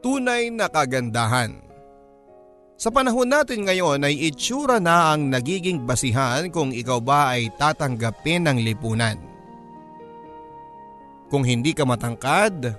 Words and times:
Tunay 0.00 0.48
na 0.48 0.72
kagandahan. 0.72 1.60
Sa 2.80 2.88
panahon 2.88 3.28
natin 3.28 3.68
ngayon 3.68 4.00
ay 4.00 4.32
itsura 4.32 4.80
na 4.80 5.12
ang 5.12 5.28
nagiging 5.28 5.84
basihan 5.84 6.48
kung 6.48 6.72
ikaw 6.72 6.96
ba 6.96 7.36
ay 7.36 7.52
tatanggapin 7.60 8.48
ng 8.48 8.64
lipunan. 8.64 9.20
Kung 11.28 11.44
hindi 11.44 11.76
ka 11.76 11.84
matangkad, 11.84 12.72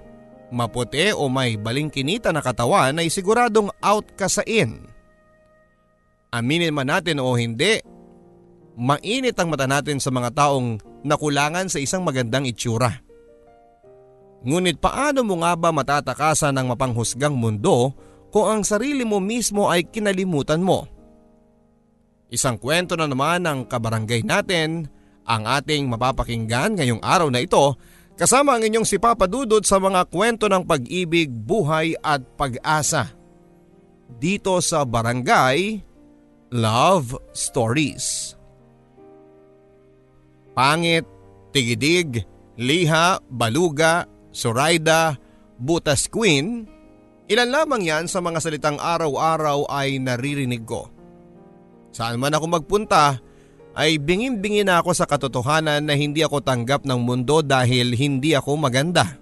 maputi 0.49 1.13
o 1.13 1.29
may 1.29 1.53
balingkinita 1.61 2.33
na 2.33 2.41
katawan 2.41 2.97
ay 2.97 3.13
siguradong 3.13 3.69
out 3.85 4.17
ka 4.17 4.25
sa 4.25 4.41
in. 4.49 4.89
Aminin 6.33 6.73
man 6.73 6.89
natin 6.89 7.21
o 7.21 7.37
hindi, 7.37 7.77
mainit 8.73 9.37
ang 9.37 9.53
mata 9.53 9.69
natin 9.69 10.01
sa 10.01 10.09
mga 10.09 10.33
taong 10.33 10.81
nakulangan 11.05 11.69
sa 11.69 11.77
isang 11.77 12.01
magandang 12.01 12.49
itsura. 12.49 13.10
Ngunit 14.41 14.81
paano 14.81 15.21
mo 15.21 15.41
nga 15.45 15.53
ba 15.53 15.69
matatakasan 15.69 16.57
ng 16.57 16.73
mapanghusgang 16.73 17.33
mundo 17.33 17.93
kung 18.33 18.47
ang 18.49 18.61
sarili 18.65 19.05
mo 19.05 19.21
mismo 19.21 19.69
ay 19.69 19.85
kinalimutan 19.85 20.63
mo? 20.63 20.89
Isang 22.31 22.57
kwento 22.57 22.95
na 22.95 23.05
naman 23.05 23.43
ng 23.43 23.69
kabarangay 23.69 24.23
natin 24.25 24.87
ang 25.27 25.43
ating 25.45 25.85
mapapakinggan 25.85 26.79
ngayong 26.79 27.03
araw 27.03 27.29
na 27.29 27.43
ito 27.43 27.77
Kasama 28.21 28.53
ang 28.53 28.61
inyong 28.61 28.85
si 28.85 29.01
Papa 29.01 29.25
Dudut 29.25 29.65
sa 29.65 29.81
mga 29.81 30.05
kwento 30.05 30.45
ng 30.45 30.61
pag-ibig, 30.61 31.25
buhay 31.33 31.97
at 32.05 32.21
pag-asa. 32.37 33.09
Dito 34.21 34.61
sa 34.61 34.85
Barangay 34.85 35.81
Love 36.53 37.17
Stories. 37.33 38.37
Pangit, 40.53 41.07
tigidig, 41.49 42.27
liha, 42.61 43.17
baluga, 43.25 44.05
suraida, 44.31 45.19
butas 45.59 46.07
queen, 46.07 46.67
ilan 47.27 47.49
lamang 47.51 47.83
yan 47.85 48.05
sa 48.09 48.19
mga 48.19 48.39
salitang 48.39 48.79
araw-araw 48.79 49.69
ay 49.69 49.99
naririnig 49.99 50.63
ko. 50.65 50.89
Saan 51.91 52.17
man 52.17 52.33
ako 52.35 52.59
magpunta, 52.59 53.19
ay 53.71 53.99
bingin-bingi 53.99 54.67
na 54.67 54.83
ako 54.83 54.91
sa 54.91 55.07
katotohanan 55.07 55.83
na 55.83 55.95
hindi 55.95 56.23
ako 56.23 56.43
tanggap 56.43 56.83
ng 56.83 56.99
mundo 56.99 57.39
dahil 57.39 57.95
hindi 57.95 58.35
ako 58.35 58.59
maganda. 58.59 59.15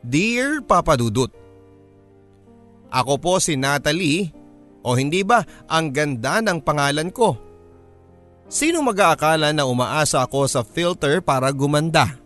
Dear 0.00 0.64
Papa 0.64 0.96
Dudut, 0.96 1.32
Ako 2.90 3.22
po 3.22 3.38
si 3.38 3.54
Natalie 3.54 4.34
o 4.82 4.98
hindi 4.98 5.22
ba 5.22 5.44
ang 5.70 5.94
ganda 5.94 6.42
ng 6.42 6.58
pangalan 6.58 7.12
ko? 7.12 7.38
Sino 8.50 8.82
mag-aakala 8.82 9.54
na 9.54 9.62
umaasa 9.62 10.26
ako 10.26 10.50
sa 10.50 10.66
filter 10.66 11.22
para 11.22 11.54
gumanda? 11.54 12.18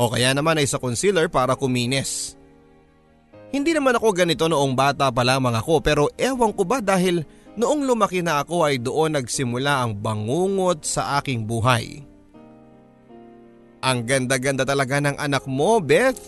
O 0.00 0.08
kaya 0.08 0.32
naman 0.32 0.56
ay 0.56 0.64
sa 0.64 0.80
concealer 0.80 1.28
para 1.28 1.52
kuminis? 1.52 2.40
Hindi 3.52 3.76
naman 3.76 4.00
ako 4.00 4.16
ganito 4.16 4.48
noong 4.48 4.72
bata 4.72 5.12
pa 5.12 5.20
lamang 5.20 5.52
ako 5.60 5.84
pero 5.84 6.08
ewan 6.16 6.56
ko 6.56 6.64
ba 6.64 6.80
dahil 6.80 7.20
Noong 7.58 7.82
lumaki 7.82 8.22
na 8.22 8.40
ako 8.40 8.62
ay 8.62 8.78
doon 8.78 9.18
nagsimula 9.18 9.82
ang 9.82 9.98
bangungot 9.98 10.86
sa 10.86 11.18
aking 11.18 11.42
buhay. 11.42 12.06
Ang 13.80 13.98
ganda-ganda 14.06 14.62
talaga 14.62 14.96
ng 15.02 15.16
anak 15.18 15.48
mo, 15.48 15.76
Beth. 15.82 16.20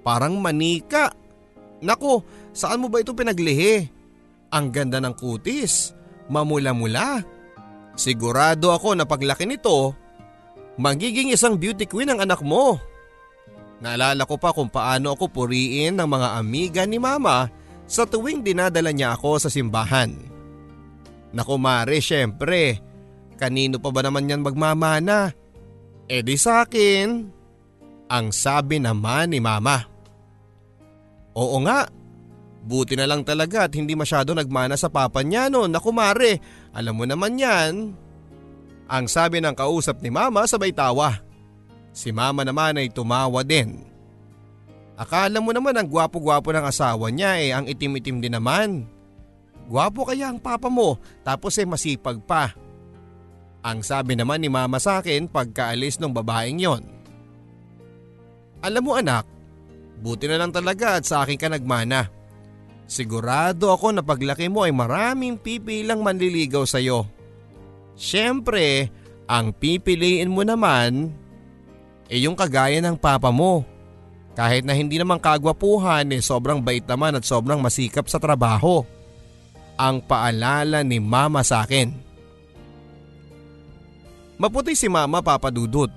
Parang 0.00 0.38
manika. 0.38 1.12
Naku, 1.82 2.22
saan 2.54 2.80
mo 2.82 2.86
ba 2.88 3.02
ito 3.02 3.12
pinaglihi? 3.12 3.90
Ang 4.54 4.70
ganda 4.70 5.02
ng 5.02 5.12
kutis. 5.12 5.92
Mamula-mula. 6.30 7.20
Sigurado 7.98 8.72
ako 8.72 8.96
na 8.96 9.04
paglaki 9.04 9.44
nito, 9.44 9.92
magiging 10.80 11.28
isang 11.28 11.60
beauty 11.60 11.84
queen 11.84 12.08
ang 12.08 12.24
anak 12.24 12.40
mo. 12.40 12.80
Naalala 13.82 14.22
ko 14.30 14.38
pa 14.38 14.54
kung 14.54 14.70
paano 14.70 15.18
ako 15.18 15.26
puriin 15.42 15.98
ng 15.98 16.06
mga 16.06 16.28
amiga 16.38 16.82
ni 16.86 17.02
mama 17.02 17.50
sa 17.82 18.06
tuwing 18.06 18.46
dinadala 18.46 18.94
niya 18.94 19.18
ako 19.18 19.42
sa 19.42 19.50
simbahan. 19.50 20.14
Naku 21.34 21.58
mare, 21.58 21.98
syempre. 21.98 22.78
Kanino 23.34 23.82
pa 23.82 23.90
ba 23.90 24.06
naman 24.06 24.30
yan 24.30 24.46
magmamana? 24.46 25.34
E 26.06 26.22
di 26.22 26.38
sa 26.38 26.62
akin. 26.62 27.26
Ang 28.06 28.26
sabi 28.30 28.78
naman 28.78 29.34
ni 29.34 29.42
mama. 29.42 29.82
Oo 31.34 31.58
nga, 31.66 31.88
buti 32.62 32.94
na 32.94 33.10
lang 33.10 33.26
talaga 33.26 33.66
at 33.66 33.72
hindi 33.74 33.98
masyado 33.98 34.30
nagmana 34.30 34.78
sa 34.78 34.92
papa 34.92 35.26
niya 35.26 35.50
no. 35.50 35.66
Naku 35.66 35.90
mare, 35.90 36.38
alam 36.70 36.94
mo 36.94 37.02
naman 37.02 37.34
yan. 37.34 37.98
Ang 38.86 39.04
sabi 39.10 39.42
ng 39.42 39.58
kausap 39.58 39.98
ni 40.04 40.12
mama 40.12 40.46
sabay 40.46 40.70
tawa. 40.70 41.31
Si 41.92 42.08
mama 42.08 42.42
naman 42.42 42.80
ay 42.80 42.88
tumawa 42.88 43.44
din. 43.44 43.84
Akala 44.96 45.40
mo 45.40 45.52
naman 45.52 45.76
ang 45.76 45.88
gwapo-gwapo 45.88 46.52
ng 46.52 46.64
asawa 46.64 47.12
niya 47.12 47.32
eh, 47.40 47.50
ang 47.52 47.68
itim-itim 47.68 48.20
din 48.20 48.32
naman. 48.32 48.88
Gwapo 49.68 50.08
kaya 50.08 50.32
ang 50.32 50.40
papa 50.40 50.72
mo 50.72 50.96
tapos 51.24 51.56
ay 51.60 51.68
masipag 51.68 52.20
pa. 52.24 52.52
Ang 53.62 53.84
sabi 53.86 54.18
naman 54.18 54.42
ni 54.42 54.50
mama 54.50 54.82
sa 54.82 54.98
akin 54.98 55.30
pagkaalis 55.30 56.02
ng 56.02 56.10
babaeng 56.10 56.58
yon. 56.58 56.82
Alam 58.62 58.82
mo 58.82 58.92
anak, 58.98 59.26
buti 60.02 60.26
na 60.26 60.38
lang 60.38 60.50
talaga 60.50 60.98
at 60.98 61.06
sa 61.06 61.22
akin 61.22 61.38
ka 61.38 61.46
nagmana. 61.46 62.10
Sigurado 62.90 63.70
ako 63.70 63.94
na 63.94 64.02
paglaki 64.02 64.50
mo 64.50 64.66
ay 64.66 64.74
maraming 64.74 65.38
pipilang 65.38 66.02
manliligaw 66.02 66.66
sa 66.66 66.82
iyo. 66.82 67.06
Siyempre, 67.94 68.90
ang 69.30 69.54
pipiliin 69.54 70.30
mo 70.30 70.42
naman 70.42 71.14
ay 72.12 72.28
yung 72.28 72.36
kagaya 72.36 72.76
ng 72.84 73.00
papa 73.00 73.32
mo. 73.32 73.64
Kahit 74.36 74.68
na 74.68 74.76
hindi 74.76 75.00
naman 75.00 75.16
kagwapuhan 75.16 76.12
eh 76.12 76.20
sobrang 76.20 76.60
bait 76.60 76.84
naman 76.84 77.16
at 77.16 77.24
sobrang 77.24 77.60
masikap 77.60 78.04
sa 78.08 78.20
trabaho 78.20 78.84
ang 79.80 80.04
paalala 80.04 80.84
ni 80.84 81.00
mama 81.00 81.40
sa 81.40 81.64
akin. 81.64 81.88
Maputi 84.36 84.76
si 84.76 84.92
mama 84.92 85.24
papadudot. 85.24 85.88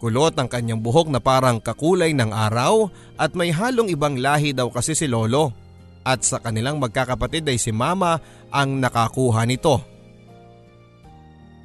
Kulot 0.00 0.32
ang 0.40 0.48
kanyang 0.48 0.80
buhok 0.80 1.12
na 1.12 1.20
parang 1.20 1.60
kakulay 1.60 2.16
ng 2.16 2.32
araw 2.32 2.88
at 3.20 3.36
may 3.36 3.52
halong 3.52 3.92
ibang 3.92 4.16
lahi 4.16 4.56
daw 4.56 4.72
kasi 4.72 4.96
si 4.96 5.04
lolo. 5.04 5.52
At 6.00 6.24
sa 6.24 6.40
kanilang 6.40 6.80
magkakapatid 6.80 7.44
ay 7.44 7.60
si 7.60 7.68
mama 7.68 8.16
ang 8.48 8.80
nakakuha 8.80 9.44
nito. 9.44 9.84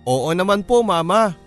Oo 0.04 0.30
naman 0.36 0.68
po 0.68 0.84
mama. 0.84 1.45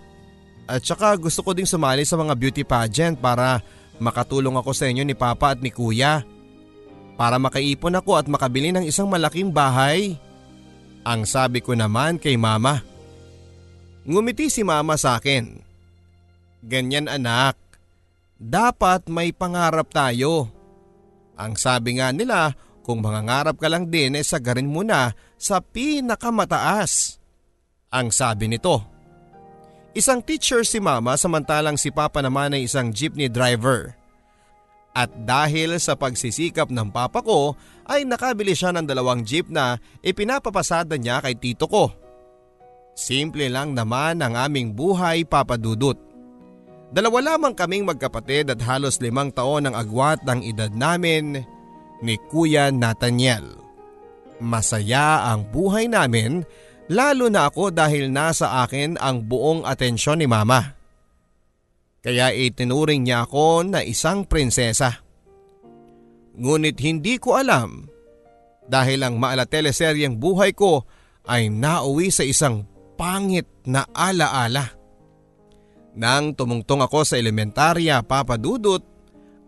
At 0.69 0.85
saka 0.85 1.17
gusto 1.17 1.41
ko 1.41 1.57
ding 1.57 1.65
sumali 1.65 2.05
sa 2.05 2.13
mga 2.13 2.37
beauty 2.37 2.61
pageant 2.61 3.17
para 3.17 3.65
makatulong 3.97 4.53
ako 4.53 4.69
sa 4.69 4.85
inyo 4.85 5.01
ni 5.01 5.17
papa 5.17 5.57
at 5.57 5.59
ni 5.65 5.73
kuya 5.73 6.21
para 7.17 7.41
makaipon 7.41 7.97
ako 7.97 8.21
at 8.21 8.29
makabili 8.29 8.69
ng 8.69 8.85
isang 8.85 9.09
malaking 9.09 9.49
bahay. 9.49 10.13
Ang 11.01 11.25
sabi 11.25 11.59
ko 11.59 11.73
naman 11.73 12.21
kay 12.21 12.37
mama. 12.37 12.85
Ngumiti 14.05 14.53
si 14.53 14.61
mama 14.61 14.93
sa 14.93 15.17
akin. 15.17 15.57
Ganyan 16.61 17.09
anak, 17.09 17.57
dapat 18.37 19.09
may 19.09 19.33
pangarap 19.33 19.89
tayo. 19.89 20.53
Ang 21.33 21.57
sabi 21.57 21.97
nga 21.97 22.13
nila, 22.13 22.53
kung 22.85 23.01
mangangarap 23.01 23.57
ka 23.57 23.67
lang 23.67 23.89
din 23.89 24.15
eh 24.15 24.23
sagarin 24.23 24.69
mo 24.69 24.85
na 24.85 25.17
sa 25.33 25.59
pinakamataas. 25.59 27.17
Ang 27.89 28.13
sabi 28.13 28.47
nito. 28.47 28.98
Isang 29.97 30.21
teacher 30.21 30.61
si 30.61 30.77
mama 30.77 31.17
samantalang 31.17 31.73
si 31.73 31.89
papa 31.89 32.21
naman 32.21 32.53
ay 32.53 32.69
isang 32.69 32.93
jeepney 32.93 33.25
driver. 33.25 33.97
At 34.93 35.09
dahil 35.25 35.77
sa 35.81 35.97
pagsisikap 35.97 36.69
ng 36.69 36.93
papa 36.93 37.25
ko 37.25 37.57
ay 37.89 38.05
nakabili 38.05 38.53
siya 38.53 38.69
ng 38.73 38.85
dalawang 38.85 39.25
jeep 39.25 39.49
na 39.49 39.81
ipinapapasada 40.05 40.97
niya 40.97 41.21
kay 41.25 41.37
tito 41.37 41.65
ko. 41.65 41.89
Simple 42.93 43.49
lang 43.49 43.73
naman 43.73 44.19
ang 44.19 44.35
aming 44.37 44.75
buhay 44.75 45.25
papadudot. 45.25 45.97
Dalawa 46.89 47.33
lamang 47.33 47.53
kaming 47.53 47.85
magkapatid 47.85 48.49
at 48.49 48.61
halos 48.65 48.97
limang 48.97 49.29
taon 49.29 49.69
ang 49.69 49.77
agwat 49.77 50.21
ng 50.25 50.41
edad 50.41 50.73
namin 50.73 51.45
ni 52.01 52.15
Kuya 52.29 52.73
Nathaniel. 52.73 53.45
Masaya 54.41 55.29
ang 55.31 55.45
buhay 55.47 55.85
namin 55.85 56.43
lalo 56.89 57.29
na 57.29 57.47
ako 57.47 57.69
dahil 57.69 58.09
nasa 58.09 58.65
akin 58.65 58.97
ang 58.97 59.23
buong 59.23 59.63
atensyon 59.63 60.19
ni 60.19 60.27
mama. 60.27 60.75
Kaya 61.99 62.33
itinuring 62.33 63.05
niya 63.05 63.27
ako 63.27 63.67
na 63.69 63.85
isang 63.85 64.25
prinsesa. 64.25 65.03
Ngunit 66.39 66.79
hindi 66.81 67.19
ko 67.19 67.37
alam 67.37 67.85
dahil 68.65 69.03
ang 69.03 69.19
maala 69.19 69.43
teleseryeng 69.43 70.15
buhay 70.17 70.55
ko 70.55 70.87
ay 71.27 71.51
nauwi 71.51 72.09
sa 72.09 72.23
isang 72.23 72.63
pangit 72.95 73.45
na 73.67 73.83
alaala. 73.91 74.71
Nang 75.99 76.31
tumungtong 76.31 76.85
ako 76.85 77.03
sa 77.03 77.19
elementarya 77.19 77.99
papadudot 78.05 78.79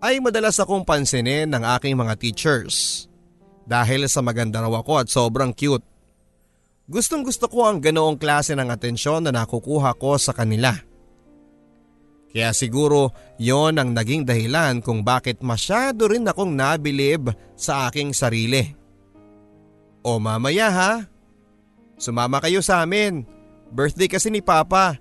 ay 0.02 0.18
madalas 0.20 0.58
akong 0.58 0.84
pansinin 0.84 1.48
ng 1.48 1.64
aking 1.78 1.96
mga 1.96 2.18
teachers 2.18 3.06
dahil 3.64 4.10
sa 4.10 4.20
maganda 4.26 4.60
raw 4.60 4.82
ako 4.82 5.06
at 5.06 5.08
sobrang 5.08 5.54
cute. 5.54 5.86
Gustong 6.92 7.24
gusto 7.24 7.48
ko 7.48 7.72
ang 7.72 7.80
ganoong 7.80 8.20
klase 8.20 8.52
ng 8.52 8.68
atensyon 8.68 9.24
na 9.24 9.32
nakukuha 9.32 9.96
ko 9.96 10.20
sa 10.20 10.36
kanila. 10.36 10.76
Kaya 12.36 12.52
siguro 12.52 13.16
yon 13.40 13.80
ang 13.80 13.96
naging 13.96 14.28
dahilan 14.28 14.84
kung 14.84 15.00
bakit 15.00 15.40
masyado 15.40 16.12
rin 16.12 16.28
akong 16.28 16.52
nabilib 16.52 17.32
sa 17.56 17.88
aking 17.88 18.12
sarili. 18.12 18.76
O 20.04 20.20
mamaya 20.20 20.68
ha, 20.68 20.94
sumama 21.96 22.44
kayo 22.44 22.60
sa 22.60 22.84
amin. 22.84 23.24
Birthday 23.72 24.12
kasi 24.12 24.28
ni 24.28 24.44
Papa. 24.44 25.00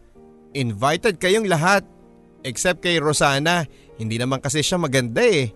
Invited 0.55 1.19
kayong 1.19 1.51
lahat. 1.51 1.83
Except 2.47 2.87
kay 2.87 3.03
Rosana, 3.03 3.67
hindi 3.99 4.15
naman 4.15 4.39
kasi 4.39 4.63
siya 4.63 4.79
maganda 4.79 5.27
eh. 5.27 5.51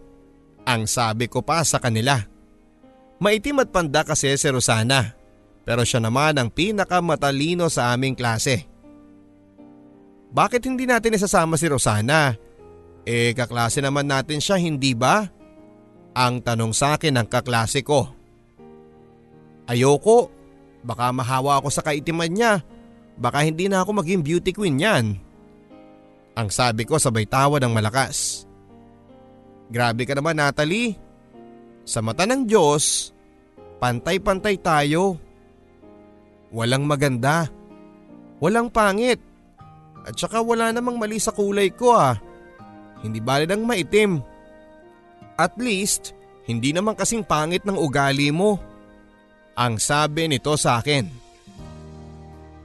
Ang 0.66 0.90
sabi 0.90 1.30
ko 1.30 1.46
pa 1.46 1.62
sa 1.62 1.78
kanila. 1.78 2.18
Maitim 3.22 3.62
at 3.62 3.70
panda 3.70 4.02
kasi 4.02 4.34
si 4.34 4.48
Rosana. 4.50 5.23
Pero 5.64 5.80
siya 5.82 6.00
naman 6.00 6.36
ang 6.36 6.52
pinakamatalino 6.52 7.72
sa 7.72 7.96
aming 7.96 8.12
klase. 8.12 8.68
Bakit 10.34 10.68
hindi 10.68 10.84
natin 10.84 11.16
isasama 11.16 11.56
si 11.56 11.64
Rosana? 11.66 12.36
Eh 13.04 13.32
kaklase 13.32 13.80
naman 13.80 14.08
natin 14.08 14.40
siya 14.40 14.60
hindi 14.60 14.92
ba? 14.92 15.24
Ang 16.14 16.44
tanong 16.44 16.72
sa 16.76 16.96
akin 16.96 17.16
ng 17.20 17.28
kaklase 17.28 17.80
ko. 17.80 18.12
Ayoko, 19.64 20.28
baka 20.84 21.08
mahawa 21.10 21.58
ako 21.60 21.68
sa 21.72 21.80
kaitiman 21.80 22.28
niya. 22.28 22.60
Baka 23.16 23.46
hindi 23.46 23.70
na 23.70 23.80
ako 23.80 24.04
maging 24.04 24.20
beauty 24.20 24.52
queen 24.52 24.82
yan. 24.82 25.16
Ang 26.34 26.48
sabi 26.50 26.82
ko 26.84 26.98
sabay 26.98 27.24
tawa 27.24 27.62
ng 27.62 27.72
malakas. 27.72 28.44
Grabe 29.70 30.04
ka 30.04 30.12
naman 30.18 30.36
Natalie. 30.36 30.98
Sa 31.86 32.02
mata 32.02 32.26
ng 32.26 32.42
Diyos, 32.44 33.14
pantay-pantay 33.78 34.58
tayo. 34.58 35.23
Walang 36.54 36.86
maganda. 36.86 37.50
Walang 38.38 38.70
pangit. 38.70 39.18
At 40.06 40.14
saka 40.14 40.38
wala 40.38 40.70
namang 40.70 40.94
mali 40.94 41.18
sa 41.18 41.34
kulay 41.34 41.74
ko 41.74 41.98
ah. 41.98 42.14
Hindi 43.02 43.18
bali 43.18 43.50
ng 43.50 43.66
maitim. 43.66 44.22
At 45.34 45.58
least, 45.58 46.14
hindi 46.46 46.70
naman 46.70 46.94
kasing 46.94 47.26
pangit 47.26 47.66
ng 47.66 47.74
ugali 47.74 48.30
mo. 48.30 48.62
Ang 49.58 49.82
sabi 49.82 50.30
nito 50.30 50.54
sa 50.54 50.78
akin. 50.78 51.10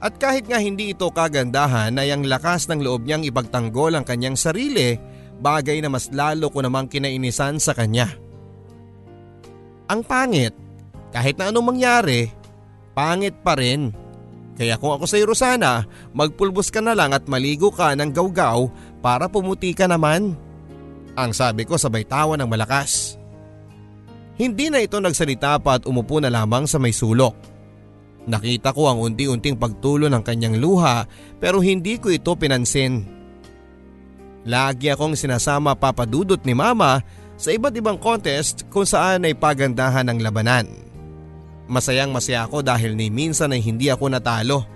At 0.00 0.16
kahit 0.16 0.48
nga 0.48 0.56
hindi 0.56 0.96
ito 0.96 1.10
kagandahan 1.12 1.92
ay 1.92 2.08
ang 2.14 2.24
lakas 2.24 2.70
ng 2.70 2.80
loob 2.80 3.04
niyang 3.04 3.26
ipagtanggol 3.26 3.92
ang 3.92 4.06
kanyang 4.06 4.38
sarili, 4.38 4.96
bagay 5.42 5.82
na 5.84 5.92
mas 5.92 6.08
lalo 6.08 6.48
ko 6.48 6.64
namang 6.64 6.88
kinainisan 6.88 7.60
sa 7.60 7.76
kanya. 7.76 8.08
Ang 9.92 10.00
pangit, 10.06 10.56
kahit 11.12 11.36
na 11.36 11.52
anong 11.52 11.76
mangyari, 11.76 12.32
pangit 13.00 13.32
pa 13.40 13.56
rin. 13.56 13.96
Kaya 14.60 14.76
kung 14.76 14.92
ako 14.92 15.08
sa 15.08 15.16
iyo 15.16 15.32
Rosana, 15.32 15.88
magpulbos 16.12 16.68
ka 16.68 16.84
na 16.84 16.92
lang 16.92 17.16
at 17.16 17.24
maligo 17.24 17.72
ka 17.72 17.96
ng 17.96 18.12
gawgaw 18.12 18.68
para 19.00 19.24
pumuti 19.24 19.72
ka 19.72 19.88
naman. 19.88 20.36
Ang 21.16 21.32
sabi 21.32 21.64
ko 21.64 21.80
sabay 21.80 22.04
tawa 22.04 22.36
ng 22.36 22.44
malakas. 22.44 23.16
Hindi 24.36 24.68
na 24.68 24.84
ito 24.84 25.00
nagsalita 25.00 25.56
pa 25.64 25.80
at 25.80 25.88
umupo 25.88 26.20
na 26.20 26.28
lamang 26.28 26.68
sa 26.68 26.76
may 26.76 26.92
sulok. 26.92 27.32
Nakita 28.28 28.76
ko 28.76 28.92
ang 28.92 29.00
unti-unting 29.00 29.56
pagtulo 29.56 30.12
ng 30.12 30.20
kanyang 30.20 30.60
luha 30.60 31.08
pero 31.40 31.64
hindi 31.64 31.96
ko 31.96 32.12
ito 32.12 32.36
pinansin. 32.36 33.08
Lagi 34.44 34.92
akong 34.92 35.16
sinasama 35.16 35.72
papadudot 35.72 36.40
ni 36.44 36.52
mama 36.52 37.00
sa 37.40 37.48
iba't 37.48 37.72
ibang 37.80 37.96
contest 37.96 38.68
kung 38.68 38.84
saan 38.84 39.24
ay 39.24 39.32
pagandahan 39.32 40.04
ng 40.04 40.20
labanan. 40.20 40.89
Masayang 41.70 42.10
masaya 42.10 42.50
ako 42.50 42.66
dahil 42.66 42.98
ni 42.98 43.14
minsan 43.14 43.54
ay 43.54 43.62
hindi 43.62 43.86
ako 43.86 44.10
natalo. 44.10 44.66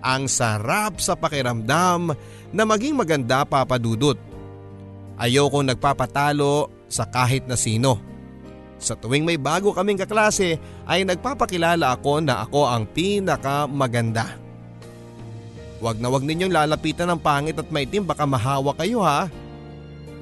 Ang 0.00 0.24
sarap 0.24 1.04
sa 1.04 1.12
pakiramdam 1.12 2.16
na 2.48 2.62
maging 2.64 2.96
maganda 2.96 3.44
papadudot. 3.44 4.16
Ayokong 5.20 5.68
nagpapatalo 5.68 6.72
sa 6.88 7.04
kahit 7.04 7.44
na 7.44 7.60
sino. 7.60 8.00
Sa 8.80 8.96
tuwing 8.96 9.26
may 9.28 9.36
bago 9.36 9.76
kaming 9.76 10.00
kaklase 10.00 10.56
ay 10.88 11.04
nagpapakilala 11.04 11.92
ako 11.92 12.24
na 12.24 12.40
ako 12.40 12.64
ang 12.64 12.88
pinaka 12.88 13.68
maganda. 13.68 14.38
Huwag 15.82 16.00
na 16.00 16.08
wag 16.08 16.24
ninyong 16.24 16.56
lalapitan 16.56 17.12
ng 17.12 17.20
pangit 17.20 17.60
at 17.60 17.68
maitim 17.68 18.08
baka 18.08 18.24
mahawa 18.24 18.72
kayo 18.80 19.04
ha. 19.04 19.28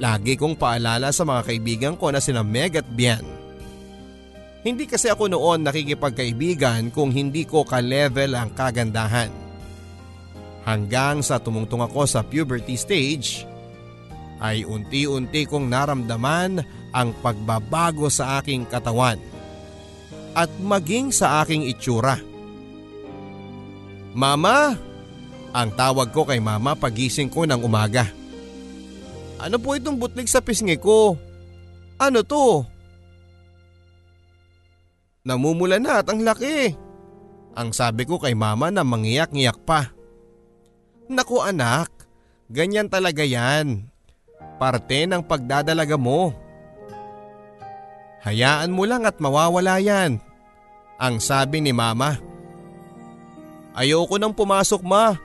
Lagi 0.02 0.34
kong 0.34 0.58
paalala 0.58 1.14
sa 1.14 1.22
mga 1.22 1.46
kaibigan 1.46 1.94
ko 1.94 2.10
na 2.10 2.18
sina 2.18 2.42
Meg 2.42 2.74
at 2.74 2.88
Bian. 2.90 3.35
Hindi 4.66 4.90
kasi 4.90 5.06
ako 5.06 5.30
noon 5.30 5.62
nakikipagkaibigan 5.62 6.90
kung 6.90 7.14
hindi 7.14 7.46
ko 7.46 7.62
ka-level 7.62 8.34
ang 8.34 8.50
kagandahan. 8.50 9.30
Hanggang 10.66 11.22
sa 11.22 11.38
tumungtong 11.38 11.86
ako 11.86 12.02
sa 12.10 12.26
puberty 12.26 12.74
stage, 12.74 13.46
ay 14.42 14.66
unti-unti 14.66 15.46
kong 15.46 15.70
naramdaman 15.70 16.66
ang 16.90 17.14
pagbabago 17.22 18.10
sa 18.10 18.42
aking 18.42 18.66
katawan 18.66 19.22
at 20.34 20.50
maging 20.58 21.14
sa 21.14 21.46
aking 21.46 21.70
itsura. 21.70 22.18
Mama! 24.18 24.74
Ang 25.54 25.70
tawag 25.78 26.10
ko 26.10 26.26
kay 26.26 26.42
mama 26.42 26.74
pagising 26.74 27.30
ko 27.30 27.46
ng 27.46 27.62
umaga. 27.62 28.10
Ano 29.38 29.62
po 29.62 29.78
itong 29.78 29.96
butlig 29.96 30.26
sa 30.26 30.42
pisngi 30.42 30.74
ko? 30.76 31.14
Ano 32.02 32.20
to? 32.26 32.75
Namumula 35.26 35.82
na 35.82 35.98
at 36.00 36.06
ang 36.06 36.22
laki. 36.22 36.78
Ang 37.58 37.74
sabi 37.74 38.06
ko 38.06 38.22
kay 38.22 38.38
mama 38.38 38.70
na 38.70 38.86
mangiyak-ngiyak 38.86 39.58
pa. 39.66 39.90
Naku 41.10 41.42
anak, 41.42 41.90
ganyan 42.46 42.86
talaga 42.86 43.26
yan. 43.26 43.90
Parte 44.62 45.02
ng 45.02 45.26
pagdadalaga 45.26 45.98
mo. 45.98 46.30
Hayaan 48.22 48.70
mo 48.70 48.86
lang 48.86 49.02
at 49.02 49.18
mawawala 49.18 49.82
yan. 49.82 50.22
Ang 51.02 51.18
sabi 51.18 51.58
ni 51.58 51.74
mama. 51.74 52.22
Ayoko 53.74 54.22
nang 54.22 54.32
pumasok 54.32 54.80
ma. 54.86 55.18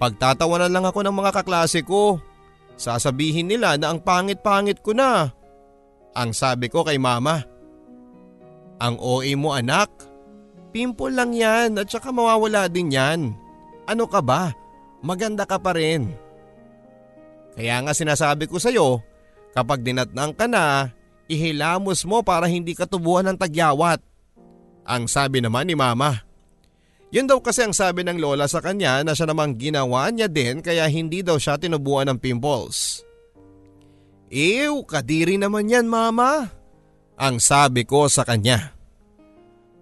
Pagtatawanan 0.00 0.72
lang 0.72 0.86
ako 0.88 1.04
ng 1.04 1.14
mga 1.14 1.30
kaklase 1.36 1.84
ko. 1.84 2.16
Sasabihin 2.80 3.50
nila 3.50 3.76
na 3.76 3.92
ang 3.92 4.00
pangit-pangit 4.00 4.80
ko 4.80 4.96
na. 4.96 5.30
Ang 6.16 6.32
sabi 6.32 6.72
ko 6.72 6.86
kay 6.86 6.96
mama. 6.96 7.57
Ang 8.78 8.96
OA 9.02 9.34
mo 9.34 9.54
anak. 9.54 9.90
Pimple 10.70 11.14
lang 11.14 11.34
yan 11.34 11.78
at 11.80 11.90
saka 11.90 12.14
mawawala 12.14 12.70
din 12.70 12.94
yan. 12.94 13.34
Ano 13.88 14.06
ka 14.06 14.22
ba? 14.22 14.54
Maganda 15.02 15.42
ka 15.48 15.58
pa 15.58 15.74
rin. 15.74 16.12
Kaya 17.58 17.82
nga 17.82 17.90
sinasabi 17.90 18.46
ko 18.46 18.62
sa'yo, 18.62 19.02
kapag 19.50 19.82
dinatnang 19.82 20.30
ka 20.36 20.46
na, 20.46 20.94
ihilamos 21.26 22.06
mo 22.06 22.22
para 22.22 22.46
hindi 22.46 22.76
ka 22.76 22.86
tubuhan 22.86 23.26
ng 23.26 23.38
tagyawat. 23.40 23.98
Ang 24.86 25.10
sabi 25.10 25.42
naman 25.42 25.66
ni 25.66 25.74
mama. 25.74 26.22
Yun 27.08 27.24
daw 27.24 27.40
kasi 27.40 27.64
ang 27.64 27.72
sabi 27.72 28.04
ng 28.04 28.20
lola 28.20 28.44
sa 28.44 28.60
kanya 28.60 29.00
na 29.00 29.16
siya 29.16 29.32
namang 29.32 29.56
ginawa 29.56 30.12
niya 30.12 30.28
din 30.28 30.60
kaya 30.60 30.84
hindi 30.92 31.24
daw 31.24 31.40
siya 31.40 31.56
tinubuan 31.56 32.04
ng 32.12 32.20
pimples. 32.20 33.00
Ew, 34.28 34.84
kadiri 34.84 35.40
naman 35.40 35.72
yan 35.72 35.88
mama. 35.88 36.52
Ang 37.18 37.42
sabi 37.42 37.82
ko 37.82 38.06
sa 38.06 38.22
kanya. 38.22 38.78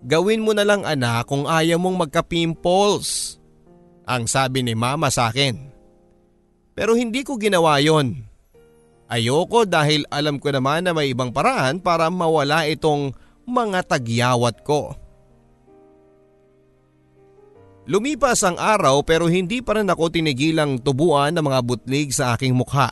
Gawin 0.01 0.41
mo 0.41 0.57
na 0.57 0.65
lang 0.65 0.89
anak 0.89 1.29
kung 1.29 1.45
ayaw 1.45 1.77
mong 1.77 2.09
magka-pimples. 2.09 3.37
Ang 4.09 4.25
sabi 4.25 4.65
ni 4.65 4.73
mama 4.73 5.13
sa 5.13 5.29
akin. 5.29 5.69
Pero 6.73 6.97
hindi 6.97 7.21
ko 7.21 7.37
ginawa 7.37 7.77
yon. 7.77 8.25
Ayoko 9.07 9.69
dahil 9.69 10.09
alam 10.09 10.41
ko 10.41 10.49
naman 10.49 10.89
na 10.89 10.97
may 10.97 11.13
ibang 11.13 11.31
paraan 11.31 11.79
para 11.79 12.09
mawala 12.09 12.65
itong 12.67 13.13
mga 13.45 13.85
tagyawat 13.85 14.65
ko. 14.65 14.97
Lumipas 17.87 18.43
ang 18.43 18.59
araw 18.59 19.07
pero 19.07 19.31
hindi 19.31 19.63
pa 19.63 19.79
rin 19.79 19.87
ako 19.87 20.11
tinigilang 20.11 20.83
tubuan 20.83 21.31
ng 21.37 21.45
mga 21.47 21.61
butlig 21.63 22.11
sa 22.11 22.35
aking 22.35 22.51
mukha. 22.51 22.91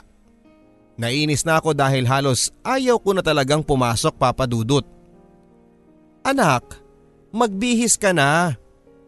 Nainis 0.95 1.43
na 1.43 1.59
ako 1.59 1.75
dahil 1.75 2.07
halos 2.07 2.55
ayaw 2.63 3.03
ko 3.03 3.11
na 3.15 3.23
talagang 3.23 3.67
pumasok 3.67 4.15
papadudot. 4.15 4.87
Anak, 6.23 6.79
magbihis 7.35 7.99
ka 7.99 8.15
na, 8.15 8.55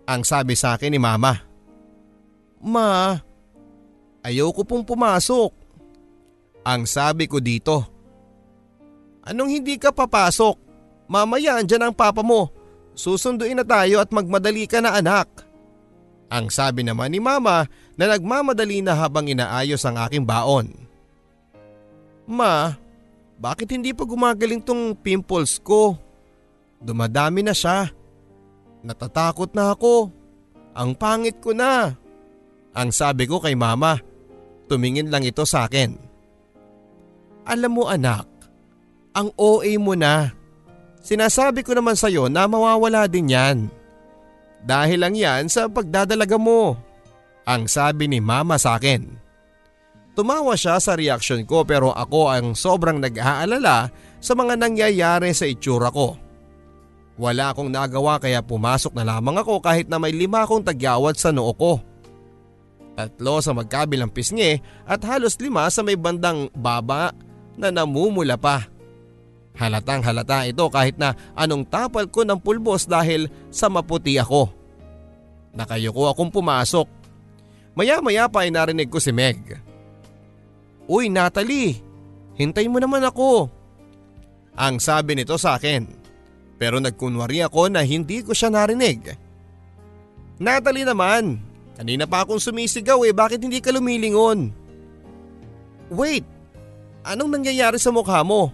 ang 0.06 0.22
sabi 0.26 0.58
sa 0.58 0.74
akin 0.74 0.90
ni 0.90 1.00
mama. 1.00 1.46
Ma, 2.58 3.14
ayaw 4.26 4.50
ko 4.50 4.66
pong 4.66 4.82
pumasok. 4.82 5.50
Ang 6.66 6.82
sabi 6.90 7.30
ko 7.30 7.38
dito. 7.38 7.86
Anong 9.22 9.62
hindi 9.62 9.78
ka 9.78 9.94
papasok? 9.94 10.58
Mamaya 11.06 11.58
andyan 11.58 11.90
ang 11.90 11.94
papa 11.94 12.22
mo. 12.22 12.50
Susunduin 12.98 13.58
na 13.58 13.66
tayo 13.66 14.02
at 14.02 14.10
magmadali 14.10 14.66
ka 14.66 14.82
na 14.82 14.98
anak. 14.98 15.30
Ang 16.26 16.50
sabi 16.50 16.82
naman 16.82 17.14
ni 17.14 17.22
mama 17.22 17.70
na 17.94 18.04
nagmamadali 18.10 18.82
na 18.82 18.98
habang 18.98 19.30
inaayos 19.30 19.82
ang 19.86 19.94
aking 20.02 20.26
baon. 20.26 20.85
Ma, 22.26 22.74
bakit 23.38 23.70
hindi 23.70 23.94
pa 23.94 24.02
gumagaling 24.02 24.62
tong 24.62 24.94
pimples 24.98 25.62
ko? 25.62 25.94
Dumadami 26.82 27.46
na 27.46 27.54
siya. 27.54 27.88
Natatakot 28.82 29.54
na 29.54 29.72
ako. 29.74 30.10
Ang 30.76 30.92
pangit 30.94 31.38
ko 31.40 31.56
na. 31.56 31.94
Ang 32.76 32.90
sabi 32.92 33.24
ko 33.24 33.40
kay 33.40 33.56
mama. 33.56 33.96
Tumingin 34.66 35.08
lang 35.08 35.22
ito 35.22 35.46
sa 35.46 35.70
akin. 35.70 35.94
Alam 37.46 37.72
mo 37.78 37.84
anak, 37.86 38.26
ang 39.14 39.30
OA 39.38 39.78
mo 39.78 39.94
na. 39.94 40.34
Sinasabi 40.98 41.62
ko 41.62 41.70
naman 41.70 41.94
sa'yo 41.94 42.26
na 42.26 42.50
mawawala 42.50 43.06
din 43.06 43.30
yan. 43.30 43.70
Dahil 44.66 44.98
lang 44.98 45.14
yan 45.14 45.46
sa 45.46 45.70
pagdadalaga 45.70 46.34
mo. 46.34 46.74
Ang 47.46 47.70
sabi 47.70 48.10
ni 48.10 48.18
mama 48.18 48.58
sa 48.58 48.74
akin. 48.74 49.25
Tumawa 50.16 50.56
siya 50.56 50.80
sa 50.80 50.96
reaksyon 50.96 51.44
ko 51.44 51.68
pero 51.68 51.92
ako 51.92 52.32
ang 52.32 52.46
sobrang 52.56 52.96
nag-aalala 52.96 53.92
sa 54.16 54.32
mga 54.32 54.56
nangyayari 54.56 55.36
sa 55.36 55.44
itsura 55.44 55.92
ko. 55.92 56.16
Wala 57.20 57.52
akong 57.52 57.68
nagawa 57.68 58.16
kaya 58.16 58.40
pumasok 58.40 58.96
na 58.96 59.04
lamang 59.04 59.36
ako 59.36 59.60
kahit 59.60 59.92
na 59.92 60.00
may 60.00 60.16
lima 60.16 60.40
akong 60.40 60.64
tagyawat 60.64 61.20
sa 61.20 61.36
noo 61.36 61.52
ko. 61.52 61.84
Tatlo 62.96 63.44
sa 63.44 63.52
magkabilang 63.52 64.08
pisngi 64.08 64.56
at 64.88 65.04
halos 65.04 65.36
lima 65.36 65.68
sa 65.68 65.84
may 65.84 66.00
bandang 66.00 66.48
baba 66.56 67.12
na 67.52 67.68
namumula 67.68 68.40
pa. 68.40 68.64
Halatang 69.56 70.00
halata 70.00 70.48
ito 70.48 70.64
kahit 70.72 70.96
na 70.96 71.12
anong 71.36 71.68
tapal 71.68 72.08
ko 72.08 72.24
ng 72.24 72.40
pulbos 72.40 72.88
dahil 72.88 73.28
sa 73.52 73.68
maputi 73.68 74.16
ako. 74.16 74.48
Nakayuko 75.52 76.08
akong 76.08 76.32
pumasok. 76.32 76.88
Maya 77.76 78.00
maya 78.00 78.28
pa 78.28 78.48
ay 78.48 78.52
narinig 78.52 78.88
ko 78.88 78.96
si 78.96 79.12
Meg. 79.12 79.60
Uy 80.86 81.10
Natalie, 81.10 81.82
hintay 82.38 82.70
mo 82.70 82.78
naman 82.78 83.02
ako. 83.02 83.50
Ang 84.56 84.78
sabi 84.78 85.18
nito 85.18 85.34
sa 85.36 85.58
akin. 85.58 85.84
Pero 86.56 86.80
nagkunwari 86.80 87.44
ako 87.44 87.68
na 87.68 87.84
hindi 87.84 88.24
ko 88.24 88.32
siya 88.32 88.48
narinig. 88.48 89.12
Natalie 90.40 90.88
naman, 90.88 91.36
kanina 91.76 92.08
pa 92.08 92.24
akong 92.24 92.40
sumisigaw 92.40 93.04
eh 93.04 93.12
bakit 93.12 93.44
hindi 93.44 93.60
ka 93.60 93.74
lumilingon? 93.76 94.48
Wait, 95.92 96.24
anong 97.04 97.36
nangyayari 97.36 97.76
sa 97.76 97.92
mukha 97.92 98.24
mo? 98.24 98.48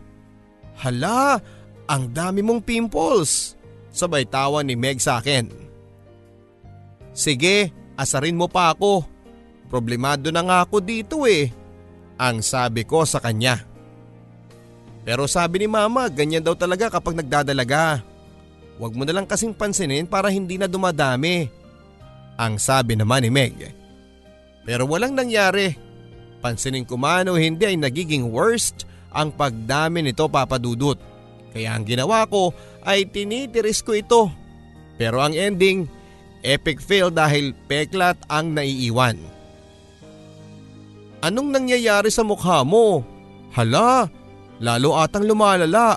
Hala, 0.82 1.38
ang 1.86 2.10
dami 2.10 2.42
mong 2.42 2.64
pimples. 2.66 3.54
Sabay 3.92 4.26
tawa 4.26 4.64
ni 4.64 4.74
Meg 4.74 4.98
sa 4.98 5.20
akin. 5.20 5.46
Sige, 7.12 7.70
asarin 7.94 8.40
mo 8.40 8.48
pa 8.48 8.72
ako. 8.72 9.04
Problemado 9.68 10.32
na 10.32 10.42
nga 10.42 10.58
ako 10.64 10.80
dito 10.80 11.28
eh. 11.28 11.52
Ang 12.20 12.44
sabi 12.44 12.84
ko 12.84 13.04
sa 13.04 13.20
kanya. 13.20 13.62
Pero 15.02 15.26
sabi 15.26 15.64
ni 15.64 15.68
mama, 15.68 16.06
ganyan 16.06 16.44
daw 16.44 16.54
talaga 16.54 16.92
kapag 16.92 17.18
nagdadalaga. 17.18 18.02
Huwag 18.78 18.94
mo 18.94 19.02
na 19.02 19.14
lang 19.14 19.26
kasing 19.26 19.54
pansinin 19.54 20.06
para 20.06 20.30
hindi 20.30 20.56
na 20.56 20.70
dumadami. 20.70 21.50
Ang 22.38 22.56
sabi 22.56 22.94
naman 22.94 23.26
ni 23.26 23.30
Meg. 23.30 23.56
Pero 24.62 24.86
walang 24.86 25.14
nangyari. 25.14 25.74
Pansinin 26.42 26.86
ko 26.86 26.98
man 26.98 27.30
o 27.30 27.38
hindi 27.38 27.66
ay 27.66 27.78
nagiging 27.78 28.30
worst 28.30 28.86
ang 29.14 29.30
pagdami 29.30 30.02
nito 30.02 30.26
papadudot. 30.26 30.98
Kaya 31.52 31.76
ang 31.76 31.84
ginawa 31.84 32.24
ko 32.26 32.50
ay 32.82 33.06
tinitiris 33.06 33.84
ko 33.84 33.94
ito. 33.94 34.32
Pero 34.96 35.20
ang 35.20 35.36
ending, 35.36 35.86
epic 36.42 36.82
fail 36.82 37.12
dahil 37.12 37.54
peklat 37.68 38.18
ang 38.26 38.56
naiiwan. 38.56 39.18
Anong 41.22 41.54
nangyayari 41.54 42.10
sa 42.10 42.26
mukha 42.26 42.66
mo? 42.66 43.06
Hala, 43.54 44.10
lalo 44.58 44.98
atang 44.98 45.22
lumalala. 45.22 45.94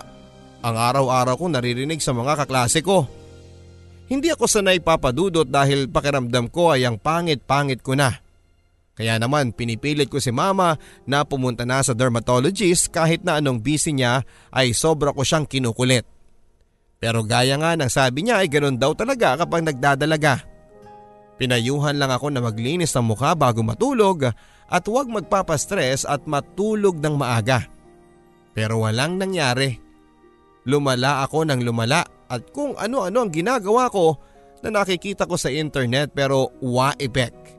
Ang 0.61 0.75
araw-araw 0.77 1.33
ko 1.41 1.45
naririnig 1.49 1.97
sa 1.97 2.13
mga 2.13 2.45
kaklase 2.45 2.85
ko. 2.85 3.09
Hindi 4.05 4.29
ako 4.29 4.45
sanay 4.45 4.77
papadudot 4.85 5.49
dahil 5.49 5.89
pakiramdam 5.89 6.53
ko 6.53 6.77
ay 6.77 6.85
ang 6.85 7.01
pangit-pangit 7.01 7.81
ko 7.81 7.97
na. 7.97 8.13
Kaya 8.95 9.17
naman 9.17 9.51
pinipilit 9.51 10.07
ko 10.07 10.21
si 10.21 10.29
mama 10.29 10.77
na 11.09 11.25
pumunta 11.25 11.65
na 11.65 11.81
sa 11.81 11.97
dermatologist 11.97 12.93
kahit 12.93 13.25
na 13.25 13.41
anong 13.41 13.59
busy 13.59 13.97
niya 13.97 14.23
ay 14.53 14.77
sobra 14.77 15.09
ko 15.09 15.25
siyang 15.25 15.49
kinukulit. 15.49 16.05
Pero 17.01 17.25
gaya 17.25 17.57
nga 17.59 17.73
ng 17.75 17.91
sabi 17.91 18.23
niya 18.23 18.45
ay 18.45 18.47
ganoon 18.47 18.77
daw 18.77 18.93
talaga 18.93 19.41
kapag 19.41 19.67
nagdadalaga. 19.67 20.45
Pinayuhan 21.35 21.99
lang 21.99 22.13
ako 22.13 22.31
na 22.31 22.39
maglinis 22.39 22.95
ng 22.95 23.03
mukha 23.03 23.35
bago 23.35 23.59
matulog 23.65 24.31
at 24.69 24.83
huwag 24.89 25.09
magpapastress 25.09 26.05
at 26.09 26.25
matulog 26.25 26.97
ng 26.97 27.15
maaga. 27.15 27.65
Pero 28.55 28.85
walang 28.85 29.19
nangyari. 29.19 29.77
Lumala 30.65 31.21
ako 31.21 31.45
ng 31.45 31.61
lumala 31.61 32.01
at 32.25 32.49
kung 32.49 32.73
ano-ano 32.73 33.21
ang 33.21 33.31
ginagawa 33.31 33.85
ko 33.93 34.17
na 34.65 34.81
nakikita 34.81 35.29
ko 35.29 35.37
sa 35.37 35.53
internet 35.53 36.09
pero 36.17 36.49
wa-effect. 36.57 37.53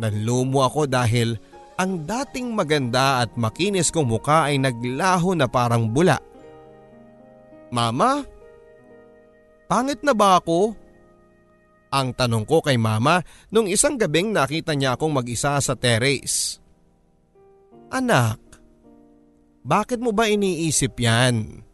Nanlumo 0.00 0.64
ako 0.64 0.88
dahil 0.88 1.36
ang 1.76 2.08
dating 2.08 2.56
maganda 2.56 3.22
at 3.22 3.36
makinis 3.36 3.92
kong 3.92 4.08
muka 4.08 4.48
ay 4.48 4.56
naglaho 4.56 5.36
na 5.36 5.44
parang 5.44 5.90
bula. 5.90 6.16
Mama, 7.68 8.24
pangit 9.68 10.00
na 10.00 10.16
ba 10.16 10.40
ako? 10.40 10.72
Ang 11.88 12.12
tanong 12.12 12.44
ko 12.44 12.60
kay 12.60 12.76
mama 12.76 13.24
nung 13.48 13.64
isang 13.64 13.96
gabing 13.96 14.32
nakita 14.32 14.76
niya 14.76 14.96
akong 14.96 15.12
mag-isa 15.12 15.56
sa 15.56 15.72
terrace. 15.72 16.60
Anak, 17.88 18.36
bakit 19.64 19.96
mo 19.96 20.12
ba 20.12 20.28
iniisip 20.28 21.00
yan? 21.00 21.64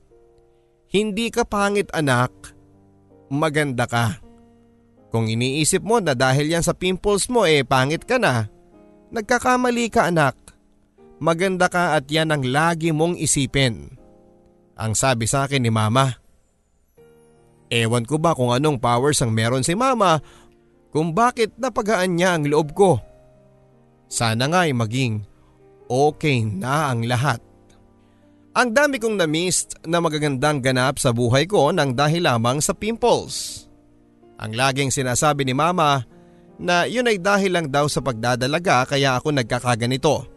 Hindi 0.95 1.27
ka 1.35 1.43
pangit 1.43 1.91
anak, 1.91 2.31
maganda 3.27 3.91
ka. 3.91 4.23
Kung 5.11 5.27
iniisip 5.27 5.83
mo 5.83 5.99
na 5.99 6.15
dahil 6.15 6.55
yan 6.55 6.63
sa 6.63 6.75
pimples 6.75 7.27
mo 7.27 7.43
eh 7.47 7.67
pangit 7.67 8.07
ka 8.07 8.19
na, 8.19 8.47
nagkakamali 9.11 9.91
ka 9.91 10.11
anak. 10.11 10.39
Maganda 11.19 11.71
ka 11.71 11.99
at 11.99 12.07
yan 12.11 12.35
ang 12.35 12.43
lagi 12.47 12.91
mong 12.91 13.19
isipin. 13.19 13.95
Ang 14.75 14.93
sabi 14.99 15.31
sa 15.31 15.47
akin 15.47 15.63
ni 15.63 15.71
mama. 15.71 16.24
Ewan 17.75 18.07
ko 18.07 18.23
ba 18.23 18.39
kung 18.39 18.55
anong 18.55 18.79
powers 18.79 19.19
ang 19.19 19.35
meron 19.35 19.67
si 19.67 19.75
mama 19.75 20.23
kung 20.95 21.11
bakit 21.11 21.59
napagaan 21.59 22.15
niya 22.15 22.39
ang 22.39 22.47
loob 22.47 22.71
ko. 22.71 23.03
Sana 24.07 24.47
nga 24.47 24.63
ay 24.63 24.71
maging 24.71 25.27
okay 25.91 26.47
na 26.47 26.95
ang 26.95 27.03
lahat. 27.03 27.43
Ang 28.55 28.71
dami 28.71 29.03
kong 29.03 29.19
na-miss 29.19 29.67
na 29.83 29.99
magagandang 29.99 30.63
ganap 30.63 31.03
sa 31.03 31.11
buhay 31.11 31.51
ko 31.51 31.75
nang 31.75 31.99
dahil 31.99 32.23
lamang 32.23 32.63
sa 32.63 32.71
pimples. 32.79 33.67
Ang 34.39 34.55
laging 34.55 34.95
sinasabi 34.95 35.43
ni 35.43 35.51
mama 35.51 36.07
na 36.63 36.87
yun 36.87 37.11
ay 37.11 37.19
dahil 37.19 37.59
lang 37.59 37.67
daw 37.67 37.91
sa 37.91 37.99
pagdadalaga 37.99 38.87
kaya 38.87 39.19
ako 39.19 39.35
nagkakaganito. 39.35 40.31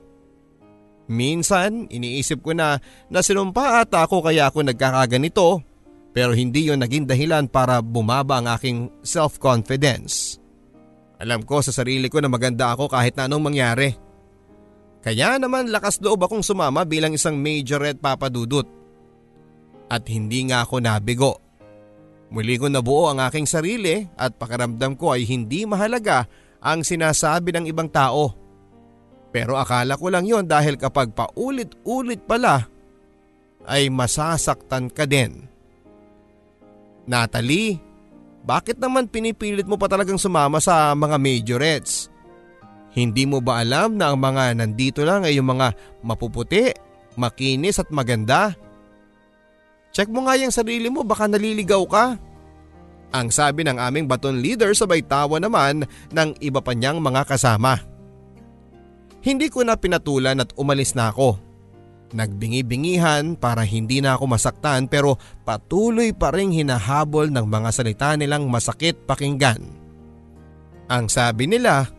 Minsan 1.06 1.86
iniisip 1.94 2.41
ko 2.41 2.58
na 2.58 2.82
na 3.13 3.22
sinumpa 3.22 3.86
ata 3.86 4.10
ako 4.10 4.25
kaya 4.25 4.50
ako 4.50 4.65
nagkakaganito 4.65 5.67
pero 6.18 6.34
hindi 6.34 6.66
yun 6.66 6.82
naging 6.82 7.06
dahilan 7.06 7.46
para 7.46 7.78
bumaba 7.78 8.42
ang 8.42 8.50
aking 8.50 8.90
self-confidence. 9.06 10.42
Alam 11.22 11.46
ko 11.46 11.62
sa 11.62 11.70
sarili 11.70 12.10
ko 12.10 12.18
na 12.18 12.26
maganda 12.26 12.74
ako 12.74 12.90
kahit 12.90 13.14
na 13.14 13.30
anong 13.30 13.54
mangyari. 13.54 13.94
Kaya 15.06 15.38
naman 15.38 15.70
lakas 15.70 16.02
loob 16.02 16.26
akong 16.26 16.42
sumama 16.42 16.90
bilang 16.90 17.14
isang 17.14 17.38
majorette 17.38 18.02
papadudot. 18.02 18.66
At 19.94 20.10
hindi 20.10 20.50
nga 20.50 20.66
ako 20.66 20.82
nabigo. 20.82 21.38
Muli 22.34 22.58
ko 22.58 22.66
nabuo 22.66 23.14
ang 23.14 23.22
aking 23.22 23.46
sarili 23.46 24.02
at 24.18 24.42
pakiramdam 24.42 24.98
ko 24.98 25.14
ay 25.14 25.22
hindi 25.22 25.70
mahalaga 25.70 26.26
ang 26.66 26.82
sinasabi 26.82 27.54
ng 27.54 27.70
ibang 27.70 27.94
tao. 27.94 28.34
Pero 29.30 29.54
akala 29.54 29.94
ko 29.94 30.10
lang 30.10 30.26
yon 30.26 30.50
dahil 30.50 30.82
kapag 30.82 31.14
paulit-ulit 31.14 32.26
pala 32.26 32.66
ay 33.70 33.94
masasaktan 33.94 34.90
ka 34.90 35.06
din. 35.06 35.46
Natalie, 37.08 37.80
bakit 38.44 38.76
naman 38.78 39.08
pinipilit 39.08 39.64
mo 39.64 39.80
pa 39.80 39.88
talagang 39.88 40.20
sumama 40.20 40.60
sa 40.60 40.92
mga 40.92 41.16
majorettes? 41.16 42.12
Hindi 42.92 43.24
mo 43.24 43.40
ba 43.40 43.64
alam 43.64 43.96
na 43.96 44.12
ang 44.12 44.20
mga 44.20 44.60
nandito 44.60 45.08
lang 45.08 45.24
ay 45.24 45.40
yung 45.40 45.48
mga 45.48 45.72
mapuputi, 46.04 46.76
makinis 47.16 47.80
at 47.80 47.88
maganda? 47.92 48.56
Check 49.96 50.12
mo 50.12 50.28
nga 50.28 50.36
yung 50.36 50.52
sarili 50.52 50.92
mo 50.92 51.08
baka 51.08 51.32
naliligaw 51.32 51.84
ka. 51.88 52.06
Ang 53.16 53.32
sabi 53.32 53.64
ng 53.64 53.80
aming 53.80 54.04
baton 54.04 54.44
leader 54.44 54.76
sabay 54.76 55.00
tawa 55.00 55.40
naman 55.40 55.88
ng 56.12 56.30
iba 56.44 56.60
pa 56.60 56.76
niyang 56.76 57.00
mga 57.00 57.24
kasama. 57.24 57.80
Hindi 59.24 59.48
ko 59.48 59.64
na 59.64 59.80
pinatulan 59.80 60.44
at 60.44 60.52
umalis 60.60 60.92
na 60.92 61.12
ako. 61.12 61.47
Nagbingi-bingihan 62.16 63.36
para 63.36 63.68
hindi 63.68 64.00
na 64.00 64.16
ako 64.16 64.32
masaktan 64.32 64.88
pero 64.88 65.20
patuloy 65.44 66.16
pa 66.16 66.32
rin 66.32 66.56
hinahabol 66.56 67.28
ng 67.28 67.44
mga 67.44 67.70
salita 67.76 68.16
nilang 68.16 68.48
masakit 68.48 68.96
pakinggan. 69.04 69.60
Ang 70.88 71.12
sabi 71.12 71.52
nila, 71.52 71.92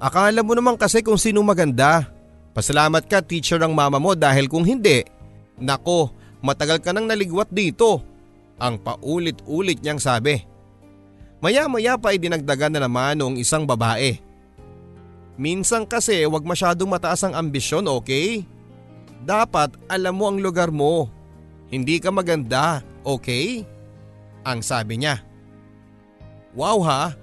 Akala 0.00 0.40
mo 0.40 0.56
naman 0.56 0.76
kasi 0.80 1.04
kung 1.04 1.20
sino 1.20 1.44
maganda. 1.44 2.08
Pasalamat 2.56 3.04
ka 3.08 3.20
teacher 3.20 3.60
ng 3.60 3.72
mama 3.72 4.00
mo 4.00 4.16
dahil 4.16 4.48
kung 4.48 4.64
hindi, 4.64 5.04
nako 5.58 6.24
Matagal 6.44 6.84
ka 6.84 6.92
nang 6.92 7.08
naligwat 7.08 7.48
dito. 7.48 8.04
Ang 8.60 8.76
paulit-ulit 8.76 9.80
niyang 9.80 9.96
sabi. 9.96 10.44
Maya-maya 11.40 11.96
pa 11.96 12.12
ay 12.12 12.20
dinagdagan 12.20 12.76
na 12.76 12.84
naman 12.84 13.16
noong 13.16 13.40
isang 13.40 13.64
babae. 13.64 14.20
Minsan 15.40 15.88
kasi 15.88 16.20
wag 16.28 16.44
masyadong 16.44 16.86
mataas 16.86 17.24
ang 17.24 17.32
ambisyon, 17.32 17.88
okay? 17.88 18.44
Dapat 19.24 19.80
alam 19.88 20.20
mo 20.20 20.28
ang 20.28 20.38
lugar 20.38 20.68
mo. 20.68 21.08
Hindi 21.72 21.96
ka 21.96 22.12
maganda, 22.12 22.84
okay? 23.00 23.64
Ang 24.44 24.60
sabi 24.60 25.00
niya. 25.00 25.24
Wow 26.52 26.84
ha, 26.84 27.16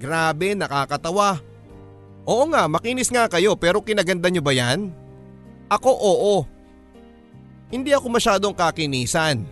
grabe 0.00 0.56
nakakatawa. 0.56 1.38
Oo 2.26 2.48
nga, 2.50 2.66
makinis 2.66 3.12
nga 3.12 3.28
kayo 3.28 3.54
pero 3.54 3.84
kinaganda 3.84 4.32
nyo 4.32 4.42
ba 4.42 4.56
yan? 4.56 4.90
Ako 5.68 5.92
oo. 5.92 6.36
Hindi 7.68 7.92
ako 7.92 8.06
masyadong 8.10 8.56
kakinisan. 8.56 9.44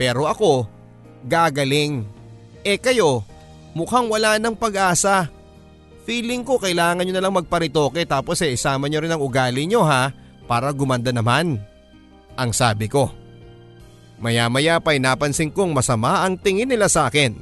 Pero 0.00 0.24
ako, 0.26 0.66
gagaling. 1.28 2.08
Eh 2.64 2.80
kayo, 2.80 3.22
mukhang 3.76 4.08
wala 4.08 4.40
ng 4.40 4.56
pag-asa. 4.56 5.28
Feeling 6.08 6.42
ko 6.42 6.56
kailangan 6.56 7.04
nyo 7.04 7.14
na 7.14 7.22
lang 7.22 7.36
magparitoke 7.36 8.00
tapos 8.08 8.40
eh 8.40 8.56
isama 8.56 8.88
nyo 8.88 9.02
rin 9.02 9.12
ang 9.12 9.22
ugali 9.22 9.66
nyo 9.68 9.82
ha 9.84 10.25
para 10.46 10.70
gumanda 10.72 11.10
naman. 11.10 11.58
Ang 12.38 12.50
sabi 12.54 12.86
ko. 12.86 13.10
Maya 14.16 14.48
maya 14.48 14.80
pa'y 14.80 14.96
napansin 14.96 15.52
kong 15.52 15.76
masama 15.76 16.24
ang 16.24 16.40
tingin 16.40 16.70
nila 16.70 16.88
sa 16.88 17.10
akin. 17.10 17.36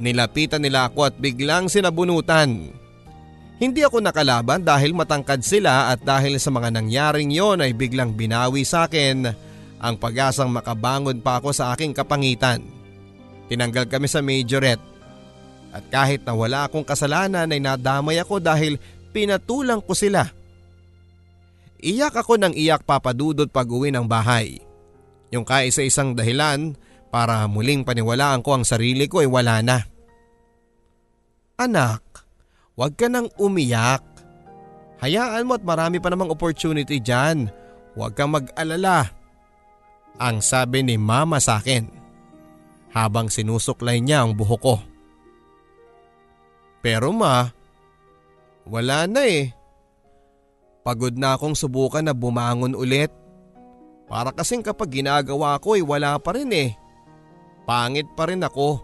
Nilapitan 0.00 0.64
nila 0.64 0.88
ako 0.88 1.12
at 1.12 1.14
biglang 1.20 1.68
sinabunutan. 1.68 2.72
Hindi 3.62 3.80
ako 3.86 4.02
nakalaban 4.02 4.66
dahil 4.66 4.96
matangkad 4.96 5.44
sila 5.46 5.94
at 5.94 6.02
dahil 6.02 6.40
sa 6.40 6.50
mga 6.50 6.74
nangyaring 6.74 7.30
yon 7.30 7.62
ay 7.62 7.70
biglang 7.76 8.10
binawi 8.10 8.66
sa 8.66 8.90
akin 8.90 9.30
ang 9.82 9.94
pag-asang 9.98 10.50
makabangon 10.50 11.22
pa 11.22 11.38
ako 11.38 11.54
sa 11.54 11.70
aking 11.70 11.94
kapangitan. 11.94 12.62
Tinanggal 13.46 13.86
kami 13.86 14.10
sa 14.10 14.18
majorette 14.18 14.82
at 15.70 15.84
kahit 15.90 16.26
na 16.26 16.34
wala 16.34 16.66
akong 16.66 16.82
kasalanan 16.82 17.50
ay 17.50 17.60
nadamay 17.62 18.18
ako 18.18 18.42
dahil 18.42 18.82
pinatulang 19.14 19.78
ko 19.78 19.94
sila. 19.94 20.26
Iyak 21.82 22.22
ako 22.22 22.38
ng 22.38 22.54
iyak 22.54 22.86
papadudod 22.86 23.50
pag 23.50 23.66
uwi 23.66 23.90
ng 23.90 24.06
bahay. 24.06 24.62
Yung 25.34 25.42
kaisa-isang 25.42 26.14
dahilan 26.14 26.78
para 27.10 27.42
muling 27.50 27.82
paniwalaan 27.82 28.40
ko 28.40 28.54
ang 28.54 28.64
sarili 28.64 29.10
ko 29.10 29.18
ay 29.18 29.28
wala 29.28 29.58
na. 29.66 29.78
Anak, 31.58 32.22
huwag 32.78 32.94
ka 32.94 33.10
nang 33.10 33.26
umiyak. 33.34 34.06
Hayaan 35.02 35.50
mo 35.50 35.58
at 35.58 35.66
marami 35.66 35.98
pa 35.98 36.14
namang 36.14 36.30
opportunity 36.30 37.02
dyan. 37.02 37.50
Huwag 37.98 38.14
kang 38.14 38.30
mag-alala. 38.30 39.10
Ang 40.22 40.38
sabi 40.38 40.86
ni 40.86 40.94
mama 40.94 41.42
sa 41.42 41.58
akin 41.58 41.90
habang 42.92 43.32
sinusuklay 43.32 43.98
niya 43.98 44.22
ang 44.22 44.36
buhok 44.36 44.60
ko. 44.62 44.76
Pero 46.84 47.10
ma, 47.10 47.48
wala 48.68 49.08
na 49.08 49.22
eh. 49.26 49.50
Pagod 50.82 51.14
na 51.14 51.38
akong 51.38 51.54
subukan 51.54 52.02
na 52.02 52.14
bumangon 52.14 52.74
ulit. 52.74 53.10
Para 54.10 54.34
kasing 54.34 54.66
kapag 54.66 55.02
ginagawa 55.02 55.56
ko 55.62 55.78
ay 55.78 55.82
wala 55.86 56.18
pa 56.18 56.34
rin 56.34 56.50
eh. 56.50 56.70
Pangit 57.62 58.10
pa 58.18 58.26
rin 58.26 58.42
ako. 58.42 58.82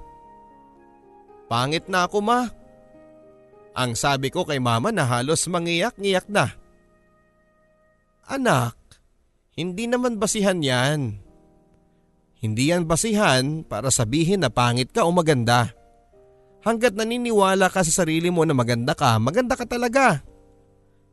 Pangit 1.51 1.91
na 1.91 2.07
ako 2.07 2.19
ma. 2.23 2.47
Ang 3.75 3.99
sabi 3.99 4.31
ko 4.31 4.47
kay 4.47 4.63
mama 4.63 4.95
na 4.95 5.07
halos 5.07 5.47
mangiyak-ngiyak 5.51 6.27
na. 6.31 6.55
Anak, 8.31 8.79
hindi 9.59 9.91
naman 9.91 10.23
basihan 10.23 10.63
yan. 10.63 11.19
Hindi 12.39 12.71
yan 12.71 12.87
basihan 12.87 13.67
para 13.67 13.91
sabihin 13.91 14.47
na 14.47 14.51
pangit 14.51 14.95
ka 14.95 15.03
o 15.03 15.11
maganda. 15.11 15.75
Hanggat 16.63 16.95
naniniwala 16.95 17.67
ka 17.67 17.83
sa 17.83 18.03
sarili 18.03 18.31
mo 18.31 18.47
na 18.47 18.55
maganda 18.55 18.95
ka, 18.95 19.19
maganda 19.19 19.59
ka 19.59 19.67
talaga. 19.67 20.23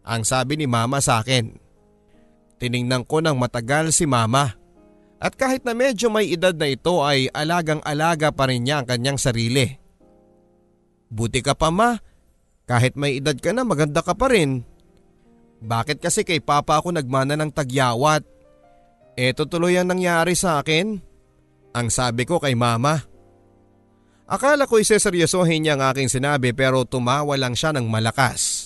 Ang 0.06 0.22
sabi 0.22 0.62
ni 0.62 0.70
mama 0.70 1.02
sa 1.02 1.26
akin. 1.26 1.58
Tiningnan 2.62 3.04
ko 3.10 3.26
ng 3.26 3.36
matagal 3.36 3.90
si 3.92 4.06
mama. 4.06 4.54
At 5.18 5.34
kahit 5.34 5.66
na 5.66 5.74
medyo 5.74 6.14
may 6.14 6.30
edad 6.30 6.54
na 6.54 6.70
ito 6.70 7.02
ay 7.02 7.34
alagang-alaga 7.34 8.30
pa 8.30 8.46
rin 8.46 8.62
niya 8.62 8.84
ang 8.84 8.88
kanyang 8.88 9.18
sarili. 9.18 9.66
Buti 11.10 11.42
ka 11.42 11.58
pa 11.58 11.74
ma, 11.74 11.98
kahit 12.70 12.94
may 12.94 13.18
edad 13.18 13.34
ka 13.34 13.50
na 13.50 13.66
maganda 13.66 14.06
ka 14.06 14.14
pa 14.14 14.30
rin. 14.30 14.62
Bakit 15.66 15.98
kasi 15.98 16.22
kay 16.22 16.44
papa 16.44 16.78
ako 16.78 16.94
nagmana 16.94 17.34
ng 17.34 17.50
tagyawat? 17.50 18.22
Eto 19.16 19.48
tuloy 19.48 19.80
ang 19.80 19.90
nangyari 19.90 20.38
sa 20.38 20.62
akin. 20.62 21.00
Ang 21.74 21.88
sabi 21.90 22.28
ko 22.28 22.38
kay 22.38 22.54
mama. 22.54 23.02
Akala 24.26 24.66
ko 24.66 24.82
iseseryosohin 24.82 25.66
niya 25.66 25.74
ang 25.78 25.84
aking 25.94 26.10
sinabi 26.10 26.52
pero 26.52 26.84
tumawa 26.84 27.38
lang 27.38 27.54
siya 27.54 27.74
ng 27.74 27.86
malakas. 27.88 28.65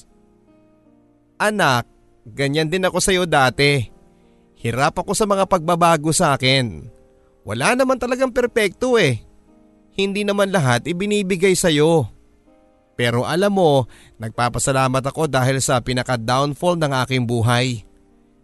Anak, 1.39 1.87
ganyan 2.27 2.67
din 2.67 2.83
ako 2.83 2.99
sa 2.99 3.15
iyo 3.15 3.23
dati. 3.23 3.87
Hirap 4.59 4.99
ako 4.99 5.15
sa 5.15 5.23
mga 5.23 5.47
pagbabago 5.47 6.11
sa 6.11 6.35
akin. 6.35 6.83
Wala 7.47 7.79
naman 7.79 7.95
talagang 7.95 8.35
perpekto 8.35 8.99
eh. 8.99 9.23
Hindi 9.95 10.27
naman 10.27 10.51
lahat 10.51 10.83
ibinibigay 10.85 11.55
sa 11.55 11.71
iyo. 11.71 12.11
Pero 12.99 13.23
alam 13.23 13.55
mo, 13.55 13.87
nagpapasalamat 14.19 14.99
ako 14.99 15.31
dahil 15.31 15.63
sa 15.63 15.79
pinaka-downfall 15.79 16.75
ng 16.75 16.91
aking 17.07 17.23
buhay. 17.23 17.87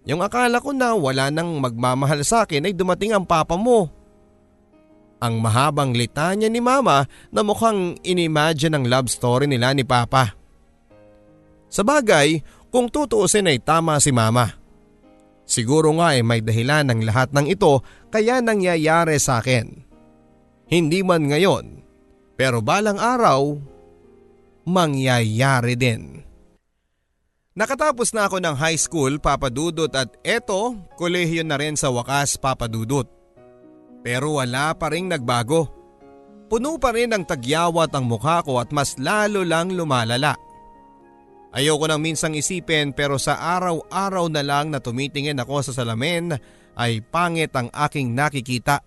Yung 0.07 0.23
akala 0.23 0.63
ko 0.63 0.71
na 0.71 0.95
wala 0.95 1.27
nang 1.27 1.59
magmamahal 1.59 2.23
sa 2.23 2.47
akin 2.47 2.63
ay 2.63 2.71
dumating 2.71 3.11
ang 3.11 3.27
papa 3.27 3.59
mo 3.59 3.91
ang 5.25 5.41
mahabang 5.41 5.95
litanya 5.95 6.45
ni 6.51 6.59
mama 6.59 7.09
na 7.33 7.41
mukhang 7.41 7.97
inimagine 8.05 8.77
ang 8.77 8.85
love 8.85 9.09
story 9.09 9.49
nila 9.49 9.71
ni 9.73 9.81
papa. 9.81 10.35
Sa 11.71 11.81
bagay, 11.81 12.45
kung 12.75 12.91
tutuusin 12.91 13.47
ay 13.47 13.63
tama 13.63 13.95
si 14.03 14.11
mama. 14.11 14.51
Siguro 15.47 15.95
nga 15.95 16.11
ay 16.11 16.27
may 16.27 16.43
dahilan 16.43 16.91
ng 16.91 17.07
lahat 17.07 17.31
ng 17.31 17.47
ito 17.47 17.79
kaya 18.11 18.43
nangyayari 18.43 19.15
sa 19.15 19.39
akin. 19.39 19.79
Hindi 20.67 20.99
man 20.99 21.31
ngayon, 21.31 21.87
pero 22.35 22.59
balang 22.59 22.99
araw, 22.99 23.55
mangyayari 24.67 25.79
din. 25.79 26.19
Nakatapos 27.55 28.11
na 28.11 28.27
ako 28.27 28.43
ng 28.43 28.55
high 28.59 28.75
school, 28.75 29.23
Papa 29.23 29.47
Dudut 29.47 29.95
at 29.95 30.11
eto, 30.27 30.75
kolehiyo 30.99 31.47
na 31.47 31.55
rin 31.55 31.79
sa 31.79 31.87
wakas, 31.87 32.35
Papa 32.35 32.67
Dudut. 32.67 33.07
Pero 34.03 34.35
wala 34.35 34.75
pa 34.75 34.91
rin 34.91 35.07
nagbago. 35.07 35.71
Puno 36.51 36.75
pa 36.75 36.91
rin 36.91 37.15
ng 37.15 37.23
tagyawat 37.23 37.95
ang 37.95 38.03
mukha 38.03 38.43
ko 38.43 38.59
at 38.59 38.75
mas 38.75 38.99
lalo 38.99 39.47
lang 39.47 39.71
lumalala. 39.71 40.35
Ayoko 41.55 41.87
nang 41.87 42.03
minsang 42.03 42.35
isipin 42.35 42.91
pero 42.91 43.15
sa 43.15 43.39
araw-araw 43.39 44.27
na 44.27 44.43
lang 44.43 44.75
na 44.75 44.83
tumitingin 44.83 45.39
ako 45.39 45.63
sa 45.63 45.71
salamin 45.71 46.35
ay 46.75 46.99
pangit 46.99 47.55
ang 47.55 47.71
aking 47.71 48.11
nakikita. 48.11 48.83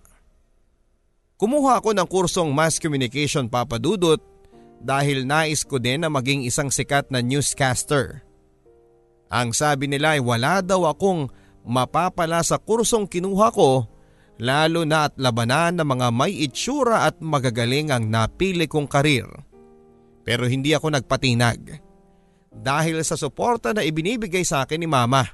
Kumuha 1.41 1.81
ako 1.81 1.97
ng 1.97 2.05
kursong 2.05 2.53
Mass 2.53 2.77
Communication 2.77 3.49
papadudot 3.49 4.21
dahil 4.85 5.25
nais 5.25 5.65
ko 5.65 5.81
din 5.81 6.05
na 6.05 6.13
maging 6.13 6.45
isang 6.45 6.69
sikat 6.69 7.09
na 7.09 7.25
newscaster. 7.25 8.21
Ang 9.33 9.49
sabi 9.57 9.89
nila 9.89 10.13
ay 10.13 10.21
wala 10.21 10.61
daw 10.61 10.85
akong 10.93 11.25
mapapala 11.65 12.45
sa 12.45 12.61
kursong 12.61 13.09
kinuha 13.09 13.49
ko 13.49 13.89
lalo 14.37 14.85
na 14.85 15.09
at 15.09 15.17
labanan 15.17 15.81
ng 15.81 15.89
mga 15.89 16.07
may 16.13 16.37
itsura 16.37 17.09
at 17.09 17.17
magagaling 17.17 17.89
ang 17.89 18.13
napili 18.13 18.69
kong 18.69 18.85
karir. 18.85 19.25
Pero 20.21 20.45
hindi 20.45 20.77
ako 20.77 20.93
nagpatinag 20.93 21.88
dahil 22.49 22.99
sa 23.05 23.15
suporta 23.15 23.71
na 23.71 23.85
ibinibigay 23.85 24.41
sa 24.43 24.65
akin 24.65 24.81
ni 24.81 24.89
mama. 24.89 25.25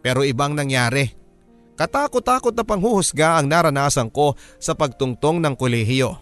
Pero 0.00 0.24
ibang 0.24 0.56
nangyari. 0.56 1.08
Katakot-takot 1.76 2.52
na 2.52 2.64
panghuhusga 2.64 3.40
ang 3.40 3.48
naranasan 3.48 4.12
ko 4.12 4.36
sa 4.60 4.76
pagtungtong 4.76 5.40
ng 5.40 5.54
kolehiyo. 5.56 6.12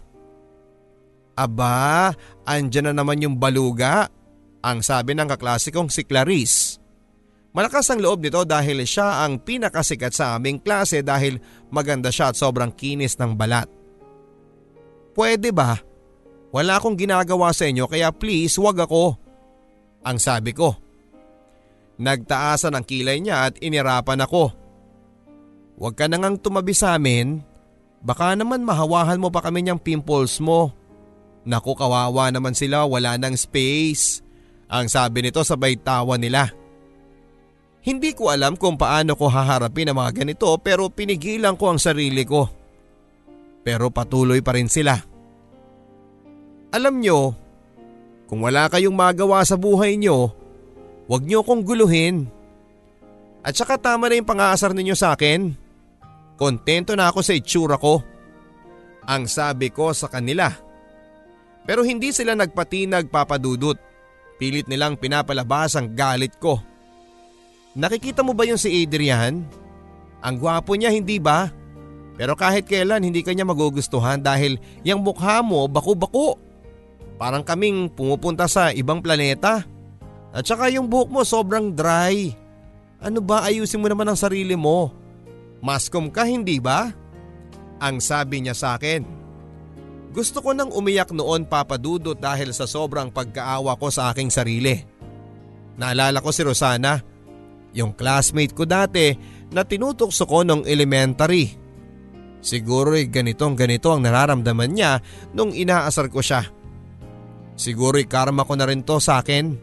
Aba, 1.35 2.15
andyan 2.47 2.91
na 2.91 3.03
naman 3.03 3.23
yung 3.23 3.39
baluga, 3.39 4.11
ang 4.63 4.83
sabi 4.83 5.15
ng 5.15 5.27
kaklasikong 5.27 5.91
si 5.91 6.03
Clarice. 6.03 6.79
Malakas 7.55 7.91
ang 7.91 8.03
loob 8.03 8.23
nito 8.23 8.43
dahil 8.47 8.87
siya 8.87 9.27
ang 9.27 9.43
pinakasikat 9.43 10.15
sa 10.15 10.39
aming 10.39 10.63
klase 10.63 11.03
dahil 11.03 11.43
maganda 11.75 12.11
siya 12.11 12.31
at 12.31 12.39
sobrang 12.39 12.71
kinis 12.71 13.19
ng 13.19 13.35
balat. 13.35 13.67
Pwede 15.15 15.51
ba? 15.51 15.75
Wala 16.55 16.79
akong 16.79 16.95
ginagawa 16.95 17.51
sa 17.51 17.67
inyo 17.67 17.91
kaya 17.91 18.15
please 18.15 18.55
wag 18.63 18.79
ako. 18.79 19.19
Ang 20.09 20.16
sabi 20.16 20.57
ko. 20.57 20.73
Nagtaasan 22.01 22.73
ang 22.73 22.85
kilay 22.88 23.21
niya 23.21 23.53
at 23.53 23.61
inirapan 23.61 24.25
ako. 24.25 24.57
Huwag 25.77 25.94
ka 26.01 26.09
nangang 26.09 26.40
tumabi 26.40 26.73
sa 26.73 26.97
amin. 26.97 27.44
Baka 28.01 28.33
naman 28.33 28.64
mahawahan 28.64 29.21
mo 29.21 29.29
pa 29.29 29.44
kami 29.44 29.61
niyang 29.61 29.83
pimples 29.83 30.40
mo. 30.40 30.73
Naku 31.44 31.77
kawawa 31.77 32.33
naman 32.33 32.57
sila 32.57 32.88
wala 32.88 33.21
ng 33.21 33.37
space. 33.37 34.25
Ang 34.73 34.88
sabi 34.88 35.29
nito 35.29 35.44
sabay 35.44 35.77
tawa 35.77 36.16
nila. 36.16 36.49
Hindi 37.85 38.16
ko 38.16 38.33
alam 38.33 38.57
kung 38.57 38.81
paano 38.81 39.12
ko 39.12 39.29
haharapin 39.29 39.92
ang 39.92 40.01
mga 40.01 40.25
ganito 40.25 40.49
pero 40.61 40.88
pinigilan 40.88 41.57
ko 41.57 41.73
ang 41.75 41.81
sarili 41.81 42.25
ko. 42.25 42.49
Pero 43.61 43.92
patuloy 43.92 44.40
pa 44.40 44.57
rin 44.57 44.71
sila. 44.71 44.97
Alam 46.68 47.01
nyo, 47.01 47.48
Kung 48.29 48.45
wala 48.45 48.69
kayong 48.69 48.93
magawa 48.93 49.41
sa 49.41 49.57
buhay 49.57 49.97
nyo, 49.97 50.29
huwag 51.09 51.25
nyo 51.25 51.41
kong 51.41 51.64
guluhin. 51.64 52.29
At 53.41 53.57
saka 53.57 53.81
tama 53.81 54.12
na 54.12 54.21
yung 54.21 54.29
pang-aasar 54.29 54.77
ninyo 54.77 54.93
sa 54.93 55.17
akin. 55.17 55.57
Kontento 56.37 56.93
na 56.93 57.09
ako 57.09 57.25
sa 57.25 57.33
itsura 57.33 57.81
ko. 57.81 58.05
Ang 59.09 59.25
sabi 59.25 59.73
ko 59.73 59.97
sa 59.97 60.12
kanila. 60.12 60.53
Pero 61.64 61.81
hindi 61.81 62.12
sila 62.12 62.37
nagpatinag 62.37 63.09
papadudot. 63.09 63.81
Pilit 64.37 64.69
nilang 64.69 65.01
pinapalabas 65.01 65.75
ang 65.75 65.97
galit 65.97 66.37
ko. 66.37 66.61
Nakikita 67.75 68.21
mo 68.21 68.37
ba 68.37 68.45
yung 68.45 68.61
si 68.61 68.85
Adrian? 68.85 69.43
Ang 70.21 70.35
gwapo 70.37 70.77
niya 70.77 70.93
hindi 70.93 71.17
ba? 71.17 71.49
Pero 72.19 72.35
kahit 72.35 72.67
kailan 72.67 73.07
hindi 73.07 73.23
kanya 73.23 73.47
magugustuhan 73.47 74.21
dahil 74.21 74.59
yung 74.83 75.01
mukha 75.01 75.41
mo 75.41 75.64
bako-bako. 75.71 76.48
Parang 77.18 77.42
kaming 77.42 77.90
pumupunta 77.90 78.46
sa 78.46 78.70
ibang 78.70 79.02
planeta. 79.02 79.66
At 80.31 80.46
saka 80.46 80.70
yung 80.70 80.87
buhok 80.87 81.11
mo 81.11 81.20
sobrang 81.26 81.74
dry. 81.74 82.31
Ano 83.02 83.18
ba 83.18 83.42
ayusin 83.42 83.83
mo 83.83 83.90
naman 83.90 84.07
ang 84.07 84.18
sarili 84.18 84.54
mo? 84.54 84.94
Maskom 85.59 86.14
ka 86.14 86.22
hindi 86.22 86.62
ba? 86.62 86.94
Ang 87.83 87.98
sabi 87.98 88.46
niya 88.46 88.54
sa 88.54 88.78
akin. 88.78 89.02
Gusto 90.14 90.40
ko 90.40 90.54
nang 90.54 90.70
umiyak 90.70 91.11
noon 91.11 91.46
papadudot 91.46 92.16
dahil 92.16 92.54
sa 92.54 92.64
sobrang 92.64 93.11
pagkaawa 93.11 93.74
ko 93.76 93.90
sa 93.90 94.14
aking 94.14 94.31
sarili. 94.31 94.78
Naalala 95.78 96.18
ko 96.18 96.31
si 96.35 96.42
Rosana, 96.42 96.98
yung 97.70 97.94
classmate 97.94 98.57
ko 98.57 98.66
dati 98.66 99.14
na 99.54 99.62
tinutokso 99.62 100.26
ko 100.26 100.42
nung 100.42 100.66
elementary. 100.66 101.54
Siguro 102.42 102.94
ay 102.98 103.11
ganitong 103.11 103.54
ganito 103.59 103.90
ang 103.90 104.02
nararamdaman 104.02 104.70
niya 104.70 105.02
nung 105.35 105.54
inaasar 105.54 106.11
ko 106.11 106.22
siya. 106.22 106.46
Siguro 107.59 107.99
karma 108.07 108.47
ko 108.47 108.55
na 108.55 108.71
rin 108.71 108.87
to 108.87 109.03
sa 109.03 109.18
akin. 109.18 109.59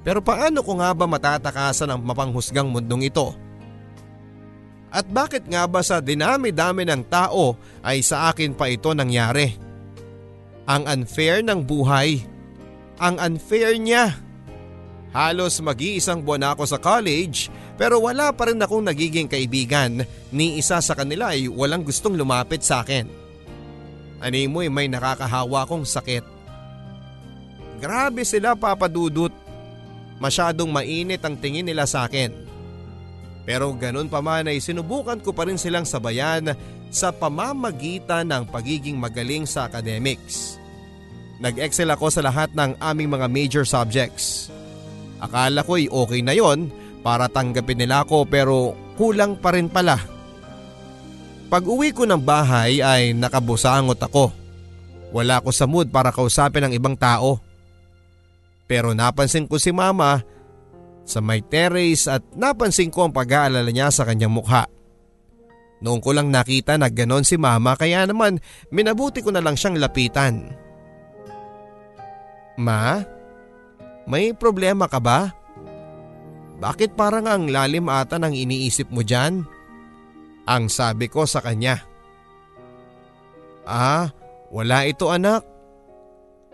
Pero 0.00 0.24
paano 0.24 0.64
ko 0.64 0.80
nga 0.80 0.96
ba 0.96 1.04
matatakasan 1.04 1.92
ang 1.92 2.00
mapanghusgang 2.00 2.68
mundong 2.72 3.12
ito? 3.12 3.36
At 4.88 5.04
bakit 5.12 5.44
nga 5.44 5.68
ba 5.68 5.84
sa 5.84 6.00
dinami-dami 6.00 6.88
ng 6.88 7.02
tao 7.12 7.60
ay 7.84 8.00
sa 8.00 8.32
akin 8.32 8.56
pa 8.56 8.72
ito 8.72 8.88
nangyari? 8.96 9.52
Ang 10.64 10.88
unfair 10.88 11.44
ng 11.44 11.60
buhay. 11.60 12.24
Ang 12.96 13.20
unfair 13.20 13.76
niya. 13.76 14.16
Halos 15.12 15.60
mag-iisang 15.60 16.24
buwan 16.24 16.56
ako 16.56 16.64
sa 16.66 16.78
college 16.80 17.52
pero 17.74 18.02
wala 18.02 18.30
pa 18.34 18.50
rin 18.50 18.58
akong 18.58 18.86
nagiging 18.86 19.30
kaibigan 19.30 20.02
ni 20.30 20.58
isa 20.58 20.78
sa 20.78 20.94
kanila 20.94 21.34
ay 21.34 21.50
walang 21.50 21.86
gustong 21.86 22.14
lumapit 22.18 22.62
sa 22.62 22.82
akin. 22.82 23.06
Ani 24.24 24.48
mo 24.48 24.64
may 24.72 24.88
nakakahawa 24.88 25.68
kong 25.68 25.84
sakit. 25.84 26.33
Grabe 27.84 28.24
sila 28.24 28.56
papadudot. 28.56 29.28
Masyadong 30.16 30.72
mainit 30.72 31.20
ang 31.20 31.36
tingin 31.36 31.68
nila 31.68 31.84
sa 31.84 32.08
akin. 32.08 32.32
Pero 33.44 33.76
ganun 33.76 34.08
pa 34.08 34.24
man 34.24 34.48
ay 34.48 34.56
sinubukan 34.56 35.20
ko 35.20 35.36
pa 35.36 35.44
rin 35.44 35.60
silang 35.60 35.84
sabayan 35.84 36.56
sa 36.88 37.12
pamamagitan 37.12 38.24
ng 38.32 38.48
pagiging 38.48 38.96
magaling 38.96 39.44
sa 39.44 39.68
academics. 39.68 40.56
Nag-excel 41.44 41.92
ako 41.92 42.08
sa 42.08 42.24
lahat 42.24 42.56
ng 42.56 42.80
aming 42.80 43.12
mga 43.12 43.28
major 43.28 43.64
subjects. 43.68 44.48
Akala 45.20 45.60
ko'y 45.60 45.92
okay 45.92 46.24
na 46.24 46.32
yon 46.32 46.72
para 47.04 47.28
tanggapin 47.28 47.84
nila 47.84 48.08
ako 48.08 48.24
pero 48.24 48.72
kulang 48.96 49.36
pa 49.36 49.52
rin 49.52 49.68
pala. 49.68 50.00
Pag 51.52 51.68
uwi 51.68 51.92
ko 51.92 52.08
ng 52.08 52.22
bahay 52.24 52.80
ay 52.80 53.12
nakabusangot 53.12 54.00
ako. 54.00 54.32
Wala 55.12 55.44
ko 55.44 55.52
sa 55.52 55.68
mood 55.68 55.92
para 55.92 56.08
kausapin 56.08 56.64
ang 56.64 56.72
ibang 56.72 56.96
tao. 56.96 57.44
Pero 58.64 58.96
napansin 58.96 59.44
ko 59.44 59.60
si 59.60 59.70
mama 59.70 60.24
sa 61.04 61.20
may 61.20 61.44
terrace 61.44 62.08
at 62.08 62.24
napansin 62.32 62.88
ko 62.88 63.04
ang 63.04 63.12
pag-aalala 63.12 63.68
niya 63.68 63.92
sa 63.92 64.08
kanyang 64.08 64.32
mukha. 64.32 64.64
Noong 65.84 66.00
ko 66.00 66.16
lang 66.16 66.32
nakita 66.32 66.80
na 66.80 66.88
ganon 66.88 67.28
si 67.28 67.36
mama 67.36 67.76
kaya 67.76 68.08
naman 68.08 68.40
minabuti 68.72 69.20
ko 69.20 69.28
na 69.28 69.44
lang 69.44 69.52
siyang 69.52 69.76
lapitan. 69.76 70.56
Ma, 72.56 73.04
may 74.08 74.32
problema 74.32 74.88
ka 74.88 74.96
ba? 74.96 75.28
Bakit 76.56 76.96
parang 76.96 77.28
ang 77.28 77.52
lalim 77.52 77.92
ata 77.92 78.16
ng 78.16 78.32
iniisip 78.32 78.88
mo 78.88 79.04
dyan? 79.04 79.44
Ang 80.48 80.72
sabi 80.72 81.12
ko 81.12 81.28
sa 81.28 81.44
kanya. 81.44 81.84
Ah, 83.68 84.12
wala 84.48 84.88
ito 84.88 85.12
anak. 85.12 85.44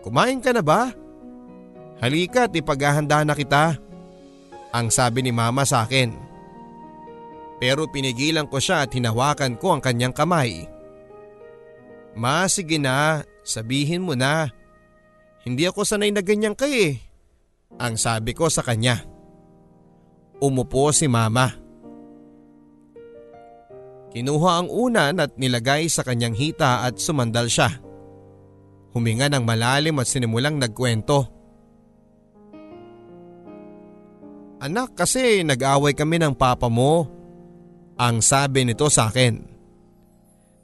Kumain 0.03 0.43
ka 0.43 0.51
na 0.51 0.63
ba? 0.63 0.91
Halika 2.01 2.49
at 2.49 2.57
ipaghahanda 2.57 3.21
na 3.21 3.37
kita. 3.37 3.77
Ang 4.73 4.89
sabi 4.89 5.21
ni 5.21 5.29
mama 5.29 5.61
sa 5.69 5.85
akin. 5.85 6.09
Pero 7.61 7.85
pinigilan 7.85 8.49
ko 8.49 8.57
siya 8.57 8.89
at 8.89 8.91
hinawakan 8.97 9.53
ko 9.61 9.77
ang 9.77 9.81
kanyang 9.85 10.17
kamay. 10.17 10.65
Ma, 12.17 12.49
sige 12.49 12.81
na, 12.81 13.21
sabihin 13.45 14.01
mo 14.01 14.17
na. 14.17 14.49
Hindi 15.45 15.69
ako 15.69 15.85
sanay 15.85 16.09
na 16.09 16.25
ganyan 16.25 16.57
ka 16.57 16.65
eh. 16.65 16.97
Ang 17.77 18.01
sabi 18.01 18.33
ko 18.33 18.49
sa 18.49 18.65
kanya. 18.65 19.05
Umupo 20.41 20.89
si 20.89 21.05
mama. 21.05 21.53
Kinuha 24.11 24.51
ang 24.65 24.67
unan 24.73 25.21
at 25.21 25.37
nilagay 25.37 25.85
sa 25.85 26.01
kanyang 26.01 26.33
hita 26.33 26.83
at 26.83 26.97
sumandal 26.97 27.45
siya. 27.45 27.77
Huminga 28.91 29.31
ng 29.31 29.45
malalim 29.45 30.01
at 30.01 30.09
sinimulang 30.09 30.57
nagkwento. 30.57 31.40
Anak 34.61 34.93
kasi 34.93 35.41
nag-away 35.41 35.97
kami 35.97 36.21
ng 36.21 36.37
papa 36.37 36.69
mo. 36.69 37.09
Ang 37.97 38.21
sabi 38.21 38.61
nito 38.61 38.85
sa 38.93 39.09
akin. 39.09 39.41